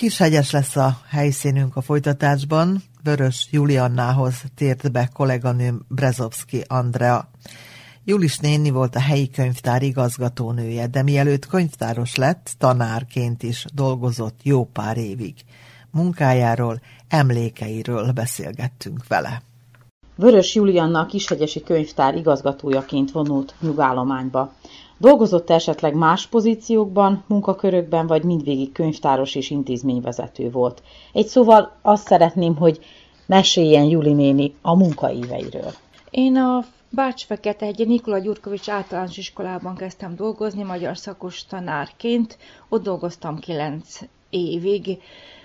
Kishegyes 0.00 0.50
lesz 0.50 0.76
a 0.76 0.98
helyszínünk 1.08 1.76
a 1.76 1.80
folytatásban. 1.80 2.82
Vörös 3.02 3.48
Juliannához 3.50 4.34
tért 4.54 4.92
be 4.92 5.08
kolléganőm 5.12 5.84
Brezovski 5.88 6.64
Andrea. 6.68 7.30
Julis 8.04 8.38
néni 8.38 8.70
volt 8.70 8.96
a 8.96 9.00
helyi 9.00 9.30
könyvtár 9.30 9.82
igazgatónője, 9.82 10.86
de 10.86 11.02
mielőtt 11.02 11.46
könyvtáros 11.46 12.14
lett, 12.14 12.54
tanárként 12.58 13.42
is 13.42 13.64
dolgozott 13.74 14.40
jó 14.42 14.64
pár 14.64 14.96
évig. 14.96 15.34
Munkájáról, 15.90 16.80
emlékeiről 17.08 18.12
beszélgettünk 18.12 19.06
vele. 19.08 19.42
Vörös 20.14 20.54
Julianna 20.54 21.00
a 21.00 21.06
Kishegyesi 21.06 21.62
Könyvtár 21.62 22.14
igazgatójaként 22.14 23.10
vonult 23.10 23.54
nyugállományba. 23.60 24.52
Dolgozott 25.00 25.50
esetleg 25.50 25.94
más 25.94 26.26
pozíciókban, 26.26 27.24
munkakörökben, 27.26 28.06
vagy 28.06 28.24
mindvégig 28.24 28.72
könyvtáros 28.72 29.34
és 29.34 29.50
intézményvezető 29.50 30.50
volt. 30.50 30.82
Egy 31.12 31.26
szóval 31.26 31.76
azt 31.82 32.06
szeretném, 32.06 32.56
hogy 32.56 32.80
meséljen 33.26 33.84
Juli 33.84 34.12
néni 34.12 34.54
a 34.62 34.76
munkaíveiről. 34.76 35.72
Én 36.10 36.36
a 36.36 36.64
egy 37.58 37.86
Nikola 37.86 38.18
Gyurkovics 38.18 38.68
általános 38.68 39.16
iskolában 39.16 39.74
kezdtem 39.74 40.14
dolgozni 40.16 40.62
magyar 40.62 40.96
szakos 40.96 41.44
tanárként. 41.44 42.38
Ott 42.68 42.82
dolgoztam 42.82 43.38
kilenc 43.38 43.98
évig, 44.30 44.98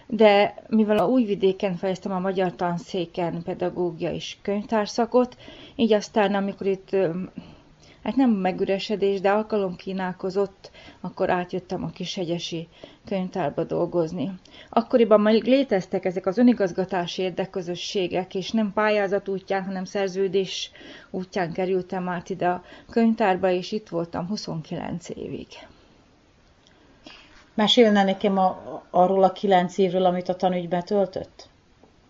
de 0.08 0.64
mivel 0.68 0.98
a 0.98 1.08
Újvidéken 1.08 1.76
fejeztem 1.76 2.12
a 2.12 2.20
magyar 2.20 2.56
tanszéken 2.56 3.44
pedagógia 3.44 4.12
és 4.12 4.38
könyvtárszakot, 4.42 5.38
így 5.76 5.94
aztán 5.94 6.34
amikor 6.34 6.68
itt 6.68 6.96
hát 8.06 8.16
nem 8.16 8.30
megüresedés, 8.30 9.22
de 9.22 9.32
alkalom 9.32 9.76
kínálkozott, 9.76 10.72
akkor 11.02 11.30
átjöttem 11.30 11.84
a 11.84 11.90
Kishegyesi 11.90 12.68
könyvtárba 13.06 13.64
dolgozni. 13.64 14.32
Akkoriban 14.70 15.22
már 15.22 15.34
léteztek 15.34 16.06
ezek 16.06 16.26
az 16.26 16.38
önigazgatási 16.38 17.22
érdekközösségek, 17.22 18.36
és 18.36 18.52
nem 18.52 18.74
pályázat 18.74 19.28
útján, 19.28 19.64
hanem 19.64 19.86
szerződés 19.86 20.72
útján 21.10 21.52
kerültem 21.52 22.10
át 22.10 22.30
ide 22.30 22.48
a 22.48 22.64
könyvtárba, 22.90 23.50
és 23.50 23.72
itt 23.72 23.90
voltam 23.90 24.28
29 24.28 25.10
évig. 25.10 25.48
Mesélne 27.54 28.04
nekem 28.04 28.38
a, 28.38 28.84
arról 28.90 29.24
a 29.24 29.32
kilenc 29.32 29.78
évről, 29.78 30.06
amit 30.06 30.30
a 30.30 30.36
tanügyben 30.36 30.84
töltött? 30.84 31.50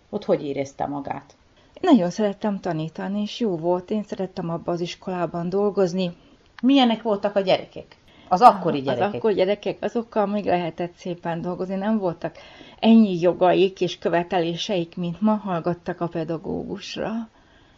Ott 0.10 0.26
hogy 0.26 0.46
érezte 0.46 0.86
magát? 0.86 1.36
Nagyon 1.82 2.10
szerettem 2.10 2.60
tanítani, 2.60 3.22
és 3.22 3.40
jó 3.40 3.58
volt. 3.58 3.92
Én 3.92 4.04
szerettem 4.04 4.50
abban 4.50 4.74
az 4.74 4.82
iskolában 4.82 5.50
dolgozni. 5.50 6.16
Milyenek 6.62 7.02
voltak 7.02 7.36
a 7.36 7.40
gyerekek? 7.40 7.98
Az 8.28 8.42
akkori 8.42 8.82
gyerekek? 8.82 9.08
Az 9.08 9.14
akkori 9.14 9.34
gyerekek, 9.34 9.78
azokkal 9.82 10.26
még 10.26 10.46
lehetett 10.46 10.94
szépen 10.96 11.42
dolgozni. 11.42 11.76
Nem 11.76 11.98
voltak 11.98 12.36
ennyi 12.80 13.20
jogaik 13.20 13.82
és 13.82 13.98
követeléseik, 13.98 14.96
mint 14.98 15.22
ma 15.22 15.36
hallgattak 15.36 16.02
a 16.02 16.08
pedagógusra. 16.08 17.30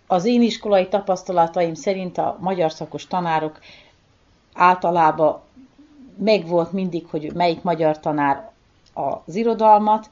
Az 0.07 0.25
én 0.25 0.41
iskolai 0.41 0.87
tapasztalataim 0.87 1.73
szerint 1.73 2.17
a 2.17 2.37
magyar 2.39 2.71
szakos 2.71 3.07
tanárok 3.07 3.59
általában 4.53 5.41
megvolt 6.17 6.71
mindig, 6.71 7.05
hogy 7.07 7.33
melyik 7.33 7.61
magyar 7.61 7.99
tanár 7.99 8.51
az 8.93 9.35
irodalmat 9.35 10.09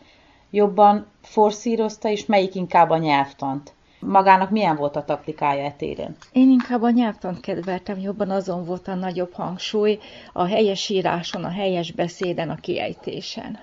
jobban 0.49 1.05
forszírozta, 1.21 2.09
és 2.09 2.25
melyik 2.25 2.55
inkább 2.55 2.89
a 2.89 2.97
nyelvtant. 2.97 3.74
Magának 4.07 4.49
milyen 4.49 4.75
volt 4.75 4.95
a 4.95 5.05
taktikája 5.05 5.63
etéren? 5.63 6.15
Én 6.31 6.49
inkább 6.49 6.81
a 6.81 6.89
nyelvtant 6.89 7.39
kedveltem, 7.39 7.99
jobban 7.99 8.29
azon 8.29 8.65
volt 8.65 8.87
a 8.87 8.95
nagyobb 8.95 9.33
hangsúly, 9.33 9.99
a 10.33 10.45
helyes 10.45 10.89
íráson, 10.89 11.43
a 11.43 11.49
helyes 11.49 11.91
beszéden, 11.91 12.49
a 12.49 12.55
kiejtésen. 12.55 13.59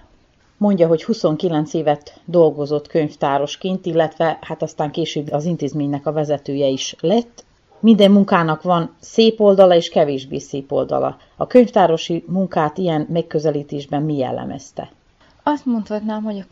Mondja, 0.57 0.86
hogy 0.86 1.05
29 1.05 1.74
évet 1.74 2.20
dolgozott 2.24 2.86
könyvtárosként, 2.86 3.86
illetve 3.86 4.38
hát 4.40 4.62
aztán 4.62 4.90
később 4.90 5.32
az 5.32 5.45
intézménynek 5.45 6.07
a 6.07 6.12
vezetője 6.12 6.66
is 6.66 6.97
lett. 7.01 7.45
Minden 7.80 8.11
munkának 8.11 8.62
van 8.62 8.95
szép 9.01 9.40
oldala 9.40 9.74
és 9.74 9.88
kevésbé 9.88 10.38
szép 10.38 10.72
oldala. 10.72 11.16
A 11.36 11.47
könyvtárosi 11.47 12.24
munkát 12.26 12.78
ilyen 12.78 13.07
megközelítésben 13.11 14.03
mi 14.03 14.16
jellemezte? 14.16 14.90
Azt 15.43 15.66
mondhatnám, 15.66 16.22
hogy 16.22 16.38
a 16.38 16.45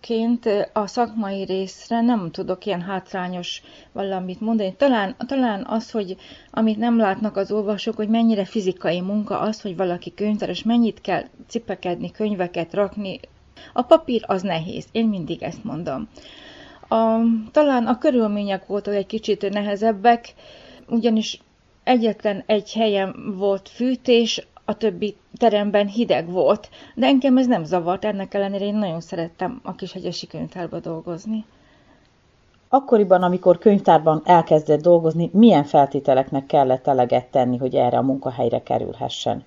könyvtárosként 0.00 0.70
a 0.72 0.86
szakmai 0.86 1.44
részre 1.44 2.00
nem 2.00 2.30
tudok 2.30 2.66
ilyen 2.66 2.80
hátrányos 2.80 3.62
valamit 3.92 4.40
mondani. 4.40 4.74
Talán, 4.76 5.14
talán 5.26 5.64
az, 5.66 5.90
hogy 5.90 6.16
amit 6.50 6.76
nem 6.76 6.98
látnak 6.98 7.36
az 7.36 7.52
olvasók, 7.52 7.96
hogy 7.96 8.08
mennyire 8.08 8.44
fizikai 8.44 9.00
munka 9.00 9.38
az, 9.40 9.60
hogy 9.60 9.76
valaki 9.76 10.14
könyvtáros, 10.14 10.62
mennyit 10.62 11.00
kell 11.00 11.24
cipekedni, 11.48 12.10
könyveket 12.10 12.74
rakni. 12.74 13.20
A 13.72 13.82
papír 13.82 14.22
az 14.26 14.42
nehéz, 14.42 14.86
én 14.92 15.06
mindig 15.08 15.42
ezt 15.42 15.64
mondom. 15.64 16.08
A, 16.88 17.20
talán 17.50 17.86
a 17.86 17.98
körülmények 17.98 18.66
voltak 18.66 18.94
egy 18.94 19.06
kicsit 19.06 19.50
nehezebbek, 19.50 20.34
ugyanis 20.88 21.40
egyetlen 21.84 22.42
egy 22.46 22.72
helyen 22.72 23.34
volt 23.36 23.68
fűtés, 23.68 24.46
a 24.70 24.76
többi 24.76 25.16
teremben 25.36 25.86
hideg 25.86 26.30
volt, 26.30 26.68
de 26.94 27.06
engem 27.06 27.36
ez 27.36 27.46
nem 27.46 27.64
zavart, 27.64 28.04
ennek 28.04 28.34
ellenére 28.34 28.64
én 28.64 28.74
nagyon 28.74 29.00
szerettem 29.00 29.60
a 29.62 29.74
kis 29.74 29.92
hegyesi 29.92 30.26
könyvtárba 30.26 30.78
dolgozni. 30.78 31.44
Akkoriban, 32.68 33.22
amikor 33.22 33.58
könyvtárban 33.58 34.22
elkezdett 34.24 34.82
dolgozni, 34.82 35.30
milyen 35.32 35.64
feltételeknek 35.64 36.46
kellett 36.46 36.86
eleget 36.86 37.26
tenni, 37.26 37.56
hogy 37.56 37.74
erre 37.74 37.96
a 37.96 38.02
munkahelyre 38.02 38.62
kerülhessen? 38.62 39.44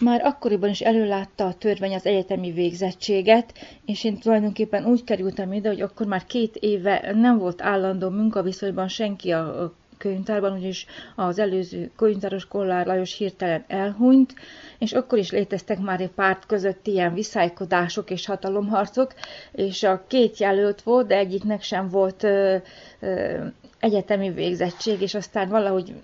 Már 0.00 0.24
akkoriban 0.24 0.70
is 0.70 0.80
előlátta 0.80 1.46
a 1.46 1.54
törvény 1.54 1.94
az 1.94 2.06
egyetemi 2.06 2.50
végzettséget, 2.50 3.52
és 3.84 4.04
én 4.04 4.18
tulajdonképpen 4.18 4.84
úgy 4.84 5.04
kerültem 5.04 5.52
ide, 5.52 5.68
hogy 5.68 5.80
akkor 5.80 6.06
már 6.06 6.24
két 6.24 6.56
éve 6.56 7.12
nem 7.14 7.38
volt 7.38 7.62
állandó 7.62 8.08
munkaviszonyban 8.08 8.88
senki 8.88 9.30
a 9.30 9.72
könyvtárban, 9.98 10.52
ugyanis 10.52 10.86
az 11.14 11.38
előző 11.38 11.90
könyvtáros 11.96 12.46
Kollár 12.46 12.86
Lajos 12.86 13.16
hirtelen 13.16 13.64
elhunyt, 13.68 14.34
és 14.78 14.92
akkor 14.92 15.18
is 15.18 15.30
léteztek 15.30 15.78
már 15.78 16.00
egy 16.00 16.10
párt 16.10 16.46
között 16.46 16.86
ilyen 16.86 17.14
viszálykodások 17.14 18.10
és 18.10 18.26
hatalomharcok, 18.26 19.14
és 19.52 19.82
a 19.82 20.04
két 20.06 20.38
jelölt 20.38 20.82
volt, 20.82 21.06
de 21.06 21.16
egyiknek 21.16 21.62
sem 21.62 21.88
volt 21.88 22.22
ö, 22.22 22.56
ö, 23.00 23.44
egyetemi 23.80 24.30
végzettség, 24.30 25.00
és 25.00 25.14
aztán 25.14 25.48
valahogy 25.48 25.94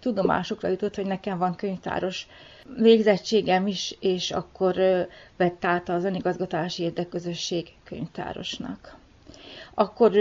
tudomásukra 0.00 0.68
jutott, 0.68 0.94
hogy 0.94 1.06
nekem 1.06 1.38
van 1.38 1.54
könyvtáros 1.54 2.26
végzettségem 2.76 3.66
is, 3.66 3.96
és 4.00 4.30
akkor 4.30 4.74
vett 5.36 5.64
át 5.64 5.88
az 5.88 6.04
önigazgatási 6.04 6.82
érdekközösség 6.82 7.68
könyvtárosnak. 7.84 8.96
Akkor 9.74 10.12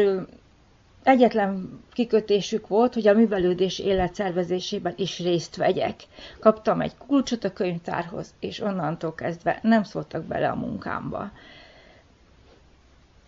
Egyetlen 1.09 1.79
kikötésük 1.93 2.67
volt, 2.67 2.93
hogy 2.93 3.07
a 3.07 3.13
művelődés 3.13 3.79
életszervezésében 3.79 4.93
is 4.95 5.19
részt 5.19 5.55
vegyek. 5.55 5.95
Kaptam 6.39 6.81
egy 6.81 6.91
kulcsot 7.07 7.43
a 7.43 7.53
könyvtárhoz, 7.53 8.33
és 8.39 8.59
onnantól 8.59 9.15
kezdve 9.15 9.59
nem 9.61 9.83
szóltak 9.83 10.23
bele 10.23 10.49
a 10.49 10.55
munkámba. 10.55 11.29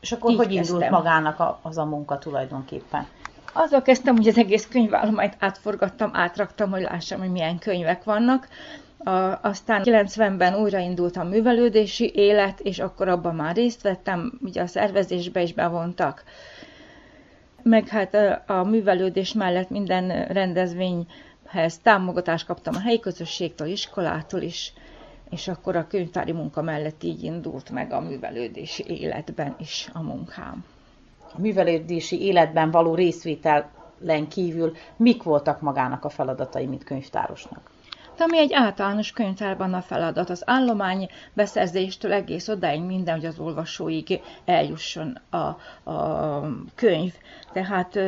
És 0.02 0.12
akkor 0.12 0.32
Így 0.32 0.38
hogy 0.38 0.52
indult 0.52 0.70
kezdtem. 0.70 0.92
magának 0.92 1.40
a, 1.40 1.60
az 1.62 1.78
a 1.78 1.86
munka 1.86 2.18
tulajdonképpen? 2.18 3.08
Azzal 3.54 3.82
kezdtem, 3.82 4.16
hogy 4.16 4.28
az 4.28 4.38
egész 4.38 4.68
könyvállományt 4.68 5.36
átforgattam, 5.40 6.10
átraktam, 6.14 6.72
hogy 6.72 6.82
lássam, 6.82 7.20
hogy 7.20 7.32
milyen 7.32 7.60
könyvek 7.60 8.04
vannak. 8.04 8.48
A, 8.98 9.10
aztán 9.42 9.82
90-ben 9.86 10.56
újraindult 10.56 11.18
a 11.18 11.24
művelődési 11.24 12.12
élet, 12.16 12.60
és 12.60 12.80
akkor 12.80 13.08
abban 13.08 13.36
már 13.36 13.56
részt 13.56 13.82
vettem, 13.82 14.40
ugye 14.42 14.62
a 14.62 14.68
szervezésbe 14.68 15.42
is 15.42 15.54
bevontak 15.54 16.24
meg 17.64 17.88
hát 17.88 18.16
a 18.50 18.64
művelődés 18.64 19.34
mellett 19.34 19.70
minden 19.70 20.26
rendezvényhez 20.26 21.80
támogatást 21.82 22.46
kaptam 22.46 22.76
a 22.76 22.80
helyi 22.80 23.00
közösségtől, 23.00 23.68
iskolától 23.68 24.42
is, 24.42 24.74
és 25.30 25.48
akkor 25.48 25.76
a 25.76 25.88
könyvtári 25.88 26.32
munka 26.32 26.62
mellett 26.62 27.04
így 27.04 27.24
indult 27.24 27.70
meg 27.70 27.92
a 27.92 28.00
művelődési 28.00 28.84
életben 28.88 29.56
is 29.60 29.90
a 29.94 30.02
munkám. 30.02 30.66
A 31.34 31.42
művelődési 31.42 32.22
életben 32.22 32.72
való 32.72 32.96
részvételen 32.96 34.28
kívül 34.30 34.76
mik 34.96 35.24
voltak 35.24 35.62
magának 35.62 36.06
a 36.06 36.10
feladatai, 36.10 36.66
mint 36.66 36.84
könyvtárosnak? 36.84 37.71
Ami 38.22 38.38
egy 38.38 38.54
általános 38.54 39.12
könyvtárban 39.12 39.74
a 39.74 39.82
feladat. 39.82 40.30
Az 40.30 40.44
állomány 40.46 41.10
beszerzéstől 41.34 42.14
egész 42.14 42.48
odáig 42.48 42.82
minden, 42.82 43.16
hogy 43.16 43.26
az 43.26 43.40
olvasóig 43.40 44.22
eljusson 44.46 45.20
a, 45.30 45.38
a 45.92 46.42
könyv. 46.76 47.14
Tehát 47.54 48.00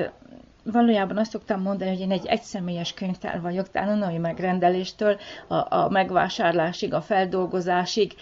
valójában 0.64 1.18
azt 1.18 1.32
szoktam 1.32 1.62
mondani, 1.62 1.90
hogy 1.90 2.00
én 2.00 2.12
egy 2.12 2.26
egyszemélyes 2.26 2.94
könyvtár 2.94 3.42
vagyok, 3.42 3.72
tehát 3.72 3.90
a 3.90 3.96
nagy 3.96 4.20
megrendeléstől 4.20 5.18
a, 5.48 5.76
a 5.76 5.90
megvásárlásig, 5.90 6.94
a 6.94 7.02
feldolgozásig 7.02 8.14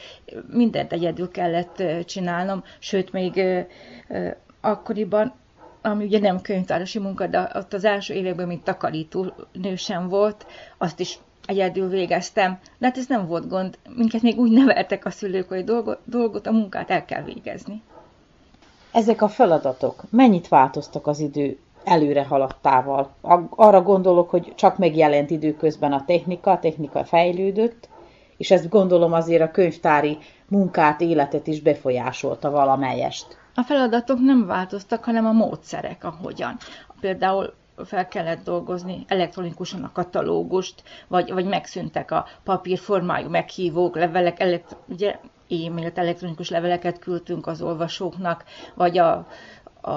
mindent 0.47 0.93
egyedül 0.93 1.31
kellett 1.31 1.83
csinálnom, 2.05 2.63
sőt 2.79 3.11
még 3.11 3.41
akkoriban 4.61 5.33
ami 5.83 6.05
ugye 6.05 6.19
nem 6.19 6.41
könyvtárosi 6.41 6.99
munka, 6.99 7.27
de 7.27 7.51
ott 7.53 7.73
az 7.73 7.83
első 7.83 8.13
években, 8.13 8.47
mint 8.47 8.63
takarító 8.63 9.33
nő 9.51 9.75
sem 9.75 10.07
volt, 10.07 10.45
azt 10.77 10.99
is 10.99 11.19
egyedül 11.51 11.89
végeztem. 11.89 12.59
De 12.77 12.85
hát 12.85 12.97
ez 12.97 13.07
nem 13.07 13.27
volt 13.27 13.47
gond. 13.47 13.77
Minket 13.95 14.21
még 14.21 14.39
úgy 14.39 14.51
neveltek 14.51 15.05
a 15.05 15.09
szülők, 15.09 15.47
hogy 15.47 15.63
dolgot, 15.63 15.99
dolgot 16.05 16.47
a 16.47 16.51
munkát 16.51 16.89
el 16.89 17.05
kell 17.05 17.23
végezni. 17.23 17.81
Ezek 18.91 19.21
a 19.21 19.27
feladatok 19.27 20.03
mennyit 20.09 20.47
változtak 20.47 21.07
az 21.07 21.19
idő 21.19 21.57
előre 21.83 22.25
haladtával? 22.25 23.13
Arra 23.49 23.81
gondolok, 23.81 24.29
hogy 24.29 24.53
csak 24.55 24.77
megjelent 24.77 25.29
időközben 25.29 25.93
a 25.93 26.05
technika, 26.05 26.51
a 26.51 26.59
technika 26.59 27.03
fejlődött, 27.03 27.89
és 28.37 28.51
ezt 28.51 28.69
gondolom 28.69 29.13
azért 29.13 29.41
a 29.41 29.51
könyvtári 29.51 30.17
munkát, 30.47 31.01
életet 31.01 31.47
is 31.47 31.61
befolyásolta 31.61 32.51
valamelyest. 32.51 33.37
A 33.55 33.61
feladatok 33.61 34.19
nem 34.19 34.45
változtak, 34.45 35.03
hanem 35.03 35.25
a 35.25 35.31
módszerek, 35.31 36.03
ahogyan. 36.03 36.57
Például 36.99 37.53
fel 37.85 38.07
kellett 38.07 38.43
dolgozni 38.43 39.05
elektronikusan 39.07 39.83
a 39.83 39.91
katalógust, 39.91 40.83
vagy, 41.07 41.33
vagy 41.33 41.45
megszűntek 41.45 42.11
a 42.11 42.25
papírformájú 42.43 43.29
meghívók, 43.29 43.95
levelek, 43.95 44.39
elekt, 44.39 44.77
ugye 44.87 45.19
e-mailt, 45.49 45.97
elektronikus 45.97 46.49
leveleket 46.49 46.99
küldtünk 46.99 47.47
az 47.47 47.61
olvasóknak, 47.61 48.43
vagy 48.75 48.97
a, 48.97 49.27
a, 49.81 49.91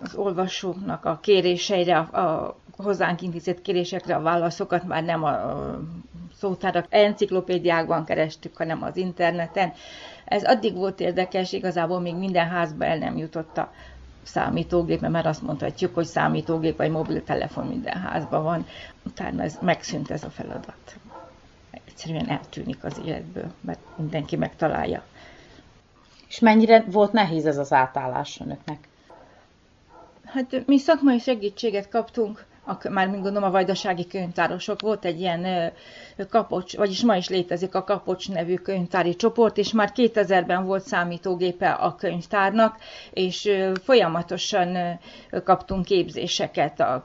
az 0.00 0.14
olvasóknak 0.14 1.04
a 1.04 1.18
kéréseire, 1.22 1.98
a, 1.98 2.20
a 2.20 2.56
hozzánk 2.76 3.22
intézett 3.22 3.62
kérésekre 3.62 4.14
a 4.14 4.22
válaszokat 4.22 4.84
már 4.84 5.04
nem 5.04 5.24
a, 5.24 5.28
a 5.28 5.80
szótárak, 6.34 6.86
enciklopédiákban 6.88 8.04
kerestük, 8.04 8.56
hanem 8.56 8.82
az 8.82 8.96
interneten. 8.96 9.72
Ez 10.24 10.44
addig 10.44 10.74
volt 10.74 11.00
érdekes, 11.00 11.52
igazából 11.52 12.00
még 12.00 12.14
minden 12.14 12.48
házba 12.48 12.84
el 12.84 12.98
nem 12.98 13.16
jutott 13.16 13.58
a 13.58 13.70
számítógép, 14.22 15.00
mert 15.00 15.12
már 15.12 15.26
azt 15.26 15.42
mondhatjuk, 15.42 15.94
hogy 15.94 16.06
számítógép 16.06 16.76
vagy 16.76 16.90
mobiltelefon 16.90 17.66
minden 17.66 18.00
házban 18.00 18.42
van. 18.42 18.66
Utána 19.02 19.42
ez, 19.42 19.58
megszűnt 19.60 20.10
ez 20.10 20.24
a 20.24 20.30
feladat. 20.30 20.96
Egyszerűen 21.70 22.28
eltűnik 22.28 22.84
az 22.84 23.00
életből, 23.04 23.52
mert 23.60 23.80
mindenki 23.96 24.36
megtalálja. 24.36 25.02
És 26.28 26.38
mennyire 26.38 26.84
volt 26.90 27.12
nehéz 27.12 27.46
ez 27.46 27.58
az 27.58 27.72
átállás 27.72 28.40
önöknek? 28.40 28.88
Hát 30.24 30.66
mi 30.66 30.78
szakmai 30.78 31.18
segítséget 31.18 31.88
kaptunk 31.88 32.44
a, 32.64 32.88
már 32.88 33.08
mint 33.08 33.22
gondolom 33.22 33.48
a 33.48 33.52
vajdasági 33.52 34.06
könyvtárosok, 34.06 34.80
volt 34.80 35.04
egy 35.04 35.20
ilyen 35.20 35.72
kapocs, 36.28 36.76
vagyis 36.76 37.02
ma 37.04 37.16
is 37.16 37.28
létezik 37.28 37.74
a 37.74 37.84
kapocs 37.84 38.28
nevű 38.30 38.54
könyvtári 38.54 39.16
csoport, 39.16 39.56
és 39.58 39.72
már 39.72 39.92
2000-ben 39.94 40.64
volt 40.64 40.82
számítógépe 40.86 41.70
a 41.70 41.94
könyvtárnak, 41.94 42.76
és 43.12 43.50
folyamatosan 43.82 44.98
kaptunk 45.44 45.84
képzéseket 45.84 46.80
a, 46.80 47.04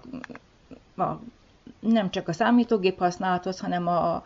a, 0.98 1.20
nem 1.80 2.10
csak 2.10 2.28
a 2.28 2.34
számítógép 2.34 2.98
használathoz, 3.00 3.60
hanem 3.60 3.88
a 3.88 4.24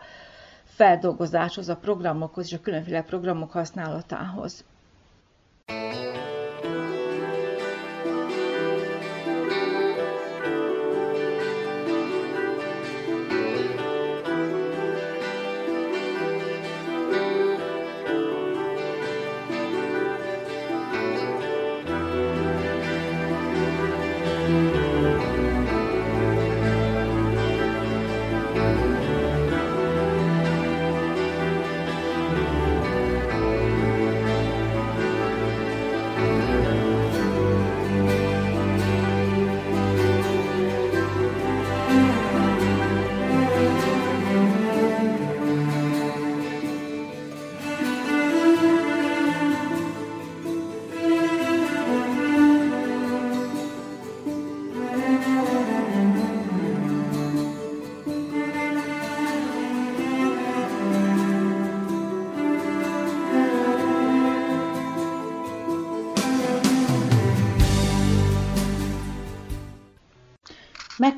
feldolgozáshoz, 0.64 1.68
a 1.68 1.76
programokhoz 1.76 2.46
és 2.46 2.52
a 2.52 2.60
különféle 2.60 3.02
programok 3.02 3.50
használatához. 3.52 4.64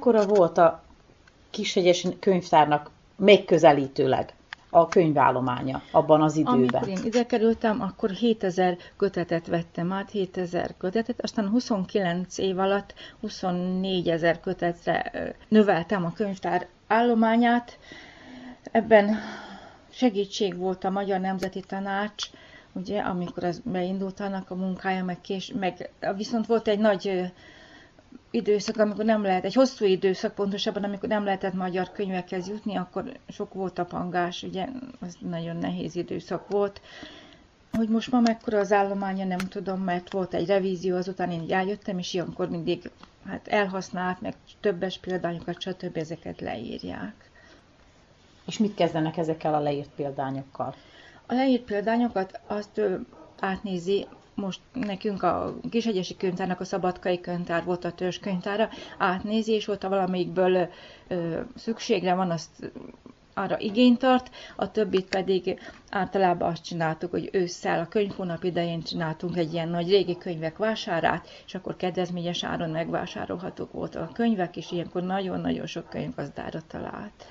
Mekkora 0.05 0.35
volt 0.35 0.59
a 0.59 0.83
Kishegyes 1.51 2.07
könyvtárnak 2.21 2.91
megközelítőleg 3.17 4.35
a 4.71 4.89
könyvállománya 4.89 5.83
abban 5.91 6.23
az 6.23 6.37
időben? 6.37 6.83
Amikor 6.83 6.89
én 6.89 7.05
ide 7.05 7.27
kerültem, 7.27 7.81
akkor 7.81 8.11
7000 8.11 8.77
kötetet 8.97 9.47
vettem 9.47 9.93
át, 9.93 10.11
7000 10.11 10.75
kötetet, 10.79 11.23
aztán 11.23 11.49
29 11.49 12.39
év 12.39 12.59
alatt 12.59 12.95
24 13.21 14.09
ezer 14.09 14.41
kötetre 14.41 15.13
növeltem 15.49 16.05
a 16.05 16.13
könyvtár 16.13 16.67
állományát. 16.87 17.79
Ebben 18.71 19.19
segítség 19.91 20.57
volt 20.57 20.85
a 20.85 20.91
Magyar 20.91 21.21
Nemzeti 21.21 21.61
Tanács, 21.61 22.31
ugye, 22.73 23.01
amikor 23.01 23.45
az 23.45 23.61
beindultanak 23.65 24.51
a 24.51 24.55
munkája, 24.55 25.05
meg, 25.05 25.21
kés, 25.21 25.53
meg 25.59 25.91
viszont 26.17 26.47
volt 26.47 26.69
egy 26.69 26.79
nagy 26.79 27.33
időszak, 28.31 28.77
amikor 28.77 29.05
nem 29.05 29.23
lehet, 29.23 29.45
egy 29.45 29.55
hosszú 29.55 29.85
időszak 29.85 30.35
pontosabban, 30.35 30.85
amikor 30.85 31.09
nem 31.09 31.25
lehetett 31.25 31.53
magyar 31.53 31.93
könyvekhez 31.93 32.49
jutni, 32.49 32.77
akkor 32.77 33.13
sok 33.29 33.55
volt 33.55 33.79
a 33.79 33.85
pangás, 33.85 34.43
ugye, 34.43 34.67
az 35.01 35.17
nagyon 35.21 35.57
nehéz 35.57 35.97
időszak 35.97 36.49
volt. 36.49 36.81
Hogy 37.73 37.89
most 37.89 38.11
ma 38.11 38.21
mekkora 38.21 38.59
az 38.59 38.73
állománya, 38.73 39.25
nem 39.25 39.39
tudom, 39.39 39.81
mert 39.81 40.13
volt 40.13 40.35
egy 40.35 40.47
revízió, 40.47 40.97
azután 40.97 41.31
én 41.31 41.45
eljöttem, 41.49 41.99
és 41.99 42.15
ilyenkor 42.15 42.49
mindig 42.49 42.91
hát 43.27 43.49
elhasznált, 43.49 44.21
meg 44.21 44.35
többes 44.61 44.99
példányokat, 44.99 45.61
stb. 45.61 45.97
ezeket 45.97 46.41
leírják. 46.41 47.31
És 48.47 48.59
mit 48.59 48.75
kezdenek 48.75 49.17
ezekkel 49.17 49.55
a 49.55 49.61
leírt 49.61 49.91
példányokkal? 49.97 50.75
A 51.27 51.35
leírt 51.35 51.63
példányokat 51.63 52.41
azt 52.47 52.81
átnézi 53.41 54.07
most 54.35 54.61
nekünk 54.73 55.23
a 55.23 55.55
Kisegyesi 55.71 56.17
könyvtárnak 56.17 56.61
a 56.61 56.65
Szabadkai 56.65 57.21
könyvtár 57.21 57.65
volt 57.65 57.85
a 57.85 57.93
törzskönyvtára, 57.93 58.69
átnézi, 58.99 59.53
és 59.53 59.69
ott 59.69 59.85
a 59.85 59.89
valamelyikből 59.89 60.69
ö, 61.09 61.41
szükségre 61.55 62.15
van, 62.15 62.31
azt 62.31 62.73
arra 63.35 63.59
igényt 63.59 63.99
tart, 63.99 64.31
a 64.57 64.71
többit 64.71 65.09
pedig 65.09 65.61
általában 65.91 66.51
azt 66.51 66.65
csináltuk, 66.65 67.11
hogy 67.11 67.29
ősszel 67.33 67.81
a 67.81 67.89
könyvhónap 67.89 68.45
idején 68.45 68.83
csináltunk 68.83 69.37
egy 69.37 69.53
ilyen 69.53 69.69
nagy 69.69 69.89
régi 69.89 70.17
könyvek 70.19 70.57
vásárát, 70.57 71.29
és 71.47 71.55
akkor 71.55 71.77
kedvezményes 71.77 72.45
áron 72.45 72.71
megvásárolhatók 72.71 73.73
voltak 73.73 74.09
a 74.09 74.13
könyvek, 74.13 74.57
és 74.57 74.71
ilyenkor 74.73 75.03
nagyon-nagyon 75.03 75.67
sok 75.67 75.89
könyvgazdára 75.89 76.61
talált. 76.67 77.27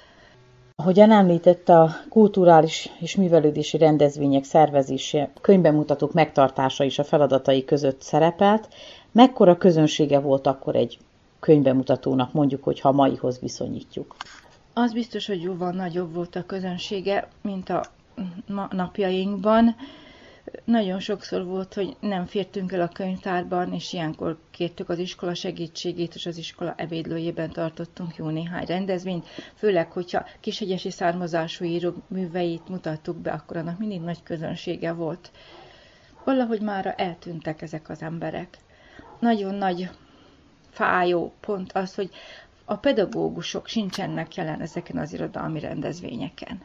Ahogyan 0.75 1.11
említette, 1.11 1.79
a 1.79 1.89
kulturális 2.09 2.89
és 2.99 3.15
művelődési 3.15 3.77
rendezvények 3.77 4.43
szervezése, 4.43 5.29
könyvbemutatók 5.41 6.13
megtartása 6.13 6.83
is 6.83 6.99
a 6.99 7.03
feladatai 7.03 7.65
között 7.65 8.01
szerepelt. 8.01 8.67
Mekkora 9.11 9.57
közönsége 9.57 10.19
volt 10.19 10.47
akkor 10.47 10.75
egy 10.75 10.97
könyvbemutatónak, 11.39 12.33
mondjuk, 12.33 12.63
hogy 12.63 12.79
ha 12.79 12.91
maihoz 12.91 13.39
viszonyítjuk? 13.39 14.15
Az 14.73 14.93
biztos, 14.93 15.27
hogy 15.27 15.41
jóval 15.41 15.71
nagyobb 15.71 16.13
volt 16.13 16.35
a 16.35 16.45
közönsége, 16.45 17.27
mint 17.41 17.69
a 17.69 17.83
napjainkban 18.69 19.75
nagyon 20.63 20.99
sokszor 20.99 21.45
volt, 21.45 21.73
hogy 21.73 21.95
nem 21.99 22.25
fértünk 22.25 22.71
el 22.71 22.81
a 22.81 22.87
könyvtárban, 22.87 23.73
és 23.73 23.93
ilyenkor 23.93 24.37
kértük 24.51 24.89
az 24.89 24.97
iskola 24.99 25.33
segítségét, 25.33 26.15
és 26.15 26.25
az 26.25 26.37
iskola 26.37 26.73
ebédlőjében 26.77 27.51
tartottunk 27.51 28.15
jó 28.15 28.29
néhány 28.29 28.65
rendezvényt, 28.65 29.27
főleg, 29.55 29.91
hogyha 29.91 30.25
kisegyesi 30.39 30.89
származású 30.91 31.65
írók 31.65 31.95
műveit 32.09 32.67
mutattuk 32.67 33.17
be, 33.17 33.31
akkor 33.31 33.57
annak 33.57 33.79
mindig 33.79 34.01
nagy 34.01 34.23
közönsége 34.23 34.91
volt. 34.91 35.31
Valahogy 36.23 36.61
már 36.61 36.93
eltűntek 36.97 37.61
ezek 37.61 37.89
az 37.89 38.01
emberek. 38.01 38.57
Nagyon 39.19 39.55
nagy 39.55 39.89
fájó 40.69 41.33
pont 41.39 41.71
az, 41.71 41.95
hogy 41.95 42.09
a 42.65 42.75
pedagógusok 42.75 43.67
sincsenek 43.67 44.35
jelen 44.35 44.61
ezeken 44.61 44.97
az 44.97 45.13
irodalmi 45.13 45.59
rendezvényeken 45.59 46.61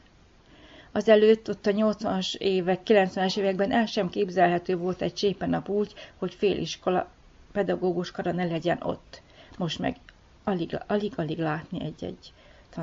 előtt 1.07 1.49
ott 1.49 1.67
a 1.67 1.71
80-as 1.71 2.35
évek, 2.35 2.81
90-es 2.85 3.37
években 3.37 3.73
el 3.73 3.87
sem 3.87 4.11
képzelhető 4.11 4.77
volt 4.77 5.03
egy 5.03 5.15
csépenap 5.15 5.69
úgy, 5.69 5.95
hogy 6.19 6.35
féliskola 6.35 7.09
pedagógus 7.53 8.11
kara 8.11 8.33
ne 8.33 8.45
legyen 8.45 8.79
ott. 8.83 9.23
Most 9.59 9.79
meg 9.79 9.97
alig-alig 10.87 11.39
látni 11.39 11.85
egy-egy 11.85 12.33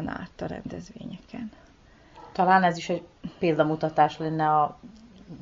át 0.05 0.41
a 0.41 0.45
rendezvényeken. 0.45 1.51
Talán 2.31 2.63
ez 2.63 2.77
is 2.77 2.89
egy 2.89 3.03
példamutatás 3.39 4.17
lenne 4.17 4.49
a 4.49 4.79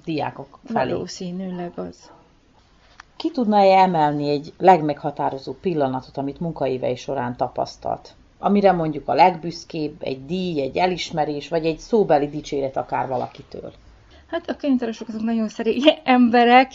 diákok 0.04 0.60
felé. 0.66 0.92
Valószínűleg 0.92 1.72
az. 1.76 2.12
Ki 3.16 3.32
tudna 3.32 3.58
-e 3.58 3.82
emelni 3.82 4.30
egy 4.30 4.54
legmeghatározó 4.58 5.54
pillanatot, 5.54 6.18
amit 6.18 6.40
munkaévei 6.40 6.96
során 6.96 7.38
tapasztalt? 7.38 8.16
Amire 8.44 8.72
mondjuk 8.72 9.08
a 9.08 9.14
legbüszkébb, 9.14 9.96
egy 10.00 10.26
díj, 10.26 10.62
egy 10.62 10.78
elismerés, 10.78 11.48
vagy 11.48 11.66
egy 11.66 11.78
szóbeli 11.78 12.28
dicséret 12.28 12.78
akár 12.78 13.08
valakitől? 13.08 13.74
Hát 14.28 14.50
a 14.50 14.56
könyvtárosok 14.56 15.08
azok 15.08 15.22
nagyon 15.22 15.48
szerény 15.48 15.84
emberek, 16.04 16.72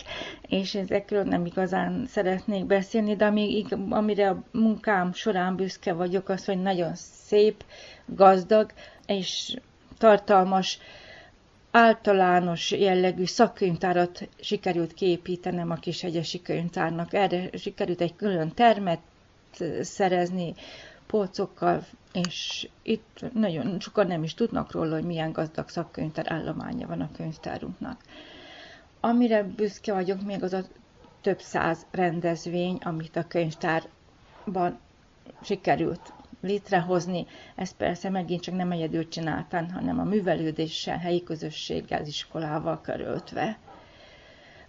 és 0.49 0.75
ezekről 0.75 1.23
nem 1.23 1.47
igazán 1.47 2.07
szeretnék 2.07 2.65
beszélni, 2.65 3.17
de 3.17 3.25
ami, 3.25 3.65
amire 3.89 4.29
a 4.29 4.43
munkám 4.53 5.13
során 5.13 5.57
büszke 5.57 5.93
vagyok, 5.93 6.29
az, 6.29 6.45
hogy 6.45 6.63
nagyon 6.63 6.93
szép, 6.95 7.65
gazdag 8.07 8.71
és 9.07 9.57
tartalmas 9.99 10.79
általános 11.71 12.71
jellegű 12.71 13.25
szakkönyvtárat 13.25 14.29
sikerült 14.41 14.95
kiépítenem 14.95 15.71
a 15.71 15.75
Kishegyesi 15.75 16.43
Könyvtárnak. 16.43 17.15
Erre 17.15 17.49
sikerült 17.53 18.01
egy 18.01 18.17
külön 18.17 18.53
termet 18.55 19.01
szerezni, 19.81 20.55
polcokkal, 21.09 21.85
és 22.13 22.69
itt 22.83 23.25
nagyon 23.33 23.81
sokan 23.81 24.07
nem 24.07 24.23
is 24.23 24.35
tudnak 24.35 24.73
róla, 24.73 24.95
hogy 24.95 25.05
milyen 25.05 25.33
gazdag 25.33 25.69
szakkönyvtár 25.69 26.33
állománya 26.33 26.87
van 26.87 27.01
a 27.01 27.11
könyvtárunknak. 27.17 28.01
Amire 29.01 29.43
büszke 29.43 29.93
vagyok 29.93 30.23
még 30.23 30.43
az 30.43 30.53
a 30.53 30.63
több 31.21 31.41
száz 31.41 31.87
rendezvény, 31.91 32.77
amit 32.83 33.17
a 33.17 33.27
könyvtárban 33.27 34.79
sikerült 35.43 36.13
létrehozni. 36.41 37.27
Ezt 37.55 37.77
persze 37.77 38.09
megint 38.11 38.43
csak 38.43 38.55
nem 38.57 38.71
egyedül 38.71 39.09
csináltam, 39.09 39.71
hanem 39.71 39.99
a 39.99 40.05
művelődéssel, 40.05 40.99
helyi 40.99 41.23
közösséggel, 41.23 42.07
iskolával 42.07 42.81
körültve. 42.81 43.59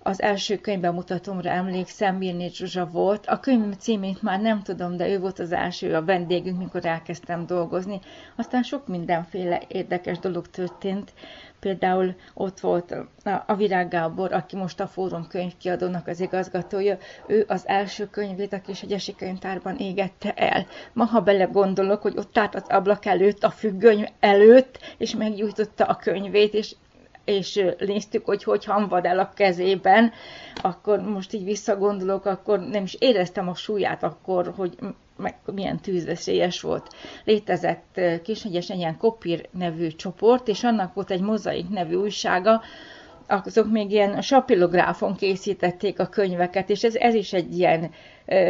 Az 0.03 0.21
első 0.21 0.57
könyvben 0.57 0.93
mutatomra 0.93 1.49
emlékszem, 1.49 2.15
Mirné 2.15 2.47
Zsuzsa 2.47 2.85
volt. 2.85 3.25
A 3.25 3.39
könyv 3.39 3.75
címét 3.75 4.21
már 4.21 4.41
nem 4.41 4.61
tudom, 4.61 4.97
de 4.97 5.09
ő 5.09 5.19
volt 5.19 5.39
az 5.39 5.51
első 5.51 5.95
a 5.95 6.05
vendégünk, 6.05 6.57
mikor 6.57 6.85
elkezdtem 6.85 7.45
dolgozni. 7.45 7.99
Aztán 8.35 8.63
sok 8.63 8.87
mindenféle 8.87 9.61
érdekes 9.67 10.19
dolog 10.19 10.47
történt. 10.47 11.13
Például 11.59 12.15
ott 12.33 12.59
volt 12.59 12.95
a 13.45 13.55
Virág 13.55 13.89
Gábor, 13.89 14.33
aki 14.33 14.55
most 14.55 14.79
a 14.79 14.87
Fórum 14.87 15.27
könyvkiadónak 15.27 16.07
az 16.07 16.19
igazgatója, 16.19 16.97
ő 17.27 17.45
az 17.47 17.67
első 17.67 18.09
könyvét 18.09 18.53
a 18.53 18.61
Egyesi 18.81 19.15
könyvtárban 19.15 19.75
égette 19.77 20.33
el. 20.33 20.65
Ma, 20.93 21.03
ha 21.03 21.21
belegondolok, 21.21 22.01
hogy 22.01 22.17
ott 22.17 22.37
állt 22.37 22.55
az 22.55 22.63
ablak 22.67 23.05
előtt, 23.05 23.43
a 23.43 23.49
függöny 23.49 24.09
előtt, 24.19 24.79
és 24.97 25.15
meggyújtotta 25.15 25.85
a 25.85 25.95
könyvét, 25.95 26.53
és 26.53 26.75
és 27.29 27.65
néztük, 27.79 28.25
hogy 28.25 28.43
hogy 28.43 28.65
hamvad 28.65 29.05
el 29.05 29.19
a 29.19 29.31
kezében, 29.35 30.11
akkor 30.55 30.99
most 30.99 31.33
így 31.33 31.43
visszagondolok, 31.43 32.25
akkor 32.25 32.59
nem 32.59 32.83
is 32.83 32.95
éreztem 32.99 33.49
a 33.49 33.55
súlyát 33.55 34.03
akkor, 34.03 34.53
hogy 34.55 34.77
meg 35.17 35.35
milyen 35.45 35.79
tűzveszélyes 35.79 36.61
volt. 36.61 36.87
Létezett 37.23 38.01
Kisnegyesen 38.23 38.77
ilyen 38.77 38.97
Kopír 38.97 39.49
nevű 39.51 39.87
csoport, 39.87 40.47
és 40.47 40.63
annak 40.63 40.93
volt 40.93 41.11
egy 41.11 41.21
Mozaik 41.21 41.69
nevű 41.69 41.95
újsága, 41.95 42.61
azok 43.27 43.71
még 43.71 43.91
ilyen 43.91 44.21
sapilográfon 44.21 45.15
készítették 45.15 45.99
a 45.99 46.07
könyveket, 46.07 46.69
és 46.69 46.83
ez, 46.83 46.95
ez 46.95 47.13
is 47.13 47.33
egy 47.33 47.57
ilyen 47.57 47.91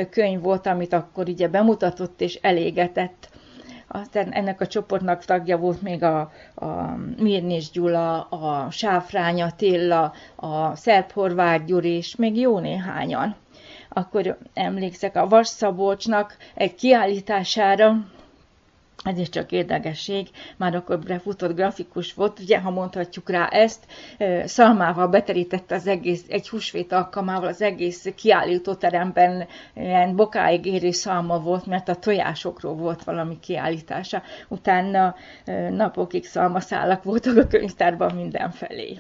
könyv 0.10 0.42
volt, 0.42 0.68
amit 0.68 0.94
akkor 0.94 1.30
ugye 1.30 1.48
bemutatott 1.48 2.22
és 2.22 2.36
elégetett. 2.42 3.29
Aztán 3.92 4.32
ennek 4.32 4.62
a 4.62 4.68
csoportnak 4.68 5.26
tagja 5.26 5.58
volt 5.58 5.82
még 5.82 6.04
a, 6.04 6.32
a 6.56 6.96
Mirnés 7.18 7.72
Gyula, 7.72 8.22
a 8.22 8.72
Sáfrány 8.72 9.42
Attila, 9.42 10.14
a 10.36 10.76
Szerb 10.76 11.12
Horváth 11.12 11.66
Gyuri, 11.66 11.90
és 11.90 12.16
még 12.16 12.40
jó 12.40 12.60
néhányan. 12.60 13.36
Akkor 13.90 14.38
emlékszek 14.54 15.16
a 15.16 15.28
Vasszabolcsnak 15.28 16.38
egy 16.54 16.76
kiállítására, 16.76 17.96
ez 19.04 19.18
is 19.18 19.30
csak 19.30 19.52
érdekesség, 19.52 20.28
már 20.58 20.76
akkor 20.76 21.00
befutott 21.00 21.56
grafikus 21.56 22.14
volt, 22.14 22.40
ugye, 22.40 22.60
ha 22.60 22.70
mondhatjuk 22.70 23.30
rá 23.30 23.48
ezt, 23.48 23.86
szalmával 24.46 25.08
beterítette 25.08 25.76
az 25.76 25.88
egész, 25.88 26.24
egy 26.28 26.50
húsvét 26.50 26.92
alkalmával 26.92 27.48
az 27.48 27.62
egész 27.62 28.08
kiállítóteremben 28.16 29.48
ilyen 29.76 30.16
bokáig 30.16 30.66
érő 30.66 30.92
szalma 30.92 31.40
volt, 31.40 31.66
mert 31.66 31.90
a 31.90 31.96
tojásokról 31.96 32.76
volt 32.76 33.04
valami 33.04 33.40
kiállítása. 33.40 34.22
Utána 34.48 35.16
napokig 35.70 36.26
szalmaszálak 36.26 37.04
voltak 37.04 37.38
a 37.38 37.48
könyvtárban 37.48 38.16
mindenfelé. 38.16 39.00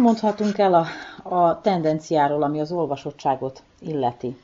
Mondhatunk 0.00 0.58
el 0.58 0.74
a, 0.74 0.86
a 1.36 1.60
tendenciáról, 1.60 2.42
ami 2.42 2.60
az 2.60 2.72
olvasottságot 2.72 3.62
illeti, 3.78 4.36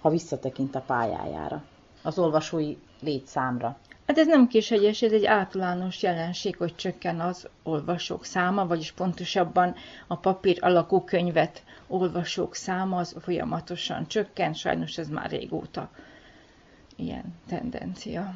ha 0.00 0.10
visszatekint 0.10 0.74
a 0.74 0.80
pályájára, 0.80 1.62
az 2.02 2.18
olvasói 2.18 2.76
létszámra? 3.00 3.76
Hát 4.06 4.18
ez 4.18 4.26
nem 4.26 4.46
kishegyes, 4.48 5.02
ez 5.02 5.12
egy 5.12 5.24
általános 5.24 6.02
jelenség, 6.02 6.56
hogy 6.56 6.74
csökken 6.74 7.20
az 7.20 7.48
olvasók 7.62 8.24
száma, 8.24 8.66
vagyis 8.66 8.92
pontosabban 8.92 9.74
a 10.06 10.16
papír 10.16 10.58
alakú 10.60 11.00
könyvet 11.00 11.62
olvasók 11.86 12.54
száma 12.54 12.96
az 12.96 13.16
folyamatosan 13.20 14.06
csökken, 14.06 14.52
sajnos 14.54 14.98
ez 14.98 15.08
már 15.08 15.30
régóta 15.30 15.88
ilyen 16.96 17.34
tendencia. 17.48 18.34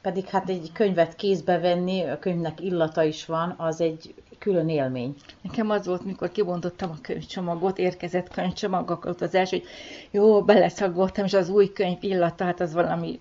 Pedig 0.00 0.26
hát 0.26 0.48
egy 0.48 0.70
könyvet 0.72 1.16
kézbe 1.16 1.58
venni, 1.58 2.02
a 2.02 2.18
könyvnek 2.18 2.60
illata 2.60 3.02
is 3.02 3.26
van, 3.26 3.54
az 3.56 3.80
egy 3.80 4.14
külön 4.42 4.68
élmény. 4.68 5.14
Nekem 5.42 5.70
az 5.70 5.86
volt, 5.86 6.04
mikor 6.04 6.30
kibontottam 6.32 6.90
a 6.90 7.00
könyvcsomagot, 7.02 7.78
érkezett 7.78 8.28
könyvcsomag, 8.28 8.90
akkor 8.90 9.14
az 9.20 9.34
első, 9.34 9.56
hogy 9.56 9.66
jó, 10.10 10.42
beleszagoltam, 10.42 11.24
és 11.24 11.32
az 11.32 11.48
új 11.48 11.72
könyv 11.72 11.98
illata, 12.00 12.44
hát 12.44 12.60
az 12.60 12.72
valami 12.72 13.18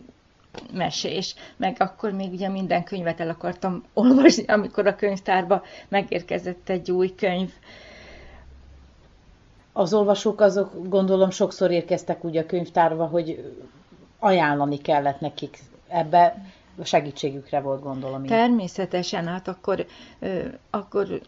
mesés, 0.74 1.36
meg 1.58 1.76
akkor 1.80 2.12
még 2.12 2.32
ugye 2.32 2.50
minden 2.50 2.84
könyvet 2.84 3.20
el 3.20 3.30
akartam 3.30 3.84
olvasni, 3.94 4.46
amikor 4.48 4.88
a 4.88 4.96
könyvtárba 4.96 5.64
megérkezett 5.88 6.70
egy 6.70 6.92
új 6.92 7.16
könyv. 7.16 7.52
Az 9.74 9.94
olvasók 9.94 10.42
azok 10.42 10.88
gondolom 10.90 11.30
sokszor 11.30 11.72
érkeztek 11.72 12.24
úgy 12.24 12.38
a 12.38 12.46
könyvtárba, 12.46 13.06
hogy 13.06 13.56
ajánlani 14.20 14.78
kellett 14.78 15.20
nekik. 15.20 15.60
Ebbe 15.88 16.46
segítségükre 16.86 17.60
volt, 17.60 17.82
gondolom. 17.82 18.26
Természetesen, 18.26 19.28
hát 19.28 19.48
akkor, 19.48 19.86
akkor 20.70 21.22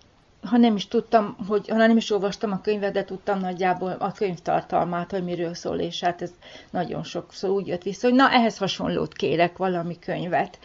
ha 0.43 0.57
nem 0.57 0.75
is 0.75 0.87
tudtam, 0.87 1.35
hogy, 1.47 1.67
ha 1.67 1.75
nem 1.75 1.97
is 1.97 2.11
olvastam 2.11 2.51
a 2.51 2.61
könyvet, 2.61 2.93
de 2.93 3.03
tudtam 3.03 3.39
nagyjából 3.39 3.91
a 3.91 4.11
könyv 4.11 4.39
tartalmát, 4.39 5.11
hogy 5.11 5.23
miről 5.23 5.53
szól, 5.53 5.79
és 5.79 5.99
hát 6.03 6.21
ez 6.21 6.31
nagyon 6.69 7.03
sokszor 7.03 7.49
úgy 7.49 7.67
jött 7.67 7.83
vissza, 7.83 8.07
hogy 8.07 8.15
na, 8.15 8.31
ehhez 8.31 8.57
hasonlót 8.57 9.13
kérek, 9.13 9.57
valami 9.57 9.99
könyvet. 9.99 10.59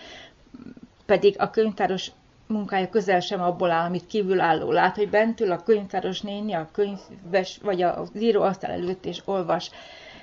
Pedig 1.06 1.34
a 1.38 1.50
könyvtáros 1.50 2.10
munkája 2.46 2.88
közel 2.88 3.20
sem 3.20 3.42
abból 3.42 3.70
áll, 3.70 3.86
amit 3.86 4.06
kívülálló 4.06 4.72
lát, 4.72 4.96
hogy 4.96 5.10
bentül 5.10 5.52
a 5.52 5.62
könyvtáros 5.62 6.20
néni 6.20 6.52
a 6.52 6.68
könyves, 6.72 7.58
vagy 7.62 7.82
a 7.82 8.06
író 8.18 8.42
asztal 8.42 8.70
előtt 8.70 9.04
és 9.04 9.22
olvas. 9.24 9.70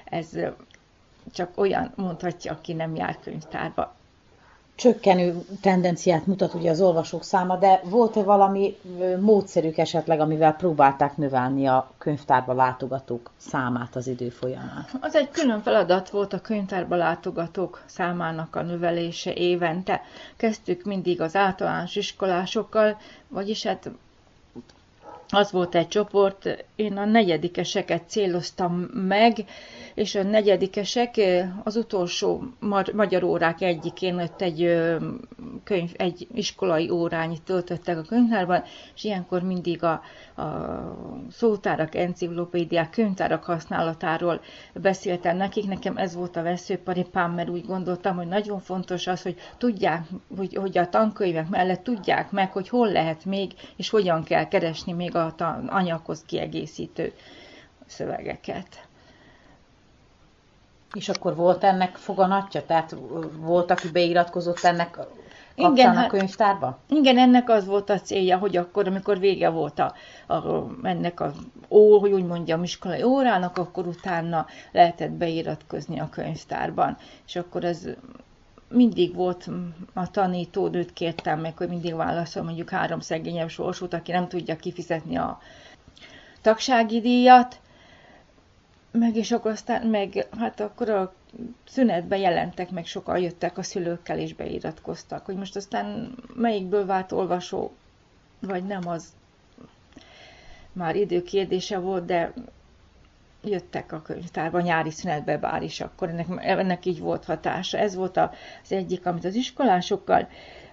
Ez 0.05 0.29
csak 1.33 1.49
olyan 1.55 1.91
mondhatja, 1.95 2.51
aki 2.51 2.73
nem 2.73 2.95
jár 2.95 3.19
könyvtárba 3.19 3.95
csökkenő 4.75 5.45
tendenciát 5.61 6.25
mutat 6.25 6.53
ugye 6.53 6.69
az 6.69 6.81
olvasók 6.81 7.23
száma, 7.23 7.57
de 7.57 7.81
volt-e 7.83 8.23
valami 8.23 8.77
módszerük 9.19 9.77
esetleg, 9.77 10.19
amivel 10.19 10.53
próbálták 10.53 11.17
növelni 11.17 11.65
a 11.67 11.91
könyvtárba 11.97 12.53
látogatók 12.53 13.31
számát 13.37 13.95
az 13.95 14.07
idő 14.07 14.29
folyamán? 14.29 14.85
Az 15.01 15.15
egy 15.15 15.29
külön 15.29 15.61
feladat 15.61 16.09
volt 16.09 16.33
a 16.33 16.41
könyvtárba 16.41 16.95
látogatók 16.95 17.83
számának 17.85 18.55
a 18.55 18.61
növelése 18.61 19.33
évente. 19.33 20.01
Kezdtük 20.37 20.83
mindig 20.83 21.21
az 21.21 21.35
általános 21.35 21.95
iskolásokkal, 21.95 22.97
vagyis 23.27 23.65
hát 23.65 23.89
az 25.29 25.51
volt 25.51 25.75
egy 25.75 25.87
csoport, 25.87 26.65
én 26.75 26.97
a 26.97 27.05
negyedikeseket 27.05 28.03
céloztam 28.07 28.73
meg, 28.93 29.45
és 29.93 30.15
a 30.15 30.23
negyedikesek 30.23 31.15
az 31.63 31.75
utolsó 31.75 32.43
magyar 32.93 33.23
órák 33.23 33.61
egyikén 33.61 34.19
ott 34.19 34.41
egy 34.41 34.85
könyv, 35.63 35.91
egy 35.93 36.27
iskolai 36.33 36.89
órányit 36.89 37.41
töltöttek 37.41 37.97
a 37.97 38.01
könyvtárban, 38.01 38.63
és 38.95 39.03
ilyenkor 39.03 39.41
mindig 39.41 39.83
a, 39.83 40.01
a 40.35 40.43
szótárak, 41.31 41.95
enciklopédiák, 41.95 42.89
könyvtárak 42.89 43.43
használatáról 43.43 44.41
beszéltem 44.73 45.37
nekik. 45.37 45.67
Nekem 45.67 45.97
ez 45.97 46.15
volt 46.15 46.35
a 46.35 46.41
veszőparipám, 46.43 47.31
mert 47.33 47.49
úgy 47.49 47.65
gondoltam, 47.65 48.15
hogy 48.15 48.27
nagyon 48.27 48.59
fontos 48.59 49.07
az, 49.07 49.21
hogy 49.21 49.35
tudják, 49.57 50.03
hogy, 50.37 50.55
hogy 50.55 50.77
a 50.77 50.89
tankönyvek 50.89 51.49
mellett 51.49 51.83
tudják 51.83 52.31
meg, 52.31 52.51
hogy 52.51 52.69
hol 52.69 52.91
lehet 52.91 53.25
még, 53.25 53.53
és 53.75 53.89
hogyan 53.89 54.23
kell 54.23 54.47
keresni 54.47 54.93
még 54.93 55.15
a 55.15 55.33
anyaghoz 55.67 56.23
kiegészítő 56.25 57.13
szövegeket. 57.85 58.87
És 60.93 61.09
akkor 61.09 61.35
volt 61.35 61.63
ennek 61.63 61.95
foganatja? 61.95 62.65
Tehát 62.65 62.95
volt, 63.37 63.71
aki 63.71 63.89
beiratkozott 63.91 64.59
ennek 64.63 64.97
igen, 65.55 65.89
a 65.89 65.93
hát- 65.93 66.09
könyvtárba? 66.09 66.79
Igen, 66.89 67.17
ennek 67.17 67.49
az 67.49 67.65
volt 67.65 67.89
a 67.89 67.99
célja, 67.99 68.37
hogy 68.37 68.57
akkor, 68.57 68.87
amikor 68.87 69.19
vége 69.19 69.49
volt 69.49 69.79
a, 69.79 69.93
a, 70.33 70.67
ennek 70.83 71.19
a 71.19 71.33
ó, 71.69 71.99
hogy 71.99 72.11
úgy 72.11 72.25
mondjam, 72.25 72.63
iskolai 72.63 73.03
órának, 73.03 73.57
akkor 73.57 73.87
utána 73.87 74.45
lehetett 74.71 75.11
beiratkozni 75.11 75.99
a 75.99 76.09
könyvtárban. 76.09 76.97
És 77.27 77.35
akkor 77.35 77.63
ez 77.63 77.87
mindig 78.69 79.15
volt 79.15 79.49
a 79.93 80.11
tanítónőt 80.11 80.93
kértem 80.93 81.39
meg, 81.39 81.57
hogy 81.57 81.69
mindig 81.69 81.95
válaszol 81.95 82.43
mondjuk 82.43 82.69
három 82.69 82.99
szegényebb 82.99 83.49
sorsút, 83.49 83.93
aki 83.93 84.11
nem 84.11 84.27
tudja 84.27 84.55
kifizetni 84.55 85.15
a 85.15 85.39
tagsági 86.41 87.01
díjat, 87.01 87.59
meg 88.91 89.15
és 89.15 89.31
akkor 89.31 89.51
aztán, 89.51 89.87
meg 89.87 90.27
hát 90.39 90.59
akkor 90.59 90.89
a 90.89 91.13
szünetben 91.67 92.19
jelentek, 92.19 92.69
meg 92.71 92.85
sokan 92.85 93.19
jöttek 93.19 93.57
a 93.57 93.63
szülőkkel 93.63 94.19
és 94.19 94.33
beiratkoztak, 94.33 95.25
hogy 95.25 95.35
most 95.35 95.55
aztán 95.55 96.15
melyikből 96.35 96.85
vált 96.85 97.11
olvasó, 97.11 97.73
vagy 98.39 98.63
nem, 98.63 98.87
az 98.87 99.13
már 100.73 100.95
időkérdése 100.95 101.77
volt, 101.77 102.05
de 102.05 102.33
jöttek 103.43 103.91
a 103.91 104.01
könyvtárba 104.01 104.61
nyári 104.61 104.91
szünetbe 104.91 105.37
bár 105.37 105.63
is, 105.63 105.81
akkor 105.81 106.09
ennek, 106.09 106.27
ennek 106.37 106.85
így 106.85 106.99
volt 106.99 107.25
hatása. 107.25 107.77
Ez 107.77 107.95
volt 107.95 108.17
az 108.17 108.71
egyik, 108.71 109.05
amit 109.05 109.25
az 109.25 109.35
iskolásokkal 109.35 110.27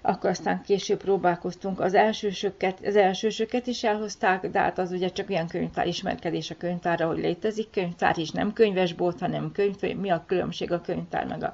akkor 0.05 0.29
aztán 0.29 0.61
később 0.61 0.97
próbálkoztunk 0.97 1.79
az 1.79 1.93
elsősöket, 1.93 2.85
az 2.85 2.95
elsősöket 2.95 3.67
is 3.67 3.83
elhozták, 3.83 4.49
de 4.49 4.59
hát 4.59 4.77
az 4.79 4.91
ugye 4.91 5.09
csak 5.09 5.29
ilyen 5.29 5.47
könyvtár 5.47 5.87
ismerkedés 5.87 6.49
a 6.51 6.57
könyvtárra, 6.57 7.07
hogy 7.07 7.17
létezik 7.17 7.69
könyvtár 7.69 8.17
is, 8.17 8.31
nem 8.31 8.53
könyvesbolt, 8.53 9.19
hanem 9.19 9.51
könyv, 9.51 9.97
mi 9.97 10.09
a 10.09 10.23
különbség 10.27 10.71
a 10.71 10.81
könyvtár 10.81 11.25
meg 11.25 11.43
a 11.43 11.53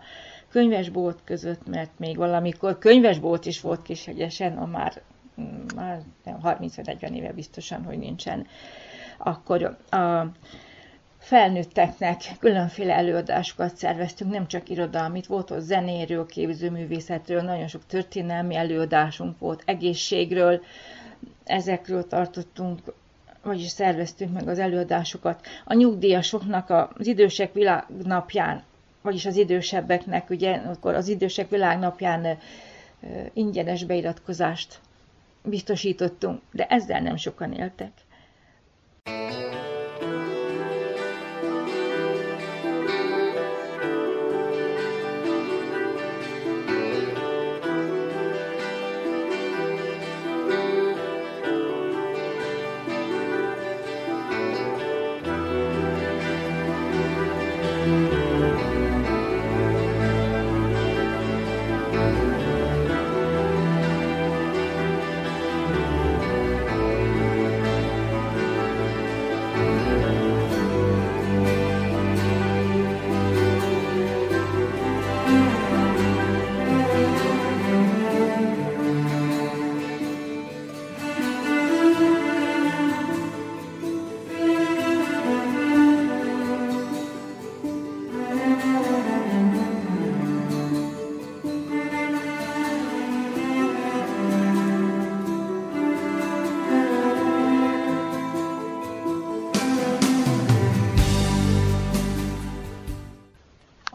könyvesbolt 0.49 1.19
között, 1.23 1.67
mert 1.67 1.91
még 1.97 2.17
valamikor 2.17 2.77
könyvesbolt 2.77 3.45
is 3.45 3.61
volt 3.61 3.81
Kishegyesen, 3.81 4.57
a 4.57 4.65
már, 4.65 5.01
már 5.75 6.01
30-40 6.25 7.15
éve 7.15 7.33
biztosan, 7.33 7.83
hogy 7.83 7.97
nincsen. 7.97 8.47
Akkor 9.17 9.77
a, 9.89 9.97
felnőtteknek 11.19 12.17
különféle 12.39 12.93
előadásokat 12.93 13.75
szerveztünk, 13.75 14.31
nem 14.31 14.47
csak 14.47 14.69
irodalmit, 14.69 15.25
volt 15.25 15.51
ott 15.51 15.59
zenéről, 15.61 16.25
képzőművészetről, 16.25 17.41
nagyon 17.41 17.67
sok 17.67 17.85
történelmi 17.87 18.55
előadásunk 18.55 19.39
volt, 19.39 19.63
egészségről, 19.65 20.61
ezekről 21.45 22.07
tartottunk, 22.07 22.79
vagyis 23.43 23.67
szerveztünk 23.69 24.33
meg 24.33 24.47
az 24.47 24.59
előadásokat. 24.59 25.45
A 25.65 25.73
nyugdíjasoknak 25.73 26.69
az 26.69 27.07
idősek 27.07 27.53
világnapján, 27.53 28.63
vagyis 29.01 29.25
az 29.25 29.35
idősebbeknek, 29.35 30.29
ugye 30.29 30.51
akkor 30.55 30.93
az 30.95 31.07
idősek 31.07 31.49
világnapján 31.49 32.37
ingyenes 33.33 33.83
beiratkozást 33.83 34.79
biztosítottunk, 35.43 36.41
de 36.51 36.65
ezzel 36.65 37.01
nem 37.01 37.15
sokan 37.15 37.53
éltek. 37.53 37.91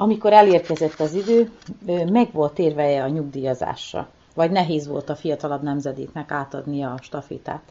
Amikor 0.04 0.32
elérkezett 0.32 1.00
az 1.00 1.14
idő, 1.14 1.50
meg 2.12 2.32
volt 2.32 2.58
érveje 2.58 3.02
a 3.02 3.08
nyugdíjazásra? 3.08 4.08
Vagy 4.34 4.50
nehéz 4.50 4.86
volt 4.86 5.08
a 5.08 5.16
fiatalabb 5.16 5.62
nemzedéknek 5.62 6.30
átadni 6.30 6.82
a 6.82 6.94
stafétát? 7.02 7.62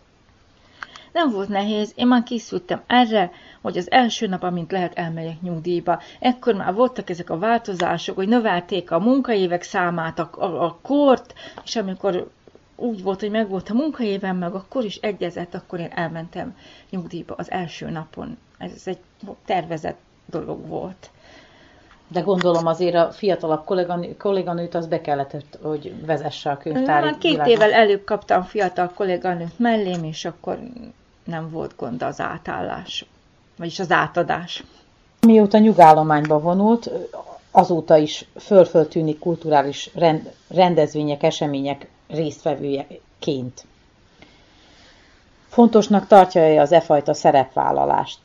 Nem 1.12 1.32
volt 1.32 1.48
nehéz, 1.48 1.94
én 1.96 2.08
már 2.08 2.24
készültem 2.24 2.82
erre, 2.88 3.32
hogy 3.62 3.78
az 3.78 3.92
első 3.92 4.28
nap, 4.28 4.44
amint 4.44 4.72
lehet, 4.72 4.98
elmegyek 4.98 5.42
nyugdíjba. 5.42 6.02
Ekkor 6.20 6.54
már 6.54 6.74
voltak 6.74 7.10
ezek 7.10 7.30
a 7.30 7.38
változások, 7.38 8.16
hogy 8.16 8.28
növelték 8.28 8.92
a 8.92 9.00
munkaévek 9.00 9.64
számát, 9.64 10.20
a, 10.20 10.30
a, 10.32 10.64
a 10.64 10.78
kort, 10.82 11.34
és 11.64 11.76
amikor 11.76 12.30
úgy 12.76 13.04
volt, 13.04 13.20
hogy 13.20 13.32
meg 13.32 13.50
volt 13.50 13.70
a 13.70 13.74
munkaévem, 13.74 14.38
meg 14.38 14.54
akkor 14.54 14.84
is 14.84 14.96
egyezett, 14.96 15.54
akkor 15.54 15.80
én 15.80 15.92
elmentem 15.96 16.56
nyugdíjba 16.90 17.34
az 17.38 17.52
első 17.52 17.90
napon. 17.90 18.38
Ez 18.58 18.82
egy 18.86 19.00
tervezett 19.46 20.00
dolog 20.26 20.68
volt. 20.68 21.10
De 22.14 22.20
gondolom 22.20 22.68
azért 22.68 22.96
a 22.96 23.12
fiatalabb 23.12 23.64
kolléganő, 23.66 24.18
kolléganőt 24.18 24.76
az 24.76 24.88
be 24.88 25.02
kellett, 25.02 25.58
hogy 25.62 26.06
vezesse 26.06 26.50
a 26.50 26.58
könyvtári 26.58 27.06
Már 27.06 27.18
két 27.18 27.32
világot. 27.32 27.54
évvel 27.54 27.72
előbb 27.72 28.04
kaptam 28.04 28.44
fiatal 28.44 28.92
kolléganőt 28.96 29.60
mellém, 29.60 30.04
és 30.04 30.26
akkor 30.26 30.60
nem 31.24 31.50
volt 31.50 31.74
gond 31.78 32.04
az 32.04 32.22
átállás, 32.22 33.06
vagyis 33.58 33.80
az 33.80 33.92
átadás. 33.92 34.64
Mióta 35.28 35.58
nyugállományba 35.58 36.40
vonult, 36.40 36.90
azóta 37.52 37.98
is 37.98 38.26
föl 38.40 38.88
tűnik 38.88 39.20
kulturális 39.20 39.90
rend, 39.96 40.32
rendezvények, 40.50 41.24
események 41.24 41.88
résztvevőjeként. 42.08 43.66
Fontosnak 45.48 46.08
tartja-e 46.08 46.62
az 46.62 46.72
e 46.72 46.82
fajta 46.82 47.14
szerepvállalást? 47.14 48.20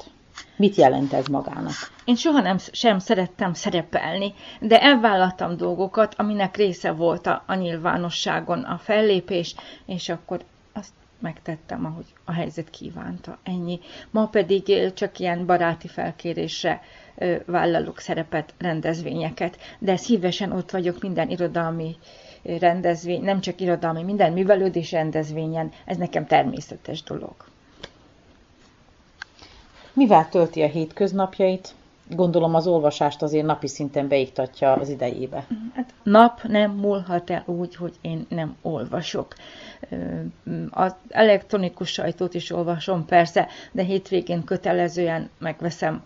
Mit 0.56 0.74
jelent 0.74 1.12
ez 1.12 1.27
magának? 1.27 1.73
Én 2.05 2.16
soha 2.16 2.40
nem 2.40 2.59
sem 2.73 2.98
szerettem 2.98 3.52
szerepelni, 3.52 4.35
de 4.60 4.82
elvállaltam 4.82 5.56
dolgokat, 5.56 6.15
aminek 6.16 6.56
része 6.56 6.90
volt 6.90 7.27
a, 7.27 7.43
a 7.47 7.55
nyilvánosságon 7.55 8.62
a 8.62 8.78
fellépés, 8.78 9.55
és 9.86 10.09
akkor 10.09 10.44
azt 10.73 10.93
megtettem, 11.19 11.85
ahogy 11.85 12.06
a 12.24 12.32
helyzet 12.32 12.70
kívánta. 12.70 13.39
Ennyi. 13.43 13.81
Ma 14.10 14.27
pedig 14.27 14.93
csak 14.94 15.19
ilyen 15.19 15.47
baráti 15.47 15.89
felkérésre 15.89 16.81
vállalok 17.47 17.98
szerepet, 17.98 18.55
rendezvényeket, 18.59 19.59
de 19.78 19.97
szívesen 19.97 20.52
ott 20.52 20.70
vagyok 20.70 21.01
minden 21.01 21.31
irodalmi 21.31 21.97
rendezvény, 22.43 23.23
nem 23.23 23.40
csak 23.40 23.60
irodalmi, 23.60 24.02
minden 24.02 24.32
művelődés 24.32 24.93
rendezvényen, 24.93 25.73
ez 25.85 25.97
nekem 25.97 26.27
természetes 26.27 27.02
dolog. 27.02 27.35
Mivel 29.98 30.28
tölti 30.28 30.62
a 30.62 30.66
hétköznapjait? 30.66 31.74
Gondolom 32.10 32.54
az 32.54 32.66
olvasást 32.66 33.22
azért 33.22 33.46
napi 33.46 33.66
szinten 33.66 34.08
beiktatja 34.08 34.72
az 34.72 34.88
idejébe. 34.88 35.46
Hát 35.74 35.94
nap 36.02 36.42
nem 36.42 36.70
múlhat 36.70 37.30
el 37.30 37.42
úgy, 37.46 37.76
hogy 37.76 37.94
én 38.00 38.26
nem 38.28 38.56
olvasok. 38.62 39.34
Az 40.70 40.94
elektronikus 41.08 41.92
sajtót 41.92 42.34
is 42.34 42.50
olvasom 42.50 43.04
persze, 43.04 43.48
de 43.72 43.82
hétvégén 43.82 44.44
kötelezően 44.44 45.30
megveszem 45.38 46.02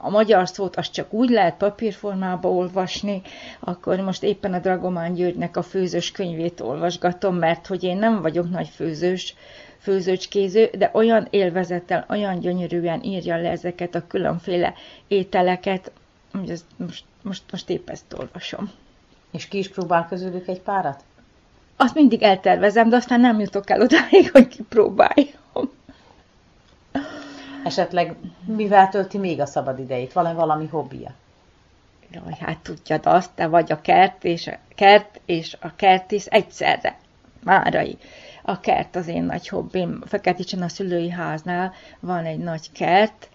a, 0.00 0.10
magyar 0.10 0.48
szót, 0.48 0.76
azt 0.76 0.92
csak 0.92 1.12
úgy 1.12 1.30
lehet 1.30 1.56
papírformába 1.56 2.50
olvasni, 2.50 3.22
akkor 3.60 4.00
most 4.00 4.22
éppen 4.22 4.52
a 4.52 4.58
Dragomán 4.58 5.14
Györgynek 5.14 5.56
a 5.56 5.62
főzős 5.62 6.10
könyvét 6.10 6.60
olvasgatom, 6.60 7.36
mert 7.36 7.66
hogy 7.66 7.82
én 7.82 7.96
nem 7.96 8.22
vagyok 8.22 8.50
nagy 8.50 8.68
főzős, 8.68 9.34
főzőcskéző, 9.82 10.70
de 10.78 10.90
olyan 10.92 11.26
élvezettel, 11.30 12.06
olyan 12.08 12.38
gyönyörűen 12.38 13.02
írja 13.02 13.36
le 13.36 13.50
ezeket 13.50 13.94
a 13.94 14.06
különféle 14.06 14.74
ételeket, 15.08 15.92
hogy 16.32 16.50
ezt 16.50 16.64
most, 16.76 17.04
most, 17.22 17.42
most 17.50 17.70
épp 17.70 17.88
ezt 17.88 18.14
olvasom. 18.18 18.70
És 19.30 19.48
ki 19.48 19.58
is 19.58 19.68
próbál 19.68 20.06
közülük 20.08 20.48
egy 20.48 20.60
párat? 20.60 21.02
Azt 21.76 21.94
mindig 21.94 22.22
eltervezem, 22.22 22.88
de 22.88 22.96
aztán 22.96 23.20
nem 23.20 23.40
jutok 23.40 23.70
el 23.70 23.80
odáig, 23.80 24.30
hogy 24.32 24.48
kipróbáljam. 24.48 25.70
Esetleg 27.64 28.16
mivel 28.44 28.88
tölti 28.88 29.18
még 29.18 29.40
a 29.40 29.46
szabad 29.46 29.78
idejét? 29.78 30.12
Van-e 30.12 30.32
valami 30.32 30.66
hobbija? 30.66 31.14
Jaj, 32.10 32.36
hát 32.40 32.58
tudjad 32.58 33.06
azt, 33.06 33.30
te 33.34 33.46
vagy 33.46 33.72
a 33.72 33.80
kert 33.80 34.24
és 34.24 34.46
a 34.46 34.58
kert 34.74 35.20
és 35.24 35.56
a 35.60 35.74
kertész 35.76 36.26
egyszerre. 36.30 36.98
Márai. 37.44 37.98
A 38.42 38.60
kert 38.60 38.96
az 38.96 39.06
én 39.08 39.22
nagy 39.22 39.48
hobbim. 39.48 40.02
Feketicsen 40.06 40.62
a 40.62 40.68
szülői 40.68 41.10
háznál 41.10 41.72
van 42.00 42.24
egy 42.24 42.38
nagy 42.38 42.72
kert, 42.72 43.28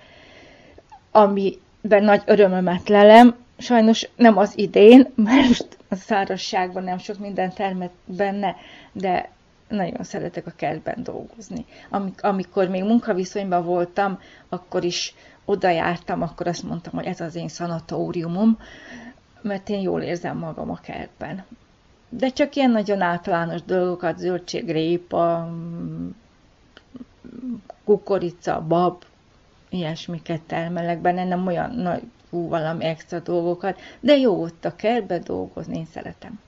amiben 1.11 2.03
nagy 2.03 2.21
örömömet 2.25 2.89
lelem. 2.89 3.35
Sajnos 3.57 4.09
nem 4.15 4.37
az 4.37 4.57
idén, 4.57 5.11
mert 5.15 5.77
a 5.89 5.95
szárazságban 5.95 6.83
nem 6.83 6.97
sok 6.97 7.19
minden 7.19 7.53
termet 7.53 7.91
benne, 8.05 8.55
de 8.91 9.29
nagyon 9.67 10.03
szeretek 10.03 10.47
a 10.47 10.51
kertben 10.55 11.03
dolgozni. 11.03 11.65
Amikor 12.21 12.67
még 12.67 12.83
munkaviszonyban 12.83 13.65
voltam, 13.65 14.19
akkor 14.49 14.83
is 14.83 15.13
oda 15.45 15.69
jártam, 15.69 16.21
akkor 16.21 16.47
azt 16.47 16.63
mondtam, 16.63 16.93
hogy 16.93 17.05
ez 17.05 17.21
az 17.21 17.35
én 17.35 17.47
szanatóriumom, 17.47 18.57
mert 19.41 19.69
én 19.69 19.79
jól 19.79 20.01
érzem 20.01 20.37
magam 20.37 20.69
a 20.69 20.79
kertben. 20.79 21.45
De 22.09 22.29
csak 22.29 22.55
ilyen 22.55 22.71
nagyon 22.71 23.01
általános 23.01 23.61
dolgokat, 23.63 24.17
zöldségrépa, 24.17 25.49
kukorica, 27.83 28.61
bab, 28.67 29.03
ilyesmiket 29.69 30.41
termelek 30.41 31.01
benne, 31.01 31.25
nem 31.25 31.47
olyan 31.47 31.71
nagy 31.71 32.01
hú, 32.29 32.47
valami 32.47 32.83
extra 32.83 33.19
dolgokat, 33.19 33.79
de 33.99 34.15
jó 34.15 34.41
ott 34.41 34.65
a 34.65 34.75
kertben 34.75 35.21
dolgozni, 35.23 35.77
én 35.77 35.87
szeretem. 35.93 36.39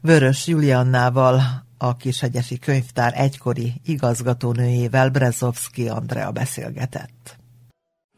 Vörös 0.00 0.46
Juliannával, 0.46 1.40
a 1.78 1.96
Kishegyesi 1.96 2.58
Könyvtár 2.58 3.12
egykori 3.16 3.72
igazgatónőjével 3.84 5.10
Brezovski 5.10 5.88
Andrea 5.88 6.30
beszélgetett. 6.30 7.36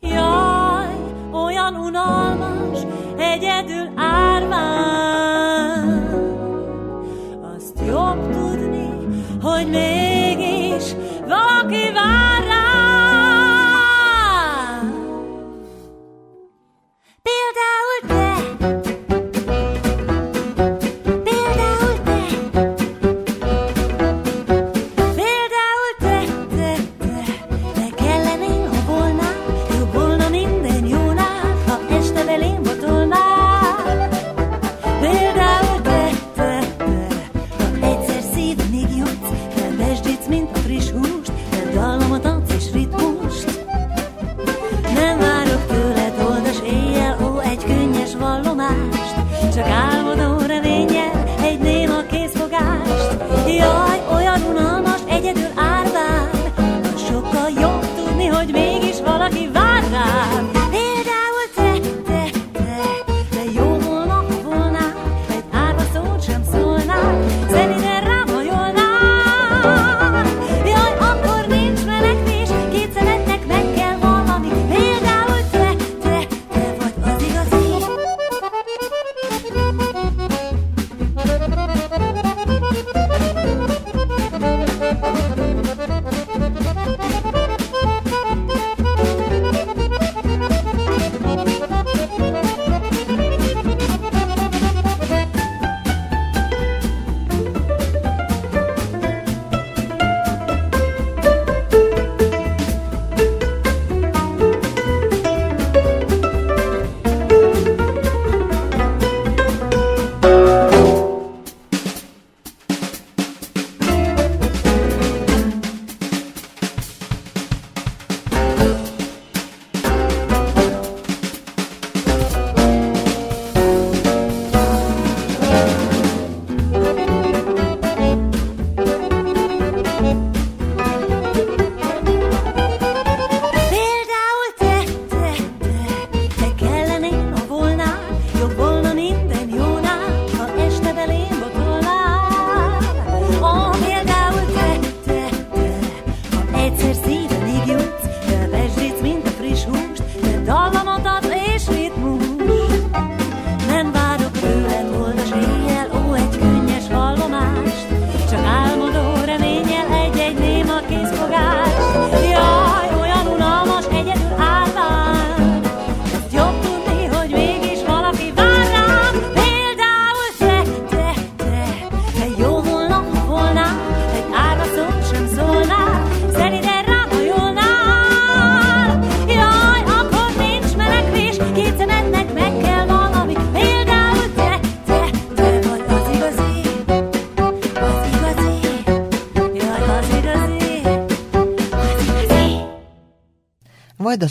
Jaj, 0.01 0.95
olyan 1.33 1.75
unalmas, 1.75 2.79
egyedül 3.19 3.93
árván. 3.97 5.14
Jobb 7.87 8.33
tudni, 8.33 8.89
hogy 9.43 9.69
mégis 9.69 10.95
valaki 11.29 11.93
vár 11.93 12.34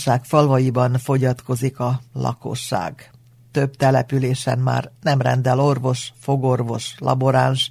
Vajdaság 0.03 0.27
falvaiban 0.29 0.97
fogyatkozik 0.97 1.79
a 1.79 2.01
lakosság. 2.13 3.11
Több 3.51 3.75
településen 3.75 4.59
már 4.59 4.91
nem 5.01 5.21
rendel 5.21 5.59
orvos, 5.59 6.13
fogorvos, 6.19 6.95
laboráns, 6.97 7.69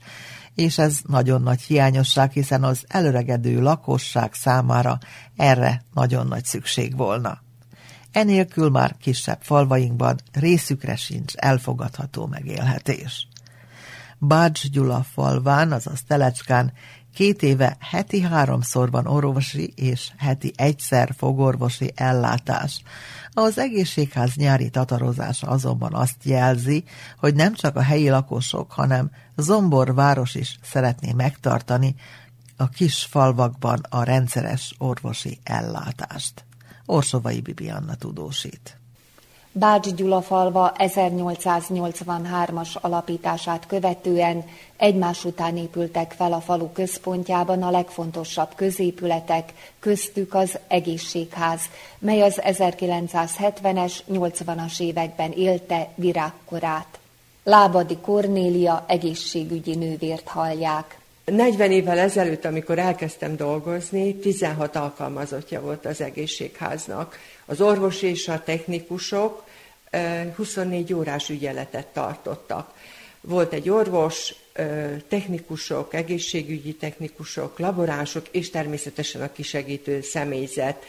és 0.54 0.78
ez 0.78 1.00
nagyon 1.06 1.42
nagy 1.42 1.60
hiányosság, 1.60 2.30
hiszen 2.30 2.64
az 2.64 2.84
előregedő 2.88 3.60
lakosság 3.60 4.34
számára 4.34 4.98
erre 5.36 5.84
nagyon 5.94 6.26
nagy 6.26 6.44
szükség 6.44 6.96
volna. 6.96 7.42
Enélkül 8.12 8.70
már 8.70 8.96
kisebb 9.00 9.38
falvainkban 9.42 10.18
részükre 10.32 10.96
sincs 10.96 11.34
elfogadható 11.34 12.26
megélhetés. 12.26 13.28
Bács 14.18 14.70
Gyula 14.70 15.02
falván, 15.12 15.72
azaz 15.72 16.02
Telecskán 16.02 16.72
két 17.14 17.42
éve 17.42 17.76
heti 17.80 18.20
háromszor 18.20 18.90
van 18.90 19.06
orvosi 19.06 19.72
és 19.76 20.10
heti 20.16 20.52
egyszer 20.56 21.14
fogorvosi 21.16 21.92
ellátás. 21.94 22.82
Az 23.32 23.58
egészségház 23.58 24.34
nyári 24.34 24.70
tatarozása 24.70 25.46
azonban 25.46 25.94
azt 25.94 26.24
jelzi, 26.24 26.84
hogy 27.18 27.34
nem 27.34 27.54
csak 27.54 27.76
a 27.76 27.82
helyi 27.82 28.08
lakosok, 28.08 28.72
hanem 28.72 29.10
Zombor 29.36 29.94
város 29.94 30.34
is 30.34 30.58
szeretné 30.62 31.12
megtartani 31.12 31.94
a 32.56 32.68
kis 32.68 33.04
falvakban 33.10 33.80
a 33.88 34.02
rendszeres 34.02 34.74
orvosi 34.78 35.38
ellátást. 35.42 36.44
Orsovai 36.86 37.40
Bibianna 37.40 37.94
tudósít. 37.94 38.81
Bács 39.54 39.94
Gyula 39.94 40.22
falva 40.22 40.72
1883-as 40.78 42.80
alapítását 42.80 43.66
követően 43.66 44.44
egymás 44.76 45.24
után 45.24 45.56
épültek 45.56 46.14
fel 46.16 46.32
a 46.32 46.40
falu 46.40 46.72
központjában 46.72 47.62
a 47.62 47.70
legfontosabb 47.70 48.48
középületek, 48.54 49.52
köztük 49.80 50.34
az 50.34 50.58
egészségház, 50.68 51.60
mely 51.98 52.22
az 52.22 52.40
1970-es, 52.44 53.98
80-as 54.12 54.80
években 54.80 55.32
élte 55.32 55.88
virágkorát. 55.94 56.98
Lábadi 57.44 57.96
Kornélia 57.96 58.84
egészségügyi 58.88 59.74
nővért 59.74 60.28
hallják. 60.28 60.98
40 61.24 61.70
évvel 61.70 61.98
ezelőtt, 61.98 62.44
amikor 62.44 62.78
elkezdtem 62.78 63.36
dolgozni, 63.36 64.14
16 64.14 64.76
alkalmazottja 64.76 65.60
volt 65.60 65.86
az 65.86 66.00
egészségháznak. 66.00 67.18
Az 67.52 67.60
orvos 67.60 68.02
és 68.02 68.28
a 68.28 68.42
technikusok 68.42 69.44
24 70.36 70.92
órás 70.92 71.28
ügyeletet 71.28 71.86
tartottak. 71.86 72.74
Volt 73.20 73.52
egy 73.52 73.68
orvos, 73.68 74.34
technikusok, 75.08 75.94
egészségügyi 75.94 76.74
technikusok, 76.74 77.58
laboránsok, 77.58 78.28
és 78.30 78.50
természetesen 78.50 79.22
a 79.22 79.32
kisegítő 79.32 80.00
személyzet. 80.00 80.84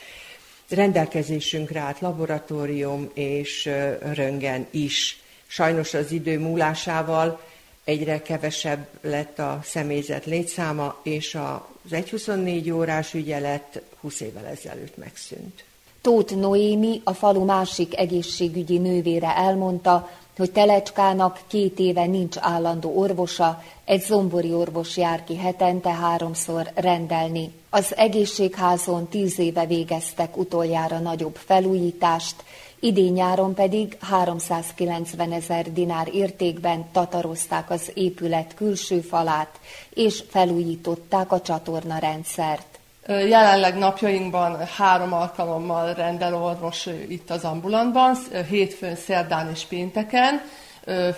Rendelkezésünkre 0.69 1.79
állt 1.79 1.99
laboratórium 1.99 3.09
és 3.13 3.69
röngen 4.13 4.67
is. 4.71 5.21
Sajnos 5.47 5.93
az 5.93 6.11
idő 6.11 6.39
múlásával 6.39 7.41
egyre 7.83 8.21
kevesebb 8.21 8.87
lett 9.01 9.39
a 9.39 9.61
személyzet 9.63 10.25
létszáma, 10.25 10.99
és 11.03 11.35
az 11.35 11.91
1-24 11.91 12.73
órás 12.73 13.13
ügyelet 13.13 13.81
20 14.01 14.19
évvel 14.19 14.45
ezelőtt 14.45 14.97
megszűnt. 14.97 15.63
Tóth 16.03 16.35
Noémi, 16.35 17.01
a 17.03 17.13
falu 17.13 17.43
másik 17.43 17.97
egészségügyi 17.97 18.77
nővére 18.77 19.35
elmondta, 19.35 20.09
hogy 20.37 20.51
Telecskának 20.51 21.39
két 21.47 21.79
éve 21.79 22.05
nincs 22.05 22.35
állandó 22.39 22.97
orvosa, 22.97 23.63
egy 23.85 24.01
zombori 24.01 24.53
orvos 24.53 24.97
jár 24.97 25.23
ki 25.23 25.37
hetente 25.37 25.89
háromszor 25.89 26.71
rendelni. 26.75 27.51
Az 27.69 27.95
egészségházon 27.97 29.07
tíz 29.07 29.39
éve 29.39 29.65
végeztek 29.65 30.37
utoljára 30.37 30.99
nagyobb 30.99 31.35
felújítást, 31.35 32.35
idén 32.79 33.13
nyáron 33.13 33.53
pedig 33.53 33.97
390 34.01 35.31
ezer 35.31 35.73
dinár 35.73 36.09
értékben 36.13 36.85
tatarozták 36.91 37.69
az 37.69 37.91
épület 37.93 38.53
külső 38.53 38.99
falát, 38.99 39.59
és 39.93 40.23
felújították 40.29 41.31
a 41.31 41.41
csatorna 41.41 41.97
rendszert. 41.97 42.72
Jelenleg 43.07 43.77
napjainkban 43.77 44.65
három 44.77 45.13
alkalommal 45.13 45.93
rendel 45.93 46.35
orvos 46.35 46.85
itt 47.07 47.29
az 47.29 47.43
ambulantban, 47.43 48.17
hétfőn, 48.49 48.95
szerdán 48.95 49.49
és 49.49 49.63
pénteken. 49.63 50.41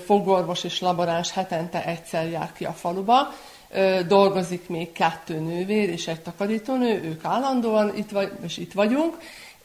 Fogorvos 0.05 0.63
és 0.63 0.81
laboráns 0.81 1.31
hetente 1.31 1.85
egyszer 1.85 2.29
jár 2.29 2.51
ki 2.53 2.65
a 2.65 2.71
faluba. 2.71 3.33
Dolgozik 4.07 4.69
még 4.69 4.91
kettő 4.91 5.39
nővér 5.39 5.89
és 5.89 6.07
egy 6.07 6.21
takarítónő, 6.21 7.03
ők 7.03 7.25
állandóan 7.25 7.97
itt, 7.97 8.09
vagy, 8.09 8.31
és 8.43 8.57
itt 8.57 8.73
vagyunk 8.73 9.17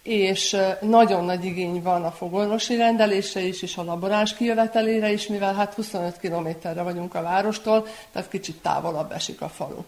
és 0.02 0.56
nagyon 0.80 1.24
nagy 1.24 1.44
igény 1.44 1.82
van 1.82 2.04
a 2.04 2.10
fogorvosi 2.10 2.76
rendelésre 2.76 3.40
is, 3.40 3.62
és 3.62 3.76
a 3.76 3.84
laboráns 3.84 4.34
kijövetelére 4.34 5.12
is, 5.12 5.26
mivel 5.26 5.54
hát 5.54 5.74
25 5.74 6.18
kilométerre 6.18 6.82
vagyunk 6.82 7.14
a 7.14 7.22
várostól, 7.22 7.86
tehát 8.12 8.28
kicsit 8.28 8.62
távolabb 8.62 9.12
esik 9.12 9.40
a 9.40 9.48
falu 9.48 9.82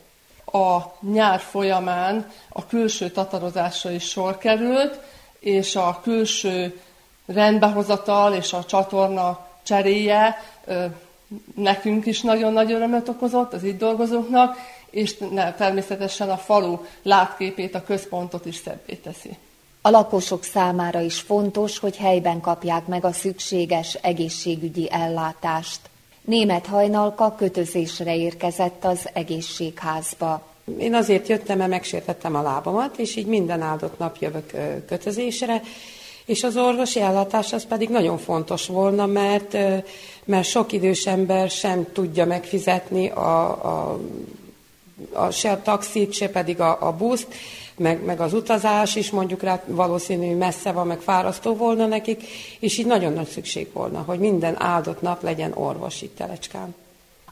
a 0.52 0.94
nyár 1.00 1.40
folyamán 1.40 2.30
a 2.48 2.66
külső 2.66 3.10
tatarozásra 3.10 3.90
is 3.90 4.04
sor 4.04 4.38
került, 4.38 5.00
és 5.38 5.76
a 5.76 6.00
külső 6.02 6.80
rendbehozatal 7.26 8.34
és 8.34 8.52
a 8.52 8.64
csatorna 8.64 9.46
cseréje 9.62 10.42
nekünk 11.54 12.06
is 12.06 12.20
nagyon 12.20 12.52
nagy 12.52 12.72
örömöt 12.72 13.08
okozott, 13.08 13.52
az 13.52 13.62
itt 13.62 13.78
dolgozóknak, 13.78 14.56
és 14.90 15.16
természetesen 15.56 16.30
a 16.30 16.36
falu 16.36 16.78
látképét, 17.02 17.74
a 17.74 17.84
központot 17.84 18.46
is 18.46 18.56
szebbé 18.56 18.94
teszi. 18.94 19.36
A 19.80 19.90
lakosok 19.90 20.44
számára 20.44 21.00
is 21.00 21.20
fontos, 21.20 21.78
hogy 21.78 21.96
helyben 21.96 22.40
kapják 22.40 22.86
meg 22.86 23.04
a 23.04 23.12
szükséges 23.12 23.94
egészségügyi 23.94 24.90
ellátást. 24.90 25.80
Német 26.24 26.66
hajnalka 26.66 27.34
kötözésre 27.34 28.16
érkezett 28.16 28.84
az 28.84 29.08
egészségházba. 29.12 30.42
Én 30.78 30.94
azért 30.94 31.28
jöttem, 31.28 31.58
mert 31.58 31.70
megsértettem 31.70 32.34
a 32.34 32.42
lábamat, 32.42 32.98
és 32.98 33.16
így 33.16 33.26
minden 33.26 33.60
áldott 33.60 33.98
nap 33.98 34.16
jövök 34.20 34.52
kötözésre, 34.86 35.62
és 36.24 36.42
az 36.42 36.56
orvosi 36.56 37.00
ellátás 37.00 37.52
az 37.52 37.66
pedig 37.66 37.88
nagyon 37.88 38.18
fontos 38.18 38.66
volna, 38.66 39.06
mert, 39.06 39.56
mert 40.24 40.48
sok 40.48 40.72
idős 40.72 41.06
ember 41.06 41.50
sem 41.50 41.86
tudja 41.92 42.26
megfizetni 42.26 43.08
a, 43.08 43.48
a, 43.48 44.00
a, 45.12 45.30
se 45.30 45.50
a 45.50 45.62
taxit, 45.62 46.12
se 46.12 46.28
pedig 46.28 46.60
a, 46.60 46.86
a 46.86 46.92
buszt, 46.92 47.34
meg, 47.76 48.04
meg 48.04 48.20
az 48.20 48.34
utazás 48.34 48.94
is 48.94 49.10
mondjuk 49.10 49.42
rá 49.42 49.62
valószínű 49.66 50.36
messze 50.36 50.72
van, 50.72 50.86
meg 50.86 51.00
fárasztó 51.00 51.54
volna 51.56 51.86
nekik, 51.86 52.22
és 52.60 52.78
így 52.78 52.86
nagyon 52.86 53.12
nagy 53.12 53.28
szükség 53.28 53.68
volna, 53.72 54.02
hogy 54.02 54.18
minden 54.18 54.62
áldott 54.62 55.00
nap 55.00 55.22
legyen 55.22 55.52
orvos 55.54 56.02
itt 56.02 56.16
Telecskán. 56.16 56.74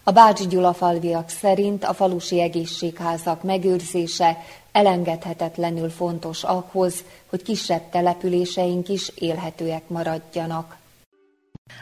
A 0.03 0.11
Bácsi 0.11 0.47
Gyula 0.47 0.73
falviak 0.73 1.29
szerint 1.29 1.85
a 1.85 1.95
falusi 1.95 2.41
egészségházak 2.41 3.43
megőrzése 3.43 4.39
elengedhetetlenül 4.73 5.91
fontos 5.91 6.43
ahhoz, 6.43 7.05
hogy 7.27 7.43
kisebb 7.43 7.91
településeink 7.91 8.89
is 8.89 9.09
élhetőek 9.15 9.89
maradjanak. 9.89 10.77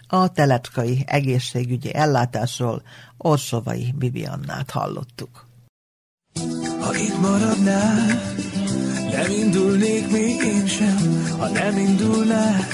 A 0.09 0.33
telepkai 0.33 1.05
egészségügyi 1.07 1.95
ellátásról 1.95 2.83
Orsovai 3.17 3.95
Bibiannát 3.99 4.71
hallottuk. 4.71 5.48
Ha 6.89 6.97
itt 6.97 7.21
maradnál, 7.21 8.23
nem 9.11 9.31
indulnék 9.31 10.11
még 10.11 10.43
én 10.43 10.67
sem, 10.67 11.25
ha 11.39 11.49
nem 11.49 11.79
indulnál, 11.79 12.67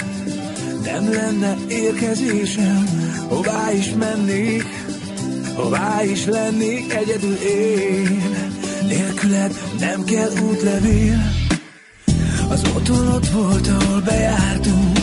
nem 0.83 1.13
lenne 1.13 1.55
érkezésem, 1.67 2.83
hová 3.27 3.71
is 3.71 3.93
mennék, 3.99 4.63
hová 5.55 6.03
is 6.03 6.25
lennék 6.25 6.93
egyedül 6.93 7.35
én, 7.35 8.21
nélküled 8.87 9.53
nem 9.79 10.03
kell 10.03 10.31
útlevél, 10.49 11.31
az 12.49 12.61
otthon 12.75 13.07
ott 13.07 13.27
volt, 13.27 13.67
ahol 13.67 14.01
bejártunk, 14.01 14.99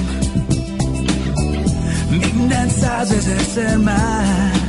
minden 2.11 2.69
százezerszer 2.69 3.77
már, 3.77 4.62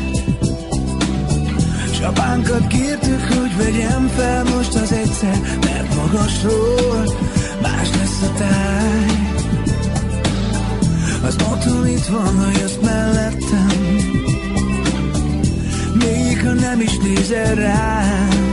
Csapánkat 2.04 2.68
kértük, 2.68 3.22
hogy 3.22 3.58
vegyem 3.58 4.08
fel 4.08 4.44
most 4.44 4.76
az 4.76 4.92
egyszer, 4.92 5.40
mert 5.66 5.96
magasról 5.96 7.04
más 7.62 7.90
lesz 7.98 8.22
a 8.22 8.34
táj. 8.38 9.32
Az 11.26 11.36
otthon 11.52 11.88
itt 11.88 12.06
van, 12.06 12.38
ha 12.38 12.50
jössz 12.60 12.78
mellettem, 12.82 13.72
még 15.94 16.42
ha 16.46 16.54
nem 16.54 16.82
is 16.82 16.98
nézel 16.98 17.56
rám. 17.56 18.53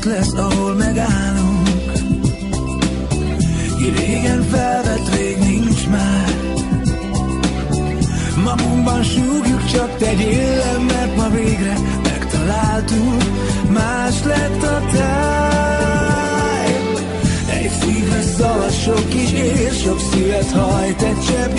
ott 0.00 0.12
lesz, 0.12 0.32
ahol 0.32 0.74
megállunk. 0.74 1.68
Régen 3.96 4.42
felvett 4.42 5.14
rég 5.16 5.36
nincs 5.38 5.86
már. 5.88 6.34
Magunkban 8.44 9.02
súgjuk, 9.02 9.64
csak 9.72 9.96
tegyél 9.96 10.56
le, 10.56 10.78
mert 10.78 11.16
ma 11.16 11.28
végre 11.28 11.78
megtaláltuk. 12.02 13.22
Más 13.70 14.24
lett 14.24 14.62
a 14.62 14.80
táj. 14.92 16.68
Egy 17.62 17.70
szíves 17.70 18.24
szalad 18.24 18.72
sok 18.72 19.08
kis 19.08 19.32
ér, 19.32 19.72
sok 19.72 20.00
szívet 20.12 20.50
hajt 20.50 21.02
egy 21.02 21.20
csepp 21.26 21.56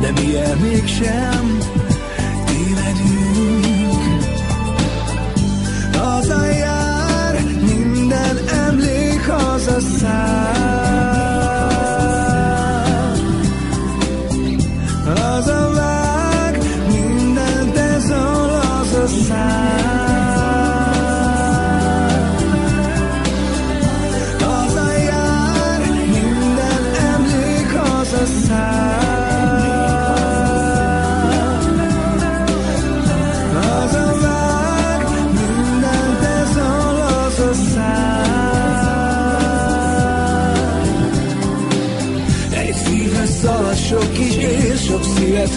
de 0.00 0.12
miért 0.20 0.60
mégsem? 0.60 1.58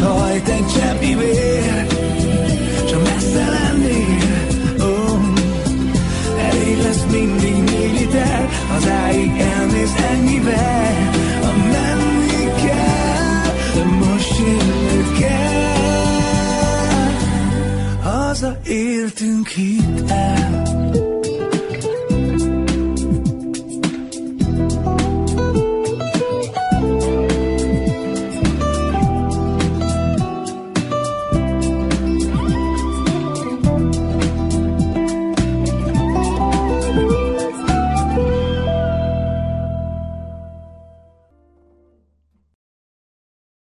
toy. 0.02 0.31